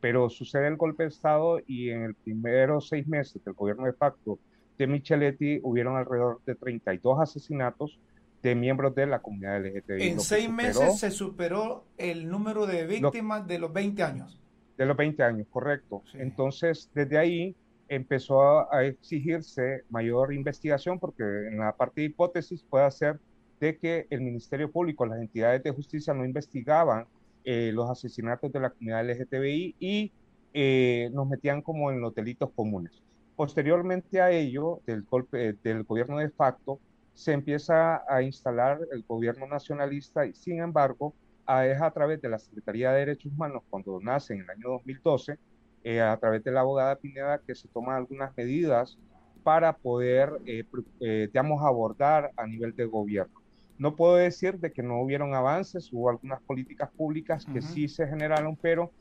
Pero 0.01 0.29
sucede 0.29 0.67
el 0.67 0.75
golpe 0.75 1.03
de 1.03 1.09
Estado 1.09 1.59
y 1.65 1.91
en 1.91 2.03
el 2.03 2.15
primeros 2.15 2.89
seis 2.89 3.07
meses 3.07 3.43
del 3.45 3.53
gobierno 3.53 3.85
de 3.85 3.93
facto 3.93 4.39
de 4.77 4.87
Micheletti 4.87 5.59
hubieron 5.63 5.95
alrededor 5.95 6.41
de 6.45 6.55
32 6.55 7.19
asesinatos 7.21 7.99
de 8.41 8.55
miembros 8.55 8.95
de 8.95 9.05
la 9.05 9.19
comunidad 9.19 9.63
LGTBI. 9.63 10.07
En 10.09 10.19
seis 10.19 10.49
meses 10.49 10.99
se 10.99 11.11
superó 11.11 11.85
el 11.97 12.27
número 12.27 12.65
de 12.65 12.85
víctimas 12.85 13.47
de 13.47 13.59
los 13.59 13.71
20 13.71 14.03
años. 14.03 14.39
De 14.77 14.85
los 14.85 14.97
20 14.97 15.21
años, 15.21 15.47
correcto. 15.51 16.01
Entonces, 16.15 16.89
desde 16.93 17.17
ahí 17.17 17.55
empezó 17.87 18.71
a, 18.73 18.85
exigirse 18.85 19.83
mayor 19.89 20.33
investigación 20.33 20.97
porque 20.97 21.23
en 21.23 21.59
la 21.59 21.73
parte 21.73 22.01
de 22.01 22.07
hipótesis 22.07 22.63
puede 22.63 22.89
ser 22.89 23.19
de 23.59 23.77
que 23.77 24.07
el 24.09 24.21
Ministerio 24.21 24.71
Público, 24.71 25.05
las 25.05 25.19
entidades 25.19 25.61
de 25.61 25.71
justicia 25.71 26.13
no 26.13 26.25
investigaban 26.25 27.05
eh, 27.45 27.71
los 27.73 27.89
asesinatos 27.89 28.51
de 28.51 28.59
la 28.59 28.69
comunidad 28.69 29.09
LGTBI 29.09 29.75
y 29.79 30.11
eh, 30.53 31.09
nos 31.13 31.27
metían 31.27 31.61
como 31.61 31.91
en 31.91 32.01
los 32.01 32.13
delitos 32.13 32.51
comunes. 32.55 33.01
Posteriormente 33.35 34.21
a 34.21 34.31
ello, 34.31 34.81
del 34.85 35.03
golpe 35.03 35.53
del 35.63 35.83
gobierno 35.83 36.17
de 36.19 36.29
facto, 36.29 36.79
se 37.13 37.33
empieza 37.33 38.03
a 38.07 38.21
instalar 38.21 38.79
el 38.91 39.03
gobierno 39.03 39.47
nacionalista 39.47 40.25
y 40.25 40.33
sin 40.33 40.61
embargo 40.61 41.13
es 41.59 41.81
a 41.81 41.91
través 41.91 42.21
de 42.21 42.29
la 42.29 42.39
Secretaría 42.39 42.91
de 42.91 42.99
Derechos 42.99 43.31
Humanos 43.33 43.63
cuando 43.69 43.99
nace 43.99 44.33
en 44.33 44.41
el 44.41 44.49
año 44.49 44.69
2012, 44.69 45.37
eh, 45.83 45.99
a 45.99 46.15
través 46.17 46.43
de 46.43 46.51
la 46.51 46.61
abogada 46.61 46.95
Pineda 46.95 47.39
que 47.45 47.55
se 47.55 47.67
toman 47.67 47.95
algunas 47.95 48.35
medidas 48.37 48.97
para 49.43 49.75
poder, 49.75 50.31
eh, 50.45 50.63
eh, 51.01 51.29
abordar 51.33 52.31
a 52.37 52.45
nivel 52.47 52.75
de 52.75 52.85
gobierno. 52.85 53.40
No 53.77 53.95
puedo 53.95 54.15
decir 54.15 54.59
de 54.59 54.71
que 54.71 54.83
no 54.83 55.01
hubieron 55.01 55.33
avances, 55.33 55.91
hubo 55.91 56.09
algunas 56.09 56.41
políticas 56.41 56.89
públicas 56.91 57.45
que 57.45 57.61
sí 57.61 57.87
se 57.87 58.07
generaron, 58.07 58.55
pero 58.55 58.91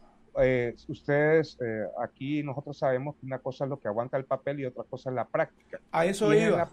ustedes 0.88 1.58
aquí 2.02 2.42
nosotros 2.42 2.78
sabemos 2.78 3.16
que 3.16 3.26
una 3.26 3.40
cosa 3.40 3.64
es 3.64 3.70
lo 3.70 3.78
que 3.78 3.88
aguanta 3.88 4.16
el 4.16 4.24
papel 4.24 4.60
y 4.60 4.64
otra 4.64 4.84
cosa 4.84 5.10
es 5.10 5.16
la 5.16 5.26
práctica. 5.26 5.80
A 5.92 6.06
eso 6.06 6.32
iba. 6.32 6.66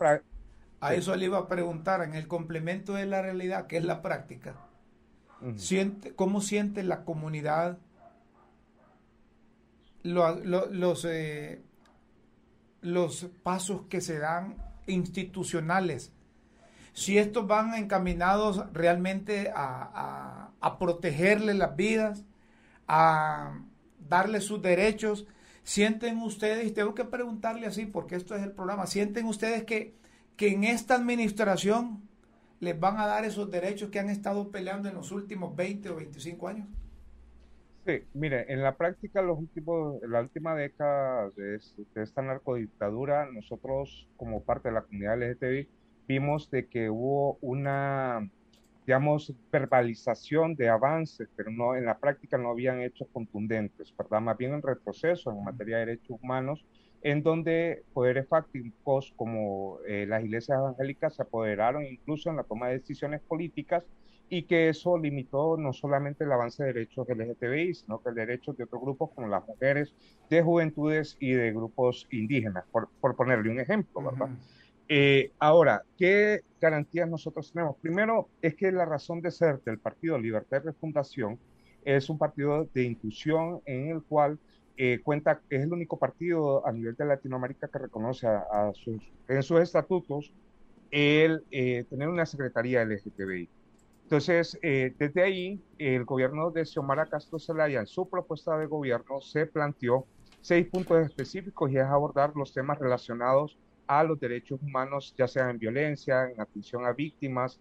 A 0.80 0.94
eso 0.94 1.16
le 1.16 1.26
iba 1.26 1.40
a 1.40 1.48
preguntar, 1.48 2.04
en 2.04 2.14
el 2.14 2.28
complemento 2.28 2.94
de 2.94 3.08
la 3.08 3.22
realidad, 3.22 3.66
que 3.66 3.78
es 3.78 3.84
la 3.84 4.02
práctica. 4.02 4.56
siente, 5.56 6.14
¿Cómo 6.14 6.40
siente 6.40 6.84
la 6.84 7.04
comunidad 7.04 7.80
los, 10.04 11.06
eh, 11.06 11.62
los 12.82 13.26
pasos 13.44 13.84
que 13.90 14.02
se 14.02 14.20
dan 14.20 14.56
institucionales, 14.86 16.14
si 16.98 17.20
estos 17.20 17.46
van 17.46 17.76
encaminados 17.76 18.66
realmente 18.74 19.52
a, 19.56 20.50
a, 20.60 20.80
protegerle 20.80 21.54
las 21.54 21.76
vidas, 21.76 22.26
a 22.88 23.62
darle 24.10 24.42
sus 24.42 24.64
derechos, 24.64 25.28
sienten 25.62 26.18
ustedes, 26.18 26.66
y 26.66 26.72
tengo 26.72 26.96
que 26.96 27.06
preguntarle 27.06 27.68
así 27.68 27.86
porque 27.86 28.16
esto 28.16 28.36
es 28.36 28.42
el 28.42 28.52
programa, 28.52 28.88
sienten 28.88 29.28
ustedes 29.28 29.64
que, 29.64 29.94
que 30.36 30.48
en 30.48 30.64
esta 30.64 30.96
administración 30.96 32.02
les 32.60 32.80
van 32.80 32.98
a 32.98 33.06
dar 33.06 33.26
esos 33.26 33.52
derechos 33.52 33.92
que 33.92 34.00
han 34.00 34.10
estado 34.10 34.50
peleando 34.50 34.90
en 34.90 34.96
los 34.96 35.12
últimos 35.12 35.56
20 35.56 35.92
o 35.92 35.98
25 35.98 36.48
años? 36.48 36.68
Sí, 37.86 38.02
mire, 38.16 38.52
en 38.52 38.64
la 38.64 38.76
práctica, 38.76 39.22
los 39.22 39.38
últimos, 39.38 40.02
la 40.02 40.22
última 40.22 40.56
década 40.56 41.30
de, 41.36 41.60
esta 41.94 42.24
narcodictadura, 42.24 43.30
nosotros 43.32 44.08
como 44.18 44.42
parte 44.42 44.70
de 44.70 44.74
la 44.74 44.82
comunidad 44.82 45.20
LGTBI 45.22 45.77
vimos 46.08 46.50
de 46.50 46.68
que 46.68 46.90
hubo 46.90 47.38
una, 47.42 48.30
digamos, 48.86 49.34
verbalización 49.52 50.56
de 50.56 50.70
avances, 50.70 51.28
pero 51.36 51.52
no 51.52 51.76
en 51.76 51.86
la 51.86 51.98
práctica 51.98 52.38
no 52.38 52.52
habían 52.52 52.82
hechos 52.82 53.08
contundentes, 53.12 53.94
¿verdad? 53.98 54.22
Más 54.22 54.38
bien 54.38 54.54
en 54.54 54.62
retroceso 54.62 55.32
en 55.32 55.44
materia 55.44 55.78
de 55.78 55.86
derechos 55.88 56.18
humanos 56.22 56.66
en 57.02 57.24
donde 57.24 57.84
poderes 57.94 58.28
fácticos 58.28 59.14
como 59.16 59.80
eh, 59.88 60.06
las 60.08 60.24
iglesias 60.24 60.58
evangélicas 60.58 61.16
se 61.16 61.22
apoderaron 61.22 61.86
incluso 61.86 62.30
en 62.30 62.38
la 62.38 62.44
toma 62.44 62.68
de 62.68 62.80
decisiones 62.80 63.22
políticas 63.22 63.84
y 64.30 64.44
que 64.44 64.70
eso 64.70 64.98
limitó 64.98 65.56
no 65.58 65.72
solamente 65.72 66.24
el 66.24 66.32
avance 66.32 66.64
de 66.64 66.74
derechos 66.74 67.08
LGTBI, 67.08 67.76
sino 67.76 68.02
que 68.02 68.10
el 68.10 68.16
derechos 68.16 68.58
de 68.58 68.66
otros 68.66 68.82
grupos 68.82 69.12
como 69.16 69.28
las 69.28 69.48
mujeres, 69.48 69.94
de 70.30 70.42
juventudes 70.42 71.16
y 71.20 71.32
de 71.32 71.54
grupos 71.54 72.08
indígenas, 72.12 72.66
por, 72.72 73.16
ponerle 73.16 73.52
un 73.52 73.60
ejemplo, 73.62 74.02
¿verdad? 74.02 74.30
Eh, 74.90 75.32
ahora, 75.40 75.84
¿qué 75.98 76.42
garantías 76.62 77.10
nosotros 77.10 77.52
tenemos? 77.52 77.76
Primero, 77.82 78.30
es 78.42 78.56
que 78.56 78.72
la 78.72 78.86
razón 78.86 79.22
de 79.22 79.32
ser 79.32 79.62
del 79.64 79.80
Partido 79.80 80.18
Libertad 80.18 80.62
y 80.64 80.68
Refundación 80.68 81.40
es 81.84 82.10
un 82.10 82.18
partido 82.18 82.68
de 82.74 82.84
inclusión 82.84 83.62
en 83.66 83.90
el 83.90 84.04
cual 84.04 84.40
eh, 84.78 85.00
cuenta, 85.04 85.42
es 85.50 85.64
el 85.64 85.74
único 85.74 85.98
partido 85.98 86.66
a 86.66 86.72
nivel 86.72 86.96
de 86.96 87.06
Latinoamérica 87.06 87.68
que 87.68 87.80
reconoce 87.80 88.28
a, 88.28 88.72
sus, 88.76 89.02
en 89.28 89.42
sus 89.42 89.60
estatutos 89.60 90.32
el 90.92 91.44
eh, 91.50 91.86
tener 91.90 92.08
una 92.08 92.26
secretaría 92.26 92.84
LGTBI. 92.86 93.50
Entonces, 94.04 94.58
eh, 94.62 94.94
desde 94.98 95.24
ahí, 95.24 95.62
el 95.80 96.06
gobierno 96.06 96.52
de 96.52 96.66
Xiomara 96.66 97.08
Castro 97.08 97.40
Zelaya, 97.40 97.80
en 97.80 97.88
su 97.88 98.08
propuesta 98.08 98.58
de 98.58 98.68
gobierno, 98.68 99.20
se 99.20 99.48
planteó 99.48 100.06
seis 100.42 100.68
puntos 100.68 101.04
específicos 101.04 101.72
y 101.72 101.78
es 101.78 101.84
abordar 101.84 102.32
los 102.36 102.54
temas 102.54 102.80
relacionados 102.80 103.58
a 103.88 104.04
los 104.04 104.20
derechos 104.20 104.62
humanos, 104.62 105.14
ya 105.18 105.28
sea 105.28 105.50
en 105.50 105.58
violencia, 105.60 106.30
en 106.30 106.40
atención 106.40 106.86
a 106.86 106.94
víctimas, 106.94 107.60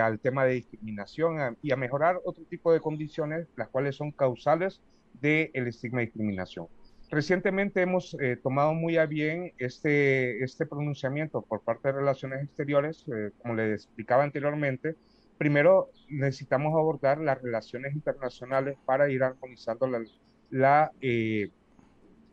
al 0.00 0.20
tema 0.20 0.44
de 0.44 0.54
discriminación 0.54 1.56
y 1.60 1.72
a 1.72 1.76
mejorar 1.76 2.20
otro 2.24 2.44
tipo 2.44 2.72
de 2.72 2.78
condiciones, 2.78 3.48
las 3.56 3.68
cuales 3.68 3.96
son 3.96 4.12
causales 4.12 4.80
del 5.20 5.66
estigma 5.66 6.02
y 6.02 6.06
discriminación. 6.06 6.68
Recientemente 7.10 7.82
hemos 7.82 8.16
eh, 8.20 8.36
tomado 8.36 8.72
muy 8.74 8.96
a 8.96 9.06
bien 9.06 9.52
este, 9.58 10.42
este 10.42 10.66
pronunciamiento 10.66 11.42
por 11.42 11.60
parte 11.60 11.88
de 11.88 11.92
Relaciones 11.92 12.42
Exteriores, 12.42 13.04
eh, 13.06 13.30
como 13.38 13.54
les 13.54 13.84
explicaba 13.84 14.24
anteriormente. 14.24 14.96
Primero, 15.38 15.90
necesitamos 16.08 16.72
abordar 16.74 17.18
las 17.18 17.40
relaciones 17.40 17.94
internacionales 17.94 18.76
para 18.84 19.08
ir 19.10 19.22
armonizando 19.22 19.86
la, 19.86 20.02
la 20.50 20.92
eh, 21.00 21.50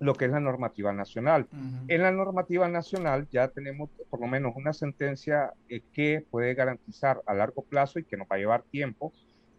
lo 0.02 0.16
que 0.16 0.26
es 0.26 0.32
la 0.32 0.42
normativa 0.42 0.92
nacional. 0.92 1.48
En 1.88 2.02
la 2.02 2.12
normativa 2.12 2.68
nacional 2.68 3.28
ya 3.32 3.48
tenemos 3.48 3.90
por 4.10 4.20
lo 4.20 4.28
menos 4.28 4.54
una 4.56 4.74
sentencia 4.74 5.54
que 5.94 6.26
puede 6.30 6.54
garantizar 6.54 7.22
a 7.26 7.34
largo 7.34 7.62
plazo 7.62 8.00
y 8.00 8.04
que 8.04 8.18
nos 8.18 8.28
va 8.28 8.36
a 8.36 8.40
llevar 8.40 8.64
tiempo 8.64 9.14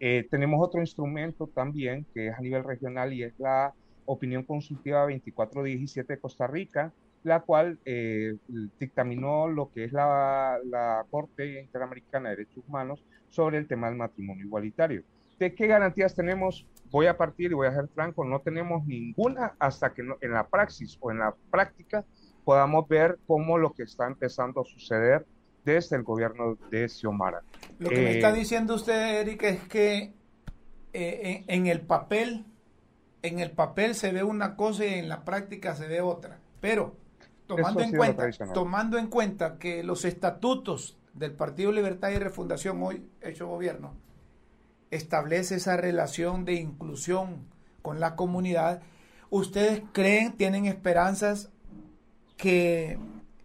eh, 0.04 0.26
tenemos 0.28 0.60
otro 0.60 0.80
instrumento 0.80 1.46
también 1.46 2.04
que 2.12 2.26
es 2.26 2.34
a 2.34 2.40
nivel 2.40 2.64
regional 2.64 3.12
y 3.12 3.22
es 3.22 3.38
la 3.38 3.72
opinión 4.04 4.42
consultiva 4.42 5.02
2417 5.02 6.14
de 6.14 6.18
Costa 6.18 6.48
Rica, 6.48 6.92
la 7.22 7.38
cual 7.38 7.78
eh, 7.84 8.34
dictaminó 8.80 9.46
lo 9.46 9.70
que 9.70 9.84
es 9.84 9.92
la, 9.92 10.58
la, 10.64 11.06
Corte 11.08 11.60
Interamericana 11.60 12.30
de 12.30 12.36
Derechos 12.36 12.64
Humanos 12.66 13.04
sobre 13.28 13.58
el 13.58 13.68
tema 13.68 13.86
del 13.90 13.96
matrimonio 13.96 14.44
igualitario. 14.44 15.04
¿De 15.38 15.54
qué 15.54 15.68
garantías 15.68 16.16
tenemos? 16.16 16.66
Voy 16.92 17.06
a 17.06 17.16
partir 17.16 17.50
y 17.50 17.54
voy 17.54 17.66
a 17.66 17.74
ser 17.74 17.88
franco, 17.88 18.22
no 18.22 18.40
tenemos 18.40 18.84
ninguna 18.84 19.54
hasta 19.58 19.94
que 19.94 20.02
en 20.02 20.30
la 20.30 20.46
praxis 20.46 20.98
o 21.00 21.10
en 21.10 21.20
la 21.20 21.34
práctica 21.50 22.04
podamos 22.44 22.86
ver 22.86 23.18
cómo 23.26 23.56
lo 23.56 23.72
que 23.72 23.84
está 23.84 24.06
empezando 24.06 24.60
a 24.60 24.64
suceder 24.64 25.24
desde 25.64 25.96
el 25.96 26.02
gobierno 26.02 26.58
de 26.70 26.86
Xiomara. 26.90 27.42
Lo 27.78 27.88
que 27.88 27.96
me 27.96 28.12
está 28.16 28.28
eh, 28.28 28.34
diciendo 28.34 28.74
usted, 28.74 29.20
Eric, 29.20 29.42
es 29.42 29.60
que 29.68 30.12
eh, 30.92 31.44
en, 31.46 31.66
el 31.66 31.80
papel, 31.80 32.44
en 33.22 33.38
el 33.38 33.52
papel 33.52 33.94
se 33.94 34.12
ve 34.12 34.22
una 34.22 34.54
cosa 34.54 34.84
y 34.84 34.92
en 34.92 35.08
la 35.08 35.24
práctica 35.24 35.74
se 35.74 35.88
ve 35.88 36.02
otra. 36.02 36.40
Pero 36.60 36.98
tomando 37.46 37.80
en 37.80 37.96
cuenta, 37.96 38.30
tomando 38.52 38.98
en 38.98 39.06
cuenta 39.06 39.56
que 39.58 39.82
los 39.82 40.04
estatutos 40.04 40.98
del 41.14 41.32
Partido 41.32 41.72
Libertad 41.72 42.10
y 42.10 42.18
Refundación 42.18 42.82
hoy 42.82 43.02
hecho 43.22 43.46
gobierno 43.46 43.94
establece 44.92 45.56
esa 45.56 45.76
relación 45.76 46.44
de 46.44 46.54
inclusión 46.54 47.46
con 47.80 47.98
la 47.98 48.14
comunidad, 48.14 48.82
¿ustedes 49.30 49.82
creen, 49.92 50.32
tienen 50.36 50.66
esperanzas 50.66 51.50
que 52.36 52.98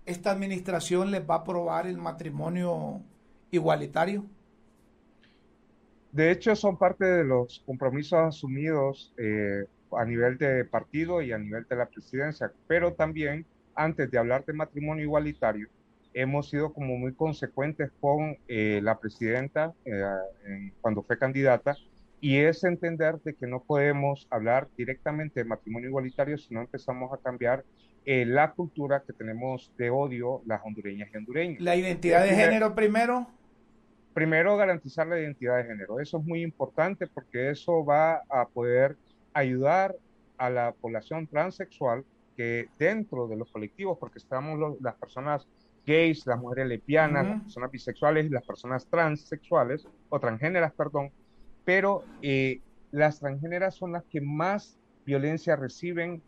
esta 0.06 0.32
administración 0.32 1.10
les 1.10 1.28
va 1.28 1.36
a 1.36 1.39
aprobar 1.39 1.88
el 1.88 1.98
matrimonio 1.98 3.02
igualitario? 3.50 4.26
De 6.12 6.32
hecho, 6.32 6.56
son 6.56 6.78
parte 6.78 7.06
de 7.06 7.24
los 7.24 7.64
compromisos 7.66 8.20
asumidos 8.20 9.14
eh, 9.18 9.66
a 9.93 10.04
nivel 10.04 10.38
de 10.38 10.66
partido 10.66 11.22
y 11.22 11.32
a 11.32 11.38
nivel 11.38 11.66
de 11.70 11.76
la 11.78 11.86
presidencia, 11.86 12.52
pero 12.68 12.93
también 12.93 13.45
antes 13.74 14.12
de 14.12 14.18
hablar 14.18 14.43
de 14.43 14.54
matrimonio 14.54 15.04
igualitario, 15.04 15.70
hemos 16.14 16.49
sido 16.49 16.74
como 16.74 16.97
muy 16.97 17.14
consecuentes 17.14 17.91
con 17.99 18.38
eh, 18.47 18.80
la 18.84 18.99
presidenta 18.99 19.74
eh, 19.86 20.72
cuando 20.82 21.03
fue 21.03 21.18
candidata 21.18 21.76
y 22.20 22.38
es 22.38 22.64
entender 22.64 23.20
de 23.22 23.36
que 23.36 23.47
no 23.47 23.62
podemos 23.62 24.28
hablar 24.30 24.68
directamente 24.76 25.41
de 25.41 25.45
matrimonio 25.45 25.89
igualitario 25.89 26.38
si 26.38 26.53
no 26.53 26.62
empezamos 26.62 27.14
a 27.14 27.18
cambiar 27.18 27.64
eh, 28.05 28.26
la 28.26 28.51
cultura 28.53 29.03
que 29.05 29.14
tenemos 29.14 29.72
de 29.78 29.89
odio 29.89 30.41
las 30.45 30.62
hondureñas 30.64 31.10
y 31.14 31.18
hondureños. 31.18 31.62
¿La 31.62 31.76
identidad 31.76 32.24
de 32.24 32.30
género 32.30 32.74
primero? 32.74 33.28
Primero 34.14 34.58
garantizar 34.58 35.05
la 35.08 35.20
identidad 35.20 35.58
de 35.58 35.66
género. 35.66 35.99
Eso 35.99 36.18
es 36.18 36.24
muy 36.24 36.41
importante 36.41 37.05
porque 37.05 37.51
eso 37.51 37.86
va 37.86 38.22
a 38.30 38.47
poder 38.47 38.95
ayudar 39.34 39.95
a 40.38 40.49
la 40.49 40.72
población 40.72 41.28
transexual 41.28 42.03
que 42.36 42.70
dentro 42.80 43.28
de 43.28 43.36
los 43.36 43.51
colectivos, 43.51 43.97
porque 43.99 44.20
estamos 44.20 44.78
las 44.80 44.95
personas 44.95 45.47
gays, 45.88 46.27
las 46.27 46.38
mujeres 46.38 46.67
lesbianas, 46.67 47.25
las 47.25 47.41
personas 47.43 47.71
bisexuales 47.71 48.25
y 48.25 48.29
las 48.29 48.45
personas 48.45 48.85
transexuales, 48.88 49.88
o 50.09 50.19
transgéneras, 50.19 50.73
perdón, 50.73 51.11
pero 51.63 52.03
eh, 52.21 52.61
las 52.91 53.19
transgéneras 53.19 53.73
son 53.75 53.93
las 53.93 54.03
que 54.03 54.21
más 54.21 54.77
violencia 55.05 55.55
reciben 55.55 56.21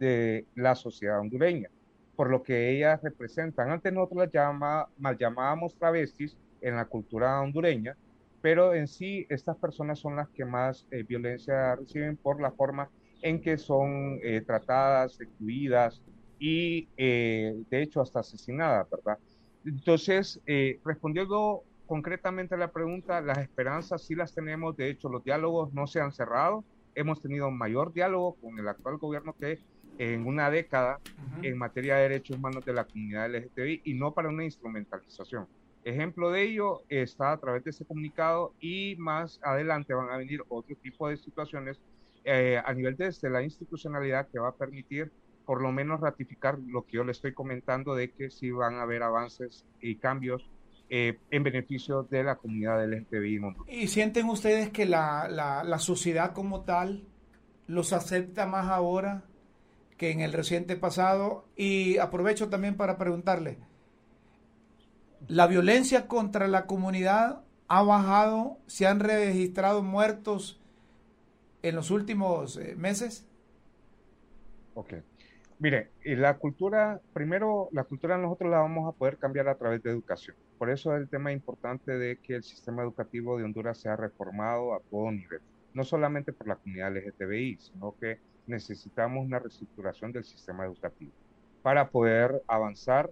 de 0.00 0.44
la 0.56 0.74
sociedad 0.74 1.20
hondureña, 1.20 1.70
por 2.16 2.28
lo 2.28 2.42
que 2.42 2.70
ellas 2.70 3.00
representan. 3.02 3.70
Antes 3.70 3.92
nosotros 3.92 4.24
las 4.24 4.32
llama, 4.32 4.88
llamábamos 5.18 5.76
travestis 5.76 6.36
en 6.60 6.76
la 6.76 6.84
cultura 6.84 7.40
hondureña, 7.40 7.96
pero 8.42 8.74
en 8.74 8.88
sí 8.88 9.26
estas 9.28 9.56
personas 9.56 10.00
son 10.00 10.16
las 10.16 10.28
que 10.30 10.44
más 10.44 10.86
eh, 10.90 11.04
violencia 11.04 11.76
reciben 11.76 12.16
por 12.16 12.40
la 12.40 12.50
forma 12.50 12.90
en 13.22 13.40
que 13.40 13.56
son 13.56 14.18
eh, 14.22 14.42
tratadas, 14.44 15.20
excluidas 15.20 16.02
y 16.38 16.88
eh, 16.96 17.54
de 17.70 17.82
hecho 17.82 18.00
hasta 18.00 18.20
asesinadas, 18.20 18.88
¿verdad? 18.90 19.18
Entonces, 19.64 20.40
respondiendo 20.84 21.62
concretamente 21.86 22.54
a 22.54 22.58
la 22.58 22.70
pregunta, 22.70 23.20
las 23.20 23.38
esperanzas 23.38 24.02
sí 24.02 24.14
las 24.14 24.34
tenemos, 24.34 24.76
de 24.76 24.90
hecho 24.90 25.08
los 25.08 25.24
diálogos 25.24 25.72
no 25.72 25.86
se 25.86 26.00
han 26.00 26.12
cerrado, 26.12 26.64
hemos 26.94 27.20
tenido 27.22 27.50
mayor 27.50 27.92
diálogo 27.92 28.34
con 28.34 28.58
el 28.58 28.68
actual 28.68 28.98
gobierno 28.98 29.34
que 29.38 29.58
en 29.98 30.26
una 30.26 30.50
década 30.50 31.00
en 31.42 31.56
materia 31.56 31.96
de 31.96 32.02
derechos 32.02 32.36
humanos 32.36 32.64
de 32.64 32.72
la 32.72 32.84
comunidad 32.84 33.30
LGTBI 33.30 33.82
y 33.84 33.94
no 33.94 34.12
para 34.12 34.28
una 34.28 34.44
instrumentalización. 34.44 35.46
Ejemplo 35.84 36.30
de 36.30 36.42
ello 36.42 36.82
está 36.88 37.32
a 37.32 37.36
través 37.38 37.62
de 37.64 37.70
ese 37.70 37.84
comunicado 37.84 38.54
y 38.60 38.96
más 38.98 39.38
adelante 39.42 39.94
van 39.94 40.10
a 40.10 40.16
venir 40.16 40.42
otro 40.48 40.74
tipo 40.76 41.08
de 41.08 41.16
situaciones 41.16 41.78
eh, 42.24 42.60
a 42.64 42.72
nivel 42.72 42.96
de 42.96 43.12
la 43.30 43.42
institucionalidad 43.42 44.28
que 44.28 44.38
va 44.38 44.48
a 44.48 44.54
permitir 44.54 45.12
por 45.44 45.62
lo 45.62 45.72
menos 45.72 46.00
ratificar 46.00 46.58
lo 46.66 46.82
que 46.82 46.96
yo 46.96 47.04
le 47.04 47.12
estoy 47.12 47.34
comentando 47.34 47.94
de 47.94 48.10
que 48.10 48.30
sí 48.30 48.50
van 48.50 48.76
a 48.76 48.82
haber 48.82 49.02
avances 49.02 49.64
y 49.80 49.96
cambios 49.96 50.48
eh, 50.90 51.18
en 51.30 51.42
beneficio 51.42 52.02
de 52.04 52.24
la 52.24 52.36
comunidad 52.36 52.84
LGTBI. 52.86 53.40
¿Y 53.68 53.88
sienten 53.88 54.28
ustedes 54.28 54.70
que 54.70 54.86
la, 54.86 55.28
la, 55.28 55.64
la 55.64 55.78
sociedad 55.78 56.32
como 56.32 56.62
tal 56.62 57.04
los 57.66 57.92
acepta 57.92 58.46
más 58.46 58.68
ahora 58.68 59.24
que 59.96 60.10
en 60.10 60.20
el 60.20 60.32
reciente 60.32 60.76
pasado. 60.76 61.46
Y 61.56 61.98
aprovecho 61.98 62.48
también 62.48 62.76
para 62.76 62.98
preguntarle, 62.98 63.58
¿la 65.28 65.46
violencia 65.46 66.06
contra 66.08 66.48
la 66.48 66.66
comunidad 66.66 67.42
ha 67.68 67.82
bajado? 67.82 68.58
¿Se 68.66 68.86
han 68.86 69.00
registrado 69.00 69.82
muertos 69.82 70.60
en 71.62 71.76
los 71.76 71.90
últimos 71.90 72.56
eh, 72.56 72.74
meses? 72.76 73.26
Ok. 74.74 74.94
Mire, 75.58 75.90
la 76.04 76.36
cultura, 76.36 77.00
primero, 77.12 77.68
la 77.72 77.84
cultura 77.84 78.18
nosotros 78.18 78.50
la 78.50 78.58
vamos 78.58 78.92
a 78.92 78.96
poder 78.96 79.16
cambiar 79.18 79.48
a 79.48 79.54
través 79.54 79.82
de 79.82 79.90
educación. 79.90 80.36
Por 80.58 80.68
eso 80.68 80.94
es 80.94 81.02
el 81.02 81.08
tema 81.08 81.32
importante 81.32 81.96
de 81.96 82.16
que 82.16 82.34
el 82.34 82.42
sistema 82.42 82.82
educativo 82.82 83.38
de 83.38 83.44
Honduras 83.44 83.78
sea 83.78 83.96
reformado 83.96 84.74
a 84.74 84.80
todo 84.90 85.10
nivel. 85.10 85.40
No 85.72 85.84
solamente 85.84 86.32
por 86.32 86.48
la 86.48 86.56
comunidad 86.56 86.96
LGTBI, 86.96 87.58
sino 87.58 87.94
que 88.00 88.18
necesitamos 88.46 89.24
una 89.24 89.38
reestructuración 89.38 90.12
del 90.12 90.24
sistema 90.24 90.64
educativo 90.64 91.12
para 91.62 91.88
poder 91.88 92.42
avanzar 92.46 93.10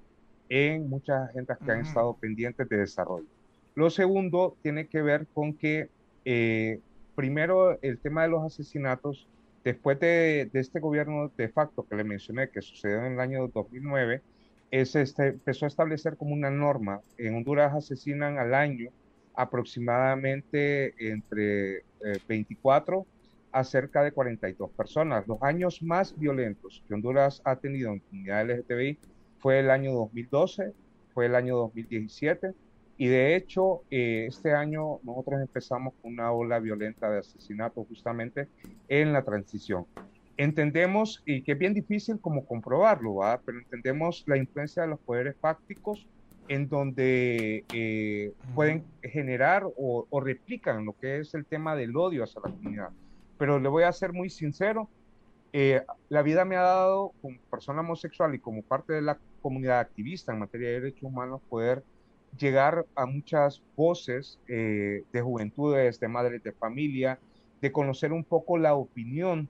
en 0.49 0.89
muchas 0.89 1.31
agendas 1.31 1.59
que 1.59 1.73
han 1.73 1.81
estado 1.81 2.15
pendientes 2.15 2.69
de 2.69 2.77
desarrollo. 2.77 3.27
Lo 3.75 3.89
segundo 3.89 4.57
tiene 4.63 4.87
que 4.87 5.01
ver 5.01 5.27
con 5.33 5.55
que, 5.55 5.89
eh, 6.27 6.81
primero, 7.15 7.81
el 7.81 7.99
tema 7.99 8.23
de 8.23 8.29
los 8.29 8.45
asesinatos 8.45 9.27
Después 9.65 10.01
de, 10.01 10.51
este 10.53 10.81
gobierno 10.81 11.31
de 11.37 11.49
facto 11.49 11.87
que 11.87 11.97
le 11.97 12.05
mencioné, 12.05 12.51
que 12.51 12.63
sucedió 12.63 13.05
en 13.05 13.13
el 13.13 13.21
año 13.21 13.49
2009, 13.49 14.23
es 14.71 14.97
este, 14.97 15.29
empezó 15.29 15.67
a 15.67 15.69
establecer 15.69 16.17
como 16.17 16.33
una 16.35 16.51
norma. 16.51 17.01
En 17.19 17.37
Honduras 17.37 17.75
asesinan 17.75 18.39
al 18.39 18.55
año 18.55 18.91
aproximadamente 19.35 20.95
entre 21.11 21.85
24 22.27 23.01
eh, 23.01 23.05
a 23.53 23.65
cerca 23.65 24.03
de 24.03 24.13
42 24.13 24.71
personas. 24.71 25.27
Los 25.29 25.43
años 25.43 25.83
más 25.83 26.19
violentos 26.19 26.83
que 26.89 26.95
Honduras 26.95 27.41
ha 27.45 27.57
tenido 27.57 27.93
en 27.93 28.01
comunidad 28.01 28.51
LGTBI 28.51 28.99
fue 29.39 29.61
el 29.61 29.71
año 29.71 29.93
2012, 29.93 30.73
fue 31.13 31.27
el 31.27 31.35
año 31.35 31.57
2017 31.57 32.55
y 33.03 33.09
de 33.09 33.35
hecho, 33.35 33.83
eh, 33.91 34.27
este 34.29 34.53
año 34.53 35.01
nosotros 35.03 35.41
empezamos 35.41 35.93
con 36.01 36.13
una 36.13 36.31
ola 36.31 36.61
violenta 36.61 37.11
de 37.11 37.19
asesinatos 37.19 37.85
justamente 37.89 38.47
en 38.87 39.13
la 39.13 39.25
transición. 39.25 39.87
Entendemos, 40.37 41.21
y 41.27 41.43
que 41.43 41.51
es 41.51 41.59
bien 41.59 41.75
difícil 41.75 42.21
como 42.21 42.47
comprobarlo, 42.47 43.17
pero 43.45 43.59
entendemos 43.59 44.23
la 44.29 44.37
influencia 44.37 44.83
de 44.83 44.89
los 44.91 45.01
poderes 45.01 45.35
fácticos 45.41 46.07
en 46.47 46.69
donde 46.69 47.65
eh, 47.75 48.35
pueden 48.55 48.85
generar 49.03 49.65
o, 49.65 50.07
o, 50.09 50.21
replican 50.21 50.85
lo 50.85 50.93
que 50.93 51.19
es 51.19 51.35
el 51.35 51.45
tema 51.45 51.75
del 51.75 51.97
odio 51.97 52.23
hacia 52.23 52.41
la 52.45 52.53
comunidad. 52.53 52.91
Pero 53.37 53.59
le 53.59 53.69
voy 53.69 53.83
a 53.83 53.91
ser 53.91 54.13
muy 54.13 54.31
sincero, 54.31 54.89
eh, 55.53 55.83
la 56.09 56.23
vida 56.23 56.45
me 56.45 56.57
ha 56.57 56.63
dado 56.63 57.13
como 57.21 57.37
persona 57.51 57.81
homosexual 57.81 58.33
y 58.35 58.39
como 58.39 58.63
parte 58.63 58.93
de 58.93 59.03
la 59.03 59.19
comunidad 59.41 59.81
activista 59.81 60.33
en 60.33 60.39
materia 60.39 60.69
de 60.69 60.81
derechos 60.81 61.03
humanos 61.03 61.43
poder 61.51 61.83
llegar 62.39 62.87
a 62.95 63.07
muchas 63.07 63.63
voces 63.77 64.39
eh, 64.49 65.05
de 65.13 65.23
juventudes, 65.23 66.01
de 66.01 66.09
madres 66.09 66.43
de 66.43 66.53
familia, 66.53 67.19
de 67.61 67.73
conocer 67.73 68.13
un 68.13 68.25
poco 68.25 68.59
la 68.59 68.75
opinión, 68.75 69.49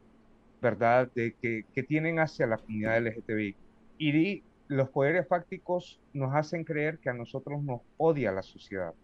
¿verdad?, 0.60 1.10
de 1.14 1.34
que, 1.40 1.64
que 1.74 1.82
tienen 1.82 2.18
hacia 2.18 2.46
la 2.46 2.58
comunidad 2.58 2.98
LGTBI. 2.98 3.56
Y 3.98 4.42
los 4.68 4.88
poderes 4.90 5.26
fácticos 5.28 6.00
nos 6.12 6.34
hacen 6.34 6.64
creer 6.64 6.98
que 6.98 7.10
a 7.10 7.14
nosotros 7.14 7.62
nos 7.62 7.80
odia 7.96 8.32
la 8.32 8.42
sociedad. 8.42 8.94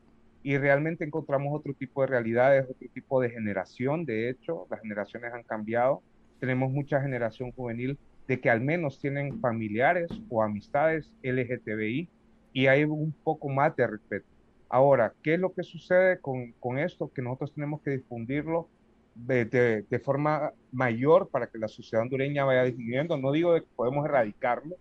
Y 0.42 0.56
realmente 0.56 1.04
encontramos 1.04 1.54
otro 1.54 1.74
tipo 1.74 2.00
de 2.02 2.08
realidades, 2.08 2.64
otro 2.68 2.88
tipo 2.92 3.20
de 3.20 3.30
generación. 3.30 4.04
De 4.04 4.30
hecho, 4.30 4.66
las 4.70 4.80
generaciones 4.80 5.32
han 5.32 5.42
cambiado. 5.42 6.02
Tenemos 6.40 6.70
mucha 6.70 7.00
generación 7.00 7.52
juvenil 7.52 7.98
de 8.28 8.40
que 8.40 8.50
al 8.50 8.60
menos 8.60 9.00
tienen 9.00 9.40
familiares 9.40 10.08
o 10.28 10.42
amistades 10.42 11.12
LGTBI 11.22 12.08
y 12.52 12.66
hay 12.66 12.84
un 12.84 13.12
poco 13.24 13.48
más 13.48 13.74
de 13.76 13.86
respeto. 13.86 14.26
Ahora, 14.68 15.14
¿qué 15.22 15.34
es 15.34 15.40
lo 15.40 15.52
que 15.52 15.62
sucede 15.62 16.20
con, 16.20 16.52
con 16.60 16.78
esto? 16.78 17.10
Que 17.12 17.22
nosotros 17.22 17.54
tenemos 17.54 17.80
que 17.82 17.90
difundirlo 17.90 18.68
de, 19.14 19.44
de, 19.88 19.98
forma 19.98 20.52
mayor 20.70 21.28
para 21.28 21.48
que 21.48 21.58
la 21.58 21.68
sociedad 21.68 22.02
hondureña 22.02 22.44
vaya 22.44 22.64
disminuyendo. 22.64 23.16
No 23.16 23.32
digo 23.32 23.54
que 23.54 23.66
podemos 23.74 24.04
erradicarlo, 24.04 24.76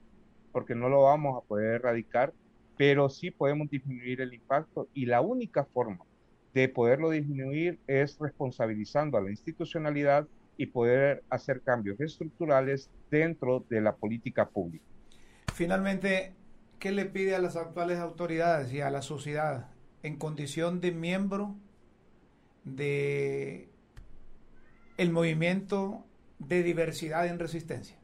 porque 0.51 0.75
no 0.75 0.89
lo 0.89 1.03
vamos 1.03 1.41
a 1.41 1.47
poder 1.47 1.75
erradicar, 1.75 2.33
pero 2.77 3.09
sí 3.09 3.31
podemos 3.31 3.69
disminuir 3.69 4.21
el 4.21 4.33
impacto 4.33 4.87
y 4.93 5.05
la 5.05 5.21
única 5.21 5.65
forma 5.65 6.05
de 6.53 6.69
poderlo 6.69 7.09
disminuir 7.09 7.79
es 7.87 8.17
responsabilizando 8.19 9.17
a 9.17 9.21
la 9.21 9.31
institucionalidad 9.31 10.27
y 10.57 10.67
poder 10.67 11.23
hacer 11.29 11.61
cambios 11.61 11.99
estructurales 11.99 12.89
dentro 13.09 13.63
de 13.69 13.81
la 13.81 13.95
política 13.95 14.49
pública. 14.49 14.85
Finalmente, 15.53 16.33
¿qué 16.79 16.91
le 16.91 17.05
pide 17.05 17.35
a 17.35 17.39
las 17.39 17.55
actuales 17.55 17.99
autoridades 17.99 18.71
y 18.73 18.81
a 18.81 18.89
la 18.89 19.01
sociedad 19.01 19.69
en 20.03 20.17
condición 20.17 20.79
de 20.81 20.91
miembro 20.91 21.55
de 22.63 23.69
el 24.97 25.11
movimiento 25.11 26.05
de 26.39 26.63
diversidad 26.63 27.27
en 27.27 27.39
resistencia? 27.39 27.97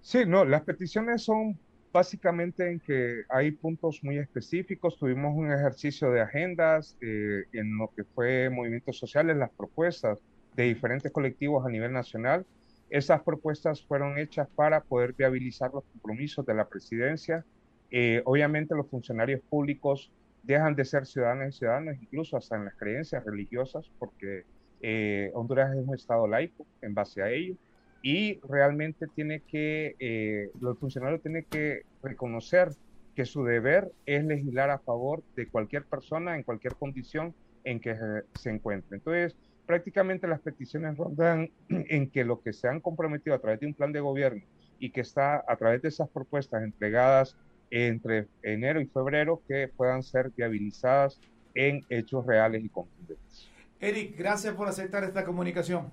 Sí, 0.00 0.24
no, 0.26 0.44
las 0.44 0.62
peticiones 0.62 1.22
son 1.22 1.58
básicamente 1.92 2.70
en 2.70 2.80
que 2.80 3.22
hay 3.28 3.52
puntos 3.52 4.02
muy 4.02 4.18
específicos. 4.18 4.98
Tuvimos 4.98 5.34
un 5.34 5.52
ejercicio 5.52 6.10
de 6.10 6.20
agendas 6.20 6.96
eh, 7.00 7.44
en 7.52 7.78
lo 7.78 7.90
que 7.94 8.04
fue 8.04 8.50
movimientos 8.50 8.98
sociales, 8.98 9.36
las 9.36 9.50
propuestas 9.50 10.18
de 10.56 10.64
diferentes 10.64 11.10
colectivos 11.12 11.64
a 11.64 11.70
nivel 11.70 11.92
nacional. 11.92 12.44
Esas 12.90 13.22
propuestas 13.22 13.82
fueron 13.82 14.18
hechas 14.18 14.48
para 14.54 14.82
poder 14.82 15.14
viabilizar 15.14 15.72
los 15.72 15.84
compromisos 15.84 16.44
de 16.44 16.54
la 16.54 16.68
presidencia 16.68 17.44
eh, 17.90 18.22
obviamente 18.24 18.74
los 18.74 18.88
funcionarios 18.88 19.40
públicos 19.48 20.10
dejan 20.42 20.74
de 20.74 20.84
ser 20.84 21.06
ciudadanos 21.06 21.54
y 21.54 21.58
ciudadanos, 21.58 21.96
incluso 22.00 22.36
hasta 22.36 22.56
en 22.56 22.66
las 22.66 22.74
creencias 22.74 23.24
religiosas, 23.24 23.90
porque 23.98 24.44
eh, 24.82 25.30
Honduras 25.34 25.74
es 25.74 25.86
un 25.86 25.94
estado 25.94 26.26
laico 26.26 26.66
en 26.82 26.94
base 26.94 27.22
a 27.22 27.30
ello, 27.30 27.54
y 28.02 28.38
realmente 28.40 29.06
tiene 29.06 29.40
que, 29.40 29.96
eh, 29.98 30.50
los 30.60 30.78
funcionarios 30.78 31.22
tienen 31.22 31.46
que 31.48 31.84
reconocer 32.02 32.68
que 33.14 33.24
su 33.24 33.44
deber 33.44 33.92
es 34.04 34.24
legislar 34.24 34.70
a 34.70 34.78
favor 34.78 35.22
de 35.36 35.48
cualquier 35.48 35.84
persona 35.84 36.36
en 36.36 36.42
cualquier 36.42 36.74
condición 36.74 37.34
en 37.64 37.80
que 37.80 37.96
se 38.34 38.50
encuentre. 38.50 38.96
Entonces, 38.98 39.34
prácticamente 39.66 40.26
las 40.26 40.40
peticiones 40.40 40.96
rondan 40.96 41.50
en 41.68 42.10
que 42.10 42.24
lo 42.24 42.40
que 42.40 42.52
se 42.52 42.68
han 42.68 42.80
comprometido 42.80 43.34
a 43.34 43.38
través 43.38 43.60
de 43.60 43.66
un 43.66 43.74
plan 43.74 43.92
de 43.92 44.00
gobierno 44.00 44.42
y 44.78 44.90
que 44.90 45.00
está 45.00 45.44
a 45.46 45.56
través 45.56 45.82
de 45.82 45.88
esas 45.88 46.08
propuestas 46.08 46.62
entregadas 46.62 47.36
entre 47.70 48.28
enero 48.42 48.80
y 48.80 48.86
febrero 48.86 49.42
que 49.46 49.68
puedan 49.68 50.02
ser 50.02 50.30
viabilizadas 50.30 51.20
en 51.54 51.84
hechos 51.88 52.26
reales 52.26 52.64
y 52.64 52.68
contundentes. 52.68 53.48
Eric, 53.80 54.16
gracias 54.16 54.54
por 54.54 54.68
aceptar 54.68 55.04
esta 55.04 55.24
comunicación. 55.24 55.90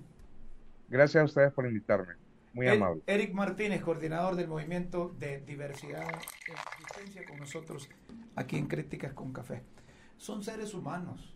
Gracias 0.88 1.22
a 1.22 1.24
ustedes 1.24 1.52
por 1.52 1.66
invitarme. 1.66 2.14
Muy 2.52 2.68
amable. 2.68 3.02
Eric 3.06 3.32
Martínez, 3.32 3.82
coordinador 3.82 4.36
del 4.36 4.48
movimiento 4.48 5.14
de 5.18 5.40
diversidad 5.40 6.06
e 6.06 6.52
existencia 6.52 7.24
con 7.24 7.38
nosotros 7.38 7.88
aquí 8.36 8.56
en 8.56 8.66
Críticas 8.66 9.14
con 9.14 9.32
Café. 9.32 9.62
Son 10.18 10.42
seres 10.42 10.74
humanos. 10.74 11.34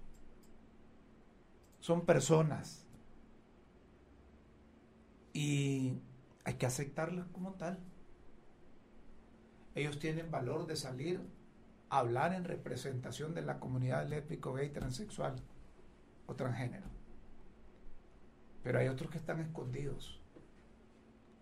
Son 1.81 2.05
personas. 2.05 2.87
Y 5.33 5.99
hay 6.45 6.55
que 6.55 6.67
aceptarlas 6.67 7.27
como 7.29 7.53
tal. 7.55 7.79
Ellos 9.77 9.99
tienen 9.99 10.31
valor 10.31 10.67
de 10.67 10.75
salir 10.75 11.21
a 11.91 11.99
hablar 11.99 12.33
en 12.33 12.45
representación 12.45 13.35
de 13.35 13.43
la 13.43 13.61
comunidad 13.61 14.09
lésbico, 14.09 14.55
gay, 14.55 14.71
transexual 14.71 15.37
o 16.25 16.35
transgénero. 16.35 16.87
Pero 18.63 18.79
hay 18.79 18.89
otros 18.89 19.11
que 19.11 19.19
están 19.19 19.39
escondidos. 19.39 20.19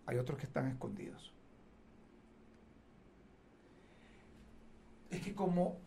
Hay 0.07 0.19
otros 0.19 0.37
que 0.37 0.47
están 0.47 0.67
escondidos. 0.67 1.33
Es 5.11 5.21
que 5.23 5.33
como 5.33 5.79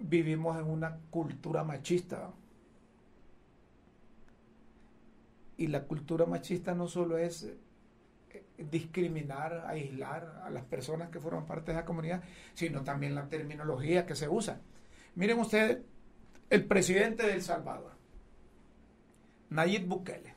vivimos 0.00 0.58
en 0.58 0.66
una 0.66 0.98
cultura 1.10 1.62
machista, 1.62 2.32
y 5.56 5.68
la 5.68 5.84
cultura 5.84 6.26
machista 6.26 6.74
no 6.74 6.88
solo 6.88 7.16
es 7.16 7.52
discriminar, 8.56 9.64
aislar 9.66 10.42
a 10.44 10.50
las 10.50 10.64
personas 10.64 11.10
que 11.10 11.20
forman 11.20 11.46
parte 11.46 11.72
de 11.72 11.78
esa 11.78 11.86
comunidad, 11.86 12.22
sino 12.54 12.82
también 12.82 13.14
la 13.14 13.28
terminología 13.28 14.06
que 14.06 14.14
se 14.14 14.28
usa. 14.28 14.60
Miren 15.14 15.38
ustedes, 15.38 15.78
el 16.50 16.64
presidente 16.64 17.26
de 17.26 17.34
El 17.34 17.42
Salvador, 17.42 17.92
Nayib 19.50 19.86
Bukele. 19.86 20.34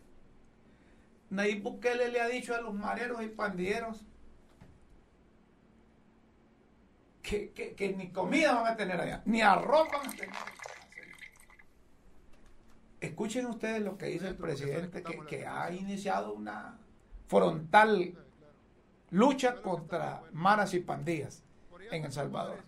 Nayib 1.29 1.63
Bukele 1.63 2.09
le 2.09 2.21
ha 2.21 2.27
dicho 2.27 2.55
a 2.55 2.61
los 2.61 2.73
mareros 2.73 3.23
y 3.23 3.27
pandilleros 3.27 4.05
que, 7.21 7.95
ni 7.97 8.09
comida 8.11 8.53
van 8.53 8.73
a 8.73 8.75
tener 8.75 8.99
allá, 8.99 9.21
ni 9.25 9.41
arroz 9.41 9.87
van 9.91 10.07
a 10.07 10.11
tener. 10.11 10.35
Escuchen 12.99 13.45
ustedes 13.47 13.81
lo 13.81 13.97
que 13.97 14.07
dice 14.07 14.27
el 14.27 14.35
presidente, 14.35 15.03
que 15.27 15.47
ha 15.47 15.71
iniciado 15.71 16.33
una 16.33 16.77
frontal 17.31 18.13
lucha 19.11 19.61
contra 19.61 20.21
maras 20.33 20.73
y 20.73 20.81
pandillas 20.81 21.43
en 21.89 22.03
El 22.03 22.11
Salvador. 22.11 22.59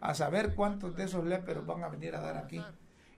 A 0.00 0.12
saber 0.14 0.56
cuántos 0.56 0.96
de 0.96 1.04
esos 1.04 1.24
léperos 1.24 1.64
van 1.64 1.84
a 1.84 1.88
venir 1.88 2.16
a 2.16 2.20
dar 2.20 2.36
aquí. 2.36 2.60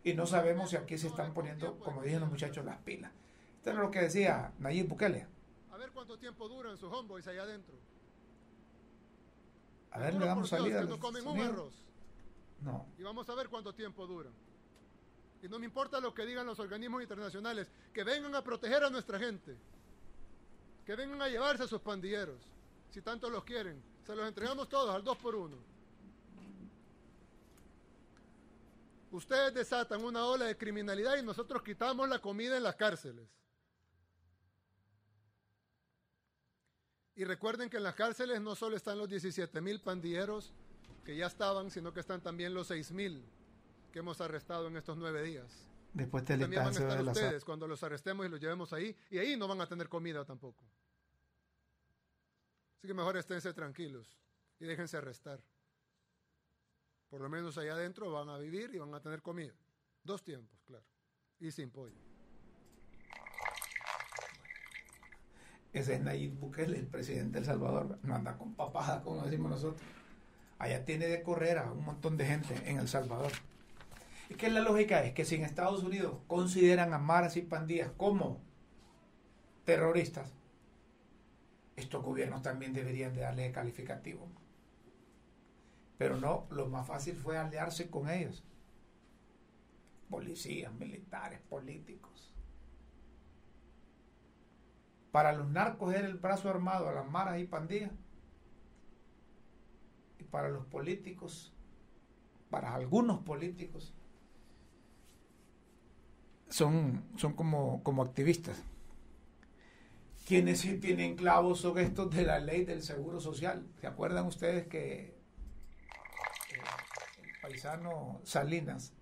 Y 0.05 0.13
no 0.13 0.27
sabemos 0.27 0.71
si 0.71 0.77
aquí 0.77 0.99
se 0.99 1.07
están 1.07 1.33
poniendo, 1.33 1.79
como 1.79 2.03
dijeron 2.03 2.23
los 2.23 2.31
muchachos, 2.31 2.67
las 2.67 2.77
pilas. 2.79 3.13
Esto 3.57 3.71
es 3.71 3.77
lo 3.77 3.91
que 3.91 4.01
decía 4.01 4.53
Nayib 4.59 4.89
Bukele. 4.89 5.27
A 5.73 5.79
ver 5.79 5.91
cuánto 5.93 6.19
tiempo 6.19 6.49
duran 6.49 6.77
sus 6.77 6.93
homeboys 6.93 7.27
allá 7.29 7.45
adentro. 7.45 7.75
A 9.93 9.99
ver, 10.01 10.15
le 10.15 10.27
damos 10.27 10.51
salida. 10.51 10.85
un 10.85 11.41
arroz. 11.41 11.87
No. 12.61 12.87
Y 12.99 13.03
vamos 13.03 13.29
a 13.31 13.35
ver 13.35 13.49
cuánto 13.49 13.75
tiempo 13.75 14.07
duran. 14.07 14.35
Y 15.43 15.49
no 15.49 15.59
me 15.59 15.65
importa 15.65 15.99
lo 15.99 16.13
que 16.13 16.27
digan 16.27 16.47
los 16.47 16.59
organismos 16.59 17.01
internacionales, 17.01 17.73
que 17.95 18.05
vengan 18.05 18.35
a 18.35 18.45
proteger 18.45 18.85
a 18.85 18.91
nuestra 18.91 19.19
gente. 19.19 19.57
Que 20.91 20.97
vengan 20.97 21.23
a 21.23 21.29
llevarse 21.29 21.63
a 21.63 21.69
sus 21.69 21.81
pandilleros, 21.81 22.43
si 22.91 23.01
tanto 23.01 23.31
los 23.31 23.45
quieren. 23.45 23.81
Se 24.05 24.17
los 24.17 24.27
entregamos 24.27 24.69
todos 24.69 24.93
al 24.93 25.05
2 25.05 25.19
por 25.19 25.37
1 25.37 25.57
Ustedes 29.13 29.55
desatan 29.55 30.03
una 30.05 30.25
ola 30.25 30.47
de 30.47 30.57
criminalidad 30.57 31.17
y 31.17 31.23
nosotros 31.23 31.63
quitamos 31.63 32.09
la 32.09 32.19
comida 32.19 32.57
en 32.57 32.65
las 32.65 32.75
cárceles. 32.75 33.29
Y 37.15 37.23
recuerden 37.23 37.71
que 37.71 37.77
en 37.77 37.85
las 37.85 37.95
cárceles 37.95 38.41
no 38.41 38.57
solo 38.57 38.77
están 38.77 38.99
los 38.99 39.09
17 39.09 39.61
mil 39.61 39.81
pandilleros 39.81 40.53
que 41.05 41.15
ya 41.15 41.29
estaban, 41.29 41.71
sino 41.71 41.95
que 41.95 42.01
están 42.01 42.21
también 42.21 42.53
los 42.53 42.67
6 42.67 42.91
mil 42.91 43.25
que 43.93 44.01
hemos 44.01 44.21
arrestado 44.21 44.67
en 44.67 44.77
estos 44.77 44.97
nueve 44.97 45.23
días. 45.23 45.69
Después 45.93 46.27
del 46.27 46.41
También 46.41 46.65
van 46.65 46.75
a 46.75 46.81
estar 46.81 47.01
ustedes 47.01 47.45
cuando 47.45 47.69
los 47.69 47.81
arrestemos 47.85 48.27
y 48.27 48.29
los 48.29 48.41
llevemos 48.41 48.73
ahí, 48.73 48.97
y 49.09 49.19
ahí 49.19 49.37
no 49.37 49.47
van 49.47 49.61
a 49.61 49.69
tener 49.69 49.89
comida 49.89 50.25
tampoco. 50.25 50.65
Así 52.81 52.89
que 52.89 52.95
mejor 52.95 53.19
esténse 53.19 53.53
tranquilos 53.53 54.19
y 54.59 54.65
déjense 54.65 54.97
arrestar. 54.97 55.39
Por 57.11 57.21
lo 57.21 57.29
menos 57.29 57.59
allá 57.59 57.75
adentro 57.75 58.11
van 58.11 58.31
a 58.31 58.39
vivir 58.39 58.75
y 58.75 58.79
van 58.79 58.95
a 58.95 59.03
tener 59.03 59.21
comida. 59.21 59.53
Dos 60.03 60.25
tiempos, 60.25 60.63
claro. 60.65 60.87
Y 61.41 61.51
sin 61.51 61.71
pollo. 61.71 61.99
Ese 65.75 65.97
es 65.97 66.01
Nayib 66.01 66.33
Bukele, 66.39 66.79
el 66.79 66.87
presidente 66.87 67.33
de 67.35 67.39
El 67.41 67.45
Salvador. 67.45 67.99
No 68.03 68.15
anda 68.15 68.39
con 68.39 68.55
papada, 68.55 69.03
como 69.03 69.25
decimos 69.25 69.51
nosotros. 69.51 69.83
Allá 70.59 70.83
tiene 70.87 71.07
de 71.07 71.23
correr 71.23 71.59
a 71.59 71.71
un 71.71 71.85
montón 71.85 72.17
de 72.17 72.25
gente 72.25 72.55
en 72.65 72.79
El 72.79 72.89
Salvador. 72.89 73.33
Es 74.31 74.39
que 74.39 74.49
la 74.49 74.61
lógica 74.61 75.05
es 75.05 75.13
que 75.13 75.27
si 75.27 75.35
en 75.35 75.45
Estados 75.45 75.83
Unidos 75.83 76.17
consideran 76.27 76.95
a 76.95 76.99
maras 76.99 77.37
y 77.37 77.43
pandillas 77.43 77.91
como 77.99 78.41
terroristas, 79.67 80.33
estos 81.81 82.03
gobiernos 82.05 82.43
también 82.43 82.73
deberían 82.73 83.15
de 83.15 83.23
darle 83.23 83.53
calificativo. 83.53 84.29
Pero 85.99 86.17
no, 86.17 86.47
lo 86.51 86.67
más 86.69 86.87
fácil 86.87 87.15
fue 87.15 87.37
aliarse 87.37 87.91
con 87.91 88.09
ellos. 88.09 88.43
Policías, 90.09 90.73
militares, 90.73 91.41
políticos. 91.49 92.35
Para 95.13 95.33
los 95.33 95.49
narcos 95.51 95.93
era 95.93 96.07
el 96.07 96.17
brazo 96.17 96.49
armado 96.49 96.89
a 96.89 96.93
las 96.93 97.11
maras 97.11 97.39
y 97.39 97.45
pandillas. 97.45 97.93
Y 100.19 100.25
para 100.25 100.49
los 100.49 100.65
políticos, 100.67 101.53
para 102.49 102.75
algunos 102.75 103.19
políticos, 103.23 103.93
son, 106.49 107.05
son 107.17 107.35
como, 107.35 107.83
como 107.83 108.03
activistas. 108.03 108.63
Quienes 110.31 110.61
sí 110.61 110.79
tienen 110.79 111.17
clavos 111.17 111.59
son 111.59 111.77
estos 111.79 112.15
de 112.15 112.23
la 112.23 112.39
ley 112.39 112.65
del 112.65 112.85
seguro 112.85 113.19
social. 113.19 113.67
¿Se 113.81 113.89
acuerdan 113.89 114.27
ustedes 114.27 114.69
que 114.69 115.19
paisano 117.43 118.21
Salinas, 118.23 118.93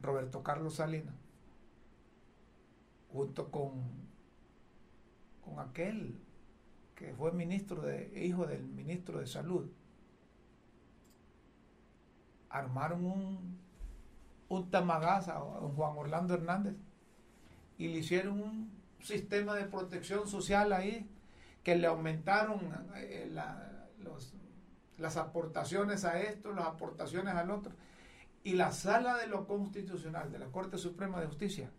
Roberto 0.00 0.42
Carlos 0.42 0.76
Salinas, 0.76 1.14
junto 3.12 3.50
con, 3.50 3.82
con 5.42 5.60
aquel 5.60 6.18
que 6.94 7.12
fue 7.12 7.32
ministro 7.32 7.82
de, 7.82 8.18
hijo 8.24 8.46
del 8.46 8.64
ministro 8.64 9.18
de 9.18 9.26
salud, 9.26 9.70
armaron 12.48 13.04
un, 13.04 13.58
un 14.48 14.70
tamagaza 14.70 15.36
a 15.36 15.40
Juan 15.40 15.98
Orlando 15.98 16.32
Hernández 16.32 16.76
y 17.76 17.88
le 17.88 17.98
hicieron 17.98 18.40
un 18.40 18.79
sistema 19.02 19.54
de 19.54 19.64
protección 19.64 20.28
social 20.28 20.72
ahí 20.72 21.08
que 21.62 21.76
le 21.76 21.86
aumentaron 21.86 22.60
eh, 22.96 23.30
las 24.98 25.16
aportaciones 25.16 26.04
a 26.04 26.20
esto, 26.20 26.52
las 26.52 26.66
aportaciones 26.66 27.34
al 27.34 27.50
otro. 27.50 27.72
Y 28.42 28.54
la 28.54 28.72
sala 28.72 29.16
de 29.18 29.26
lo 29.26 29.46
constitucional 29.46 30.32
de 30.32 30.38
la 30.38 30.46
Corte 30.46 30.78
Suprema 30.78 31.20
de 31.20 31.26
Justicia, 31.26 31.70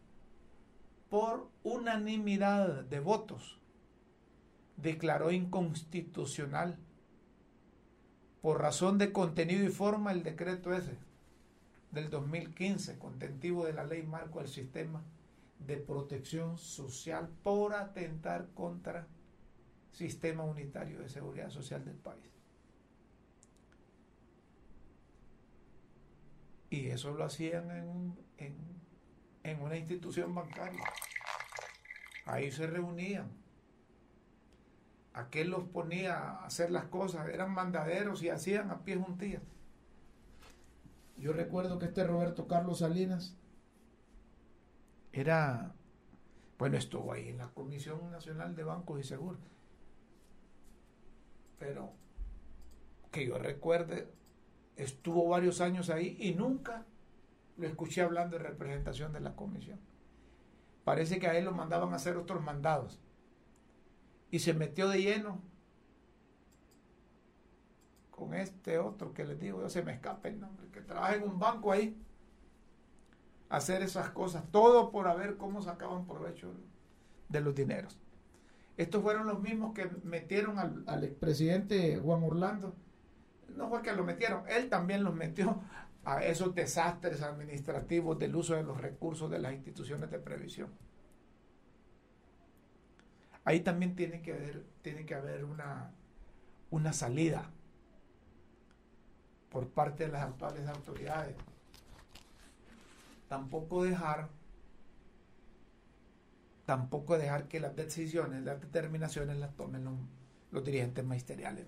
por 1.10 1.50
unanimidad 1.64 2.84
de 2.84 3.00
votos, 3.00 3.60
declaró 4.78 5.32
inconstitucional 5.32 6.78
por 8.42 8.62
razón 8.62 8.98
de 8.98 9.12
contenido 9.12 9.64
y 9.64 9.70
forma 9.70 10.12
el 10.12 10.24
decreto 10.24 10.74
ese 10.74 10.98
del 11.92 12.10
2015, 12.10 12.98
contentivo 12.98 13.66
de 13.66 13.74
la 13.74 13.84
ley 13.84 14.04
marco 14.04 14.40
del 14.40 14.48
sistema 14.48 15.04
de 15.66 15.78
protección 15.78 16.58
social 16.58 17.30
por 17.44 17.74
atentar 17.74 18.50
contra 18.54 19.08
sistema 19.92 20.44
unitario 20.44 21.00
de 21.00 21.10
seguridad 21.10 21.50
social 21.50 21.84
del 21.86 21.98
país. 21.98 22.32
Y 26.70 26.88
eso 26.88 27.14
lo 27.14 27.26
hacían 27.26 27.70
en, 28.38 28.56
en, 29.44 29.62
una 29.62 29.78
institución 29.78 30.34
bancaria. 30.34 30.84
Ahí 32.26 32.50
se 32.50 32.66
reunían. 32.66 33.30
Aquel 35.14 35.50
los 35.50 35.66
ponía 35.66 36.18
a 36.18 36.46
hacer 36.46 36.72
las 36.72 36.86
cosas, 36.86 37.28
eran 37.28 37.54
mandaderos 37.54 38.24
y 38.24 38.30
hacían 38.30 38.72
a 38.72 38.86
pie 38.86 38.96
juntillas. 38.96 39.44
Yo 41.18 41.34
recuerdo 41.34 41.78
que 41.78 41.88
este 41.88 42.06
Roberto 42.06 42.48
Carlos 42.48 42.80
Salinas 42.80 43.36
era, 45.14 45.74
bueno, 46.58 46.78
estuvo 46.78 47.12
ahí 47.12 47.30
en 47.30 47.38
la 47.38 47.48
Comisión 47.50 48.12
Nacional 48.12 48.56
de 48.56 48.64
Bancos 48.64 49.00
y 49.00 49.04
Seguros. 49.04 49.42
Pero 51.60 51.94
que 53.12 53.28
yo 53.28 53.38
recuerde, 53.38 54.08
estuvo 54.76 55.28
varios 55.28 55.62
años 55.62 55.90
ahí 55.90 56.18
y 56.20 56.34
nunca 56.34 56.86
lo 57.58 57.68
escuché 57.68 58.02
hablando 58.02 58.38
de 58.38 58.44
representación 58.44 59.14
de 59.14 59.20
la 59.20 59.36
comisión. 59.36 59.80
Parece 60.84 61.20
que 61.20 61.28
a 61.28 61.38
él 61.38 61.46
lo 61.46 61.52
mandaban 61.52 61.94
a 61.94 61.98
hacer 61.98 62.18
otros 62.18 62.42
mandados. 62.42 63.00
Y 64.32 64.40
se 64.40 64.54
metió 64.54 64.88
de 64.88 65.02
lleno 65.02 65.42
con 68.10 68.34
este 68.34 68.80
otro 68.80 69.14
que 69.14 69.26
les 69.26 69.40
digo, 69.40 69.62
yo 69.62 69.70
se 69.70 69.84
me 69.84 69.94
escapa 69.94 70.30
el 70.30 70.40
nombre, 70.40 70.70
que 70.72 70.82
trabaja 70.82 71.16
en 71.16 71.24
un 71.24 71.38
banco 71.38 71.72
ahí, 71.72 72.00
hacer 73.52 73.84
esas 73.84 74.10
cosas, 74.10 74.44
todo 74.52 74.92
por 74.92 75.16
ver 75.18 75.38
cómo 75.38 75.62
sacaban 75.62 76.06
provecho 76.06 76.52
de 77.30 77.42
los 77.42 77.54
dineros. 77.54 77.98
Estos 78.78 79.04
fueron 79.04 79.28
los 79.28 79.42
mismos 79.42 79.74
que 79.74 79.90
metieron 80.04 80.58
al, 80.58 80.84
al 80.88 81.04
expresidente 81.04 81.98
Juan 81.98 82.24
Orlando 82.24 82.76
no 83.56 83.70
fue 83.70 83.82
que 83.82 83.94
lo 83.94 84.04
metieron, 84.04 84.44
él 84.50 84.70
también 84.70 85.04
los 85.04 85.14
metió 85.14 85.62
a 86.04 86.24
esos 86.24 86.56
desastres 86.56 87.22
administrativos 87.22 88.18
del 88.18 88.36
uso 88.36 88.56
de 88.56 88.64
los 88.64 88.80
recursos 88.80 89.30
de 89.30 89.40
las 89.40 89.54
instituciones 89.54 90.10
de 90.10 90.20
previsión. 90.20 90.70
Ahí 93.44 93.62
también 93.62 93.96
tiene 93.96 94.22
que 94.22 94.34
haber, 94.34 94.64
tiene 94.82 95.06
que 95.06 95.16
haber 95.16 95.46
una, 95.46 95.92
una 96.70 96.94
salida 96.94 97.50
por 99.50 99.68
parte 99.70 100.06
de 100.06 100.12
las 100.12 100.24
actuales 100.24 100.68
autoridades. 100.68 101.36
Tampoco 103.32 103.86
dejar, 103.86 104.28
tampoco 106.66 107.18
dejar 107.18 107.48
que 107.48 107.62
las 107.62 107.74
decisiones, 107.78 108.44
las 108.44 108.60
determinaciones 108.60 109.38
las 109.38 109.56
tomen 109.56 109.86
los, 110.52 110.66
dirigentes 110.66 111.06
magisteriales 111.06 111.66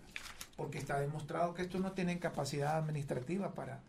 porque 0.58 0.78
está 0.78 1.00
demostrado 1.00 1.54
que 1.54 1.62
estos 1.62 1.80
no 1.80 1.94
tienen 1.94 2.20
capacidad 2.20 2.76
administrativa 2.76 3.54
para, 3.54 3.80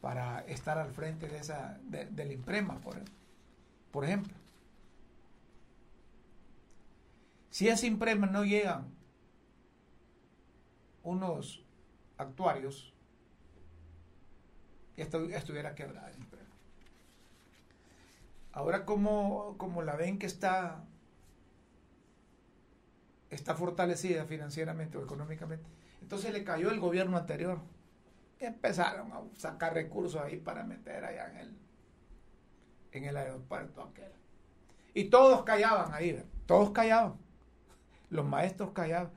para 0.00 0.40
estar 0.48 0.78
al 0.78 0.90
frente 0.90 1.28
de 1.28 1.38
esa, 1.38 1.78
del 1.84 2.32
imprema, 2.32 2.80
por, 2.80 2.96
por 3.92 4.04
ejemplo. 4.04 4.34
Si 7.50 7.68
ese 7.68 7.86
imprema 7.86 8.26
no 8.26 8.44
llegan 8.44 8.92
unos 11.04 11.64
actuarios, 12.18 12.92
ya 14.96 15.04
estuviera 15.04 15.76
quebrada 15.76 16.10
el 16.10 16.18
imprema. 16.18 16.41
Ahora 18.52 18.84
como, 18.84 19.56
la 19.84 19.96
ven 19.96 20.18
que 20.18 20.26
está 20.26 20.84
está 23.30 23.54
fortalecida 23.54 24.26
financieramente 24.26 24.98
o 24.98 25.02
económicamente. 25.02 25.64
Entonces 26.02 26.32
le 26.34 26.44
cayó 26.44 26.70
el 26.70 26.80
gobierno 26.80 27.16
anterior. 27.16 27.60
Empezaron 28.38 29.10
a 29.12 29.22
sacar 29.38 29.72
recursos 29.72 30.20
ahí 30.20 30.36
para 30.36 30.64
meter 30.64 31.02
allá 31.02 31.30
en 31.30 31.36
el, 31.38 31.56
en 32.92 33.04
el 33.04 33.16
aeropuerto 33.16 33.82
aquel. 33.82 34.12
Y 34.92 35.04
todos 35.04 35.44
callaban 35.44 35.94
ahí, 35.94 36.22
todos 36.44 36.72
callaban. 36.72 37.14
Los 38.10 38.26
maestros 38.26 38.72
callaban. 38.72 39.12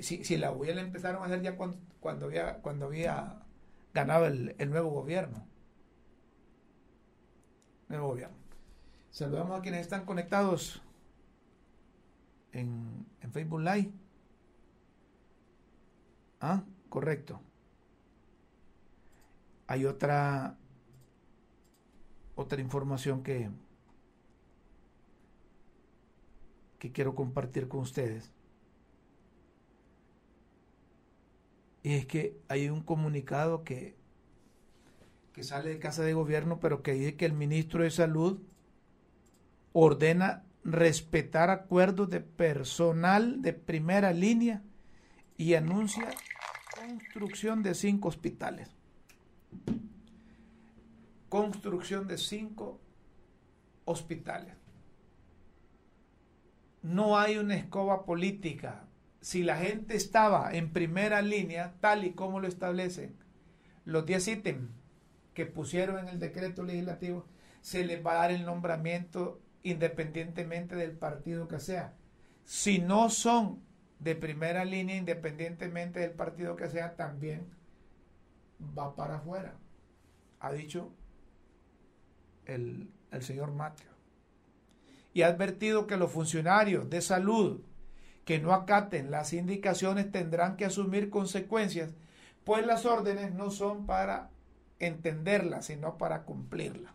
Si, 0.00 0.24
si 0.24 0.38
la 0.38 0.50
UIA 0.52 0.76
le 0.76 0.80
empezaron 0.80 1.22
a 1.22 1.26
hacer 1.26 1.42
ya 1.42 1.56
cuando, 1.56 1.76
cuando, 2.00 2.26
había, 2.26 2.54
cuando 2.62 2.90
ganado 3.92 4.26
el, 4.26 4.54
el 4.58 4.70
nuevo 4.70 4.90
gobierno. 4.90 5.46
Nuevo 7.88 8.08
gobierno. 8.08 8.41
Saludamos 9.12 9.58
a 9.58 9.62
quienes 9.62 9.82
están 9.82 10.06
conectados 10.06 10.80
en, 12.52 13.06
en 13.20 13.30
Facebook 13.30 13.60
Live. 13.60 13.92
Ah, 16.40 16.64
correcto. 16.88 17.38
Hay 19.66 19.84
otra 19.84 20.56
otra 22.34 22.62
información 22.62 23.22
que 23.22 23.50
que 26.78 26.90
quiero 26.90 27.14
compartir 27.14 27.68
con 27.68 27.80
ustedes. 27.80 28.32
Y 31.82 31.92
es 31.92 32.06
que 32.06 32.40
hay 32.48 32.70
un 32.70 32.80
comunicado 32.80 33.62
que, 33.62 33.94
que 35.34 35.44
sale 35.44 35.68
de 35.68 35.78
Casa 35.78 36.02
de 36.02 36.14
Gobierno, 36.14 36.60
pero 36.60 36.82
que 36.82 36.92
dice 36.92 37.16
que 37.16 37.26
el 37.26 37.34
ministro 37.34 37.84
de 37.84 37.90
Salud 37.90 38.40
ordena 39.72 40.44
respetar 40.64 41.50
acuerdos 41.50 42.10
de 42.10 42.20
personal 42.20 43.42
de 43.42 43.52
primera 43.52 44.12
línea 44.12 44.62
y 45.36 45.54
anuncia 45.54 46.08
construcción 46.86 47.62
de 47.62 47.74
cinco 47.74 48.08
hospitales. 48.08 48.68
Construcción 51.28 52.06
de 52.06 52.18
cinco 52.18 52.80
hospitales. 53.84 54.54
No 56.82 57.18
hay 57.18 57.38
una 57.38 57.54
escoba 57.56 58.04
política. 58.04 58.84
Si 59.20 59.42
la 59.42 59.56
gente 59.56 59.96
estaba 59.96 60.52
en 60.52 60.72
primera 60.72 61.22
línea, 61.22 61.74
tal 61.80 62.04
y 62.04 62.12
como 62.12 62.40
lo 62.40 62.48
establecen 62.48 63.16
los 63.84 64.04
10 64.06 64.28
ítems 64.28 64.70
que 65.34 65.46
pusieron 65.46 65.98
en 65.98 66.08
el 66.08 66.18
decreto 66.18 66.62
legislativo, 66.62 67.24
se 67.60 67.84
les 67.84 68.04
va 68.04 68.12
a 68.12 68.16
dar 68.16 68.30
el 68.32 68.44
nombramiento 68.44 69.40
independientemente 69.62 70.76
del 70.76 70.92
partido 70.92 71.48
que 71.48 71.60
sea. 71.60 71.94
Si 72.44 72.78
no 72.78 73.10
son 73.10 73.62
de 73.98 74.16
primera 74.16 74.64
línea, 74.64 74.96
independientemente 74.96 76.00
del 76.00 76.10
partido 76.10 76.56
que 76.56 76.68
sea, 76.68 76.96
también 76.96 77.46
va 78.76 78.94
para 78.94 79.16
afuera. 79.16 79.54
Ha 80.40 80.52
dicho 80.52 80.92
el, 82.46 82.90
señor 83.20 83.52
Mateo. 83.52 83.92
Y 85.14 85.22
ha 85.22 85.28
advertido 85.28 85.86
que 85.86 85.96
los 85.96 86.10
funcionarios 86.10 86.88
de 86.90 87.00
salud 87.00 87.60
que 88.24 88.40
no 88.40 88.52
acaten 88.52 89.10
las 89.10 89.32
indicaciones 89.32 90.10
tendrán 90.10 90.56
que 90.56 90.64
asumir 90.64 91.10
consecuencias, 91.10 91.94
pues 92.44 92.66
las 92.66 92.86
órdenes 92.86 93.34
no 93.34 93.50
son 93.50 93.86
para 93.86 94.30
entenderlas, 94.78 95.66
sino 95.66 95.98
para 95.98 96.24
cumplirlas. 96.24 96.92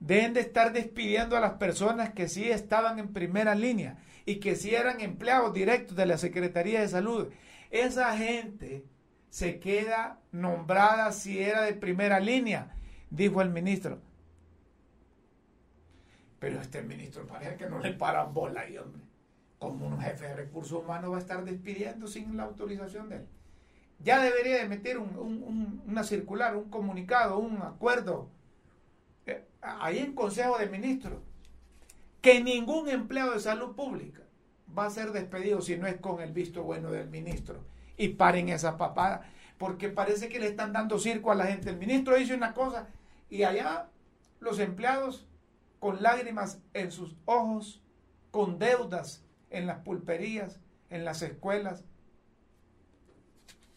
Deben 0.00 0.34
de 0.34 0.40
estar 0.40 0.72
despidiendo 0.72 1.36
a 1.36 1.40
las 1.40 1.54
personas 1.54 2.12
que 2.12 2.28
sí 2.28 2.50
estaban 2.50 2.98
en 2.98 3.12
primera 3.12 3.54
línea 3.54 3.98
y 4.26 4.36
que 4.36 4.56
sí 4.56 4.74
eran 4.74 5.00
empleados 5.00 5.54
directos 5.54 5.96
de 5.96 6.06
la 6.06 6.18
Secretaría 6.18 6.80
de 6.80 6.88
Salud. 6.88 7.28
Esa 7.70 8.16
gente 8.16 8.84
se 9.30 9.58
queda 9.58 10.20
nombrada 10.32 11.12
si 11.12 11.40
era 11.40 11.62
de 11.62 11.74
primera 11.74 12.20
línea, 12.20 12.74
dijo 13.10 13.40
el 13.40 13.50
ministro. 13.50 14.00
Pero 16.38 16.60
este 16.60 16.82
ministro 16.82 17.26
parece 17.26 17.56
que 17.56 17.68
no 17.68 17.78
le 17.78 17.92
paran 17.92 18.34
bola 18.34 18.62
ahí, 18.62 18.76
hombre. 18.76 19.02
Como 19.58 19.86
un 19.86 20.00
jefe 20.00 20.26
de 20.26 20.36
recursos 20.36 20.82
humanos 20.82 21.12
va 21.12 21.16
a 21.16 21.20
estar 21.20 21.44
despidiendo 21.44 22.06
sin 22.06 22.36
la 22.36 22.44
autorización 22.44 23.08
de 23.08 23.16
él. 23.16 23.26
Ya 24.00 24.22
debería 24.22 24.58
de 24.58 24.68
meter 24.68 24.98
una 24.98 26.04
circular, 26.04 26.54
un 26.56 26.68
comunicado, 26.68 27.38
un 27.38 27.62
acuerdo 27.62 28.30
ahí 29.66 29.98
en 29.98 30.14
Consejo 30.14 30.58
de 30.58 30.68
Ministros, 30.68 31.20
que 32.20 32.42
ningún 32.42 32.88
empleado 32.88 33.32
de 33.32 33.40
salud 33.40 33.74
pública 33.74 34.22
va 34.76 34.86
a 34.86 34.90
ser 34.90 35.12
despedido 35.12 35.60
si 35.60 35.76
no 35.76 35.86
es 35.86 35.96
con 35.96 36.20
el 36.20 36.32
visto 36.32 36.62
bueno 36.62 36.90
del 36.90 37.08
ministro. 37.08 37.64
Y 37.96 38.08
paren 38.08 38.48
esa 38.48 38.76
papada, 38.76 39.30
porque 39.58 39.88
parece 39.88 40.28
que 40.28 40.38
le 40.38 40.48
están 40.48 40.72
dando 40.72 40.98
circo 40.98 41.30
a 41.30 41.34
la 41.34 41.46
gente. 41.46 41.70
El 41.70 41.78
ministro 41.78 42.16
dice 42.16 42.34
una 42.34 42.52
cosa 42.52 42.88
y 43.30 43.44
allá 43.44 43.88
los 44.40 44.58
empleados 44.58 45.26
con 45.78 46.02
lágrimas 46.02 46.60
en 46.74 46.92
sus 46.92 47.16
ojos, 47.24 47.82
con 48.30 48.58
deudas 48.58 49.24
en 49.50 49.66
las 49.66 49.78
pulperías, 49.78 50.60
en 50.90 51.04
las 51.04 51.22
escuelas, 51.22 51.84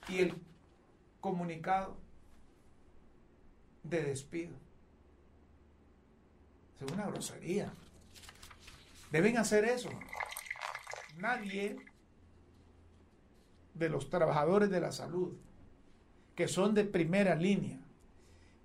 y 0.07 0.19
el 0.19 0.35
comunicado 1.21 1.97
de 3.83 4.03
despido. 4.03 4.55
Es 6.79 6.91
una 6.91 7.07
grosería. 7.07 7.71
Deben 9.11 9.37
hacer 9.37 9.65
eso. 9.65 9.89
Nadie 11.17 11.77
de 13.73 13.89
los 13.89 14.09
trabajadores 14.09 14.69
de 14.69 14.79
la 14.79 14.91
salud, 14.91 15.33
que 16.35 16.47
son 16.47 16.73
de 16.73 16.85
primera 16.85 17.35
línea, 17.35 17.79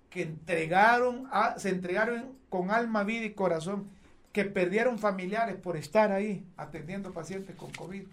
que 0.09 0.21
entregaron 0.21 1.29
se 1.57 1.69
entregaron 1.69 2.37
con 2.49 2.71
alma, 2.71 3.03
vida 3.03 3.25
y 3.25 3.33
corazón, 3.33 3.89
que 4.31 4.45
perdieron 4.45 4.99
familiares 4.99 5.55
por 5.55 5.77
estar 5.77 6.11
ahí 6.11 6.45
atendiendo 6.57 7.11
pacientes 7.11 7.55
con 7.55 7.71
COVID, 7.71 8.03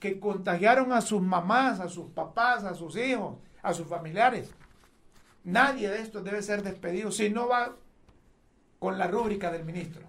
que 0.00 0.18
contagiaron 0.18 0.92
a 0.92 1.00
sus 1.00 1.22
mamás, 1.22 1.78
a 1.78 1.88
sus 1.88 2.10
papás, 2.10 2.64
a 2.64 2.74
sus 2.74 2.96
hijos, 2.96 3.38
a 3.62 3.72
sus 3.74 3.86
familiares. 3.86 4.50
Nadie 5.44 5.88
de 5.88 6.00
estos 6.00 6.24
debe 6.24 6.42
ser 6.42 6.62
despedido 6.62 7.12
si 7.12 7.30
no 7.30 7.48
va 7.48 7.76
con 8.82 8.98
la 8.98 9.06
rúbrica 9.06 9.52
del 9.52 9.64
ministro. 9.64 10.02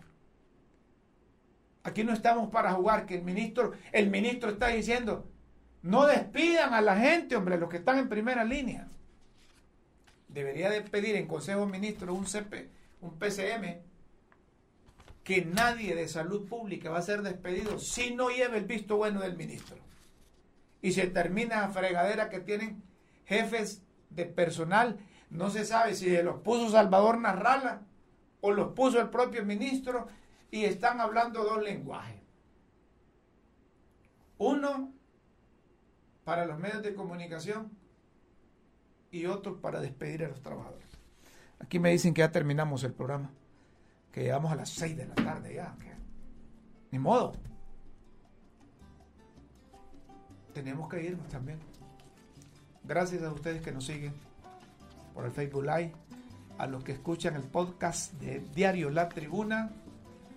Aquí 1.83 2.03
no 2.03 2.11
estamos 2.11 2.49
para 2.49 2.73
jugar, 2.73 3.05
que 3.05 3.13
el 3.13 3.21
ministro, 3.21 3.73
el 3.91 4.09
ministro 4.09 4.49
está 4.49 4.69
diciendo, 4.69 5.29
no 5.83 6.07
despidan 6.07 6.73
a 6.73 6.81
la 6.81 6.97
gente, 6.97 7.35
hombre, 7.35 7.59
los 7.59 7.69
que 7.69 7.77
están 7.77 7.99
en 7.99 8.09
primera 8.09 8.43
línea. 8.43 8.87
Debería 10.27 10.71
de 10.71 10.81
pedir 10.81 11.15
en 11.17 11.27
Consejo 11.27 11.67
de 11.67 11.71
Ministros 11.71 12.17
un 12.17 12.25
CP, 12.25 12.67
un 13.01 13.19
PCM, 13.19 13.77
que 15.23 15.45
nadie 15.45 15.93
de 15.93 16.07
salud 16.07 16.47
pública 16.47 16.89
va 16.89 16.97
a 16.97 17.03
ser 17.03 17.21
despedido 17.21 17.77
si 17.77 18.15
no 18.15 18.29
lleva 18.29 18.57
el 18.57 18.65
visto 18.65 18.97
bueno 18.97 19.21
del 19.21 19.37
ministro. 19.37 19.77
Y 20.81 20.93
se 20.93 21.05
termina 21.05 21.61
la 21.61 21.69
fregadera 21.69 22.31
que 22.31 22.39
tienen 22.39 22.81
jefes 23.27 23.83
de 24.09 24.25
personal, 24.25 24.97
no 25.29 25.51
se 25.51 25.63
sabe 25.63 25.93
si 25.93 26.09
de 26.09 26.23
los 26.23 26.39
puso 26.39 26.71
Salvador 26.71 27.19
Narrala 27.19 27.83
o 28.45 28.51
los 28.51 28.73
puso 28.73 28.99
el 28.99 29.09
propio 29.09 29.45
ministro 29.45 30.05
y 30.51 30.65
están 30.65 30.99
hablando 30.99 31.45
dos 31.45 31.63
lenguajes. 31.63 32.21
Uno 34.37 34.91
para 36.25 36.45
los 36.45 36.59
medios 36.59 36.83
de 36.83 36.93
comunicación 36.93 37.71
y 39.11 39.27
otro 39.27 39.61
para 39.61 39.79
despedir 39.79 40.25
a 40.25 40.27
los 40.27 40.41
trabajadores. 40.41 40.85
Aquí 41.59 41.79
me 41.79 41.91
dicen 41.91 42.13
que 42.13 42.19
ya 42.19 42.33
terminamos 42.33 42.83
el 42.83 42.91
programa, 42.91 43.31
que 44.11 44.23
llegamos 44.23 44.51
a 44.51 44.55
las 44.55 44.69
6 44.71 44.97
de 44.97 45.05
la 45.05 45.15
tarde 45.15 45.55
ya. 45.55 45.73
ni 46.91 46.99
modo. 46.99 47.31
Tenemos 50.53 50.89
que 50.89 51.01
irnos 51.01 51.29
también. 51.29 51.59
Gracias 52.83 53.23
a 53.23 53.31
ustedes 53.31 53.61
que 53.61 53.71
nos 53.71 53.85
siguen 53.85 54.13
por 55.13 55.23
el 55.23 55.31
Facebook 55.31 55.63
Live 55.63 55.93
a 56.57 56.67
los 56.67 56.83
que 56.83 56.93
escuchan 56.93 57.35
el 57.35 57.43
podcast 57.43 58.13
de 58.13 58.39
Diario 58.53 58.89
La 58.89 59.09
Tribuna, 59.09 59.71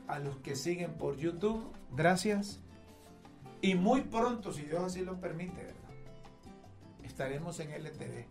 a 0.09 0.19
los 0.19 0.37
que 0.39 0.57
siguen 0.57 0.95
por 0.95 1.17
YouTube, 1.17 1.73
gracias. 1.93 2.61
Y 3.61 3.75
muy 3.75 4.03
pronto, 4.03 4.53
si 4.53 4.63
Dios 4.63 4.85
así 4.85 5.05
lo 5.05 5.21
permite, 5.21 5.75
estaremos 7.03 7.59
en 7.61 7.73
LTV, 7.73 8.27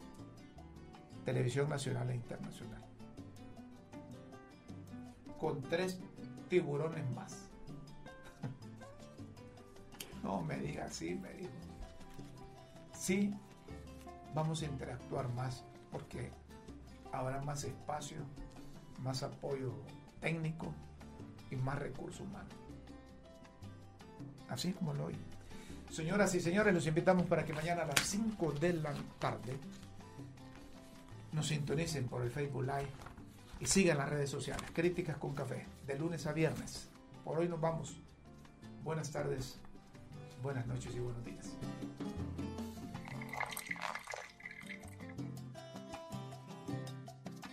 Televisión 1.26 1.70
Nacional 1.70 2.10
e 2.10 2.16
Internacional, 2.16 2.82
con 5.40 5.62
tres 5.64 6.00
tiburones 6.50 7.10
más. 7.12 7.50
no 10.24 10.42
me 10.42 10.58
diga 10.58 10.90
sí, 10.90 11.16
me 11.16 11.34
dijo. 11.34 11.52
Sí, 12.94 13.34
vamos 14.34 14.62
a 14.62 14.66
interactuar 14.66 15.28
más 15.34 15.64
porque 15.92 16.32
habrá 17.20 17.42
más 17.42 17.64
espacio, 17.64 18.18
más 19.02 19.24
apoyo 19.24 19.74
técnico 20.20 20.74
y 21.52 21.56
más 21.56 21.78
recursos 21.80 22.22
humanos. 22.22 22.54
así 24.50 24.74
como 24.74 24.94
lo 24.94 25.06
oí. 25.06 25.16
Señoras 25.90 26.34
y 26.36 26.40
señores, 26.42 26.74
los 26.74 26.86
invitamos 26.88 27.26
para 27.26 27.46
que 27.46 27.54
mañana 27.54 27.84
a 27.84 27.86
las 27.86 28.00
5 28.02 28.52
de 28.54 28.74
la 28.74 28.94
tarde 29.20 29.58
nos 31.32 31.48
sintonicen 31.48 32.08
por 32.08 32.22
el 32.22 32.32
Facebook 32.32 32.64
Live 32.64 32.90
y 33.60 33.66
sigan 33.66 33.98
las 33.98 34.10
redes 34.10 34.30
sociales. 34.30 34.70
Críticas 34.74 35.18
con 35.18 35.34
café, 35.34 35.66
de 35.86 35.98
lunes 35.98 36.26
a 36.28 36.34
viernes. 36.34 36.90
Por 37.24 37.40
hoy 37.40 37.48
nos 37.48 37.60
vamos. 37.60 37.98
Buenas 38.84 39.12
tardes, 39.12 39.58
buenas 40.44 40.68
noches 40.68 40.96
y 40.96 41.00
buenos 41.00 41.24
días. 41.26 41.56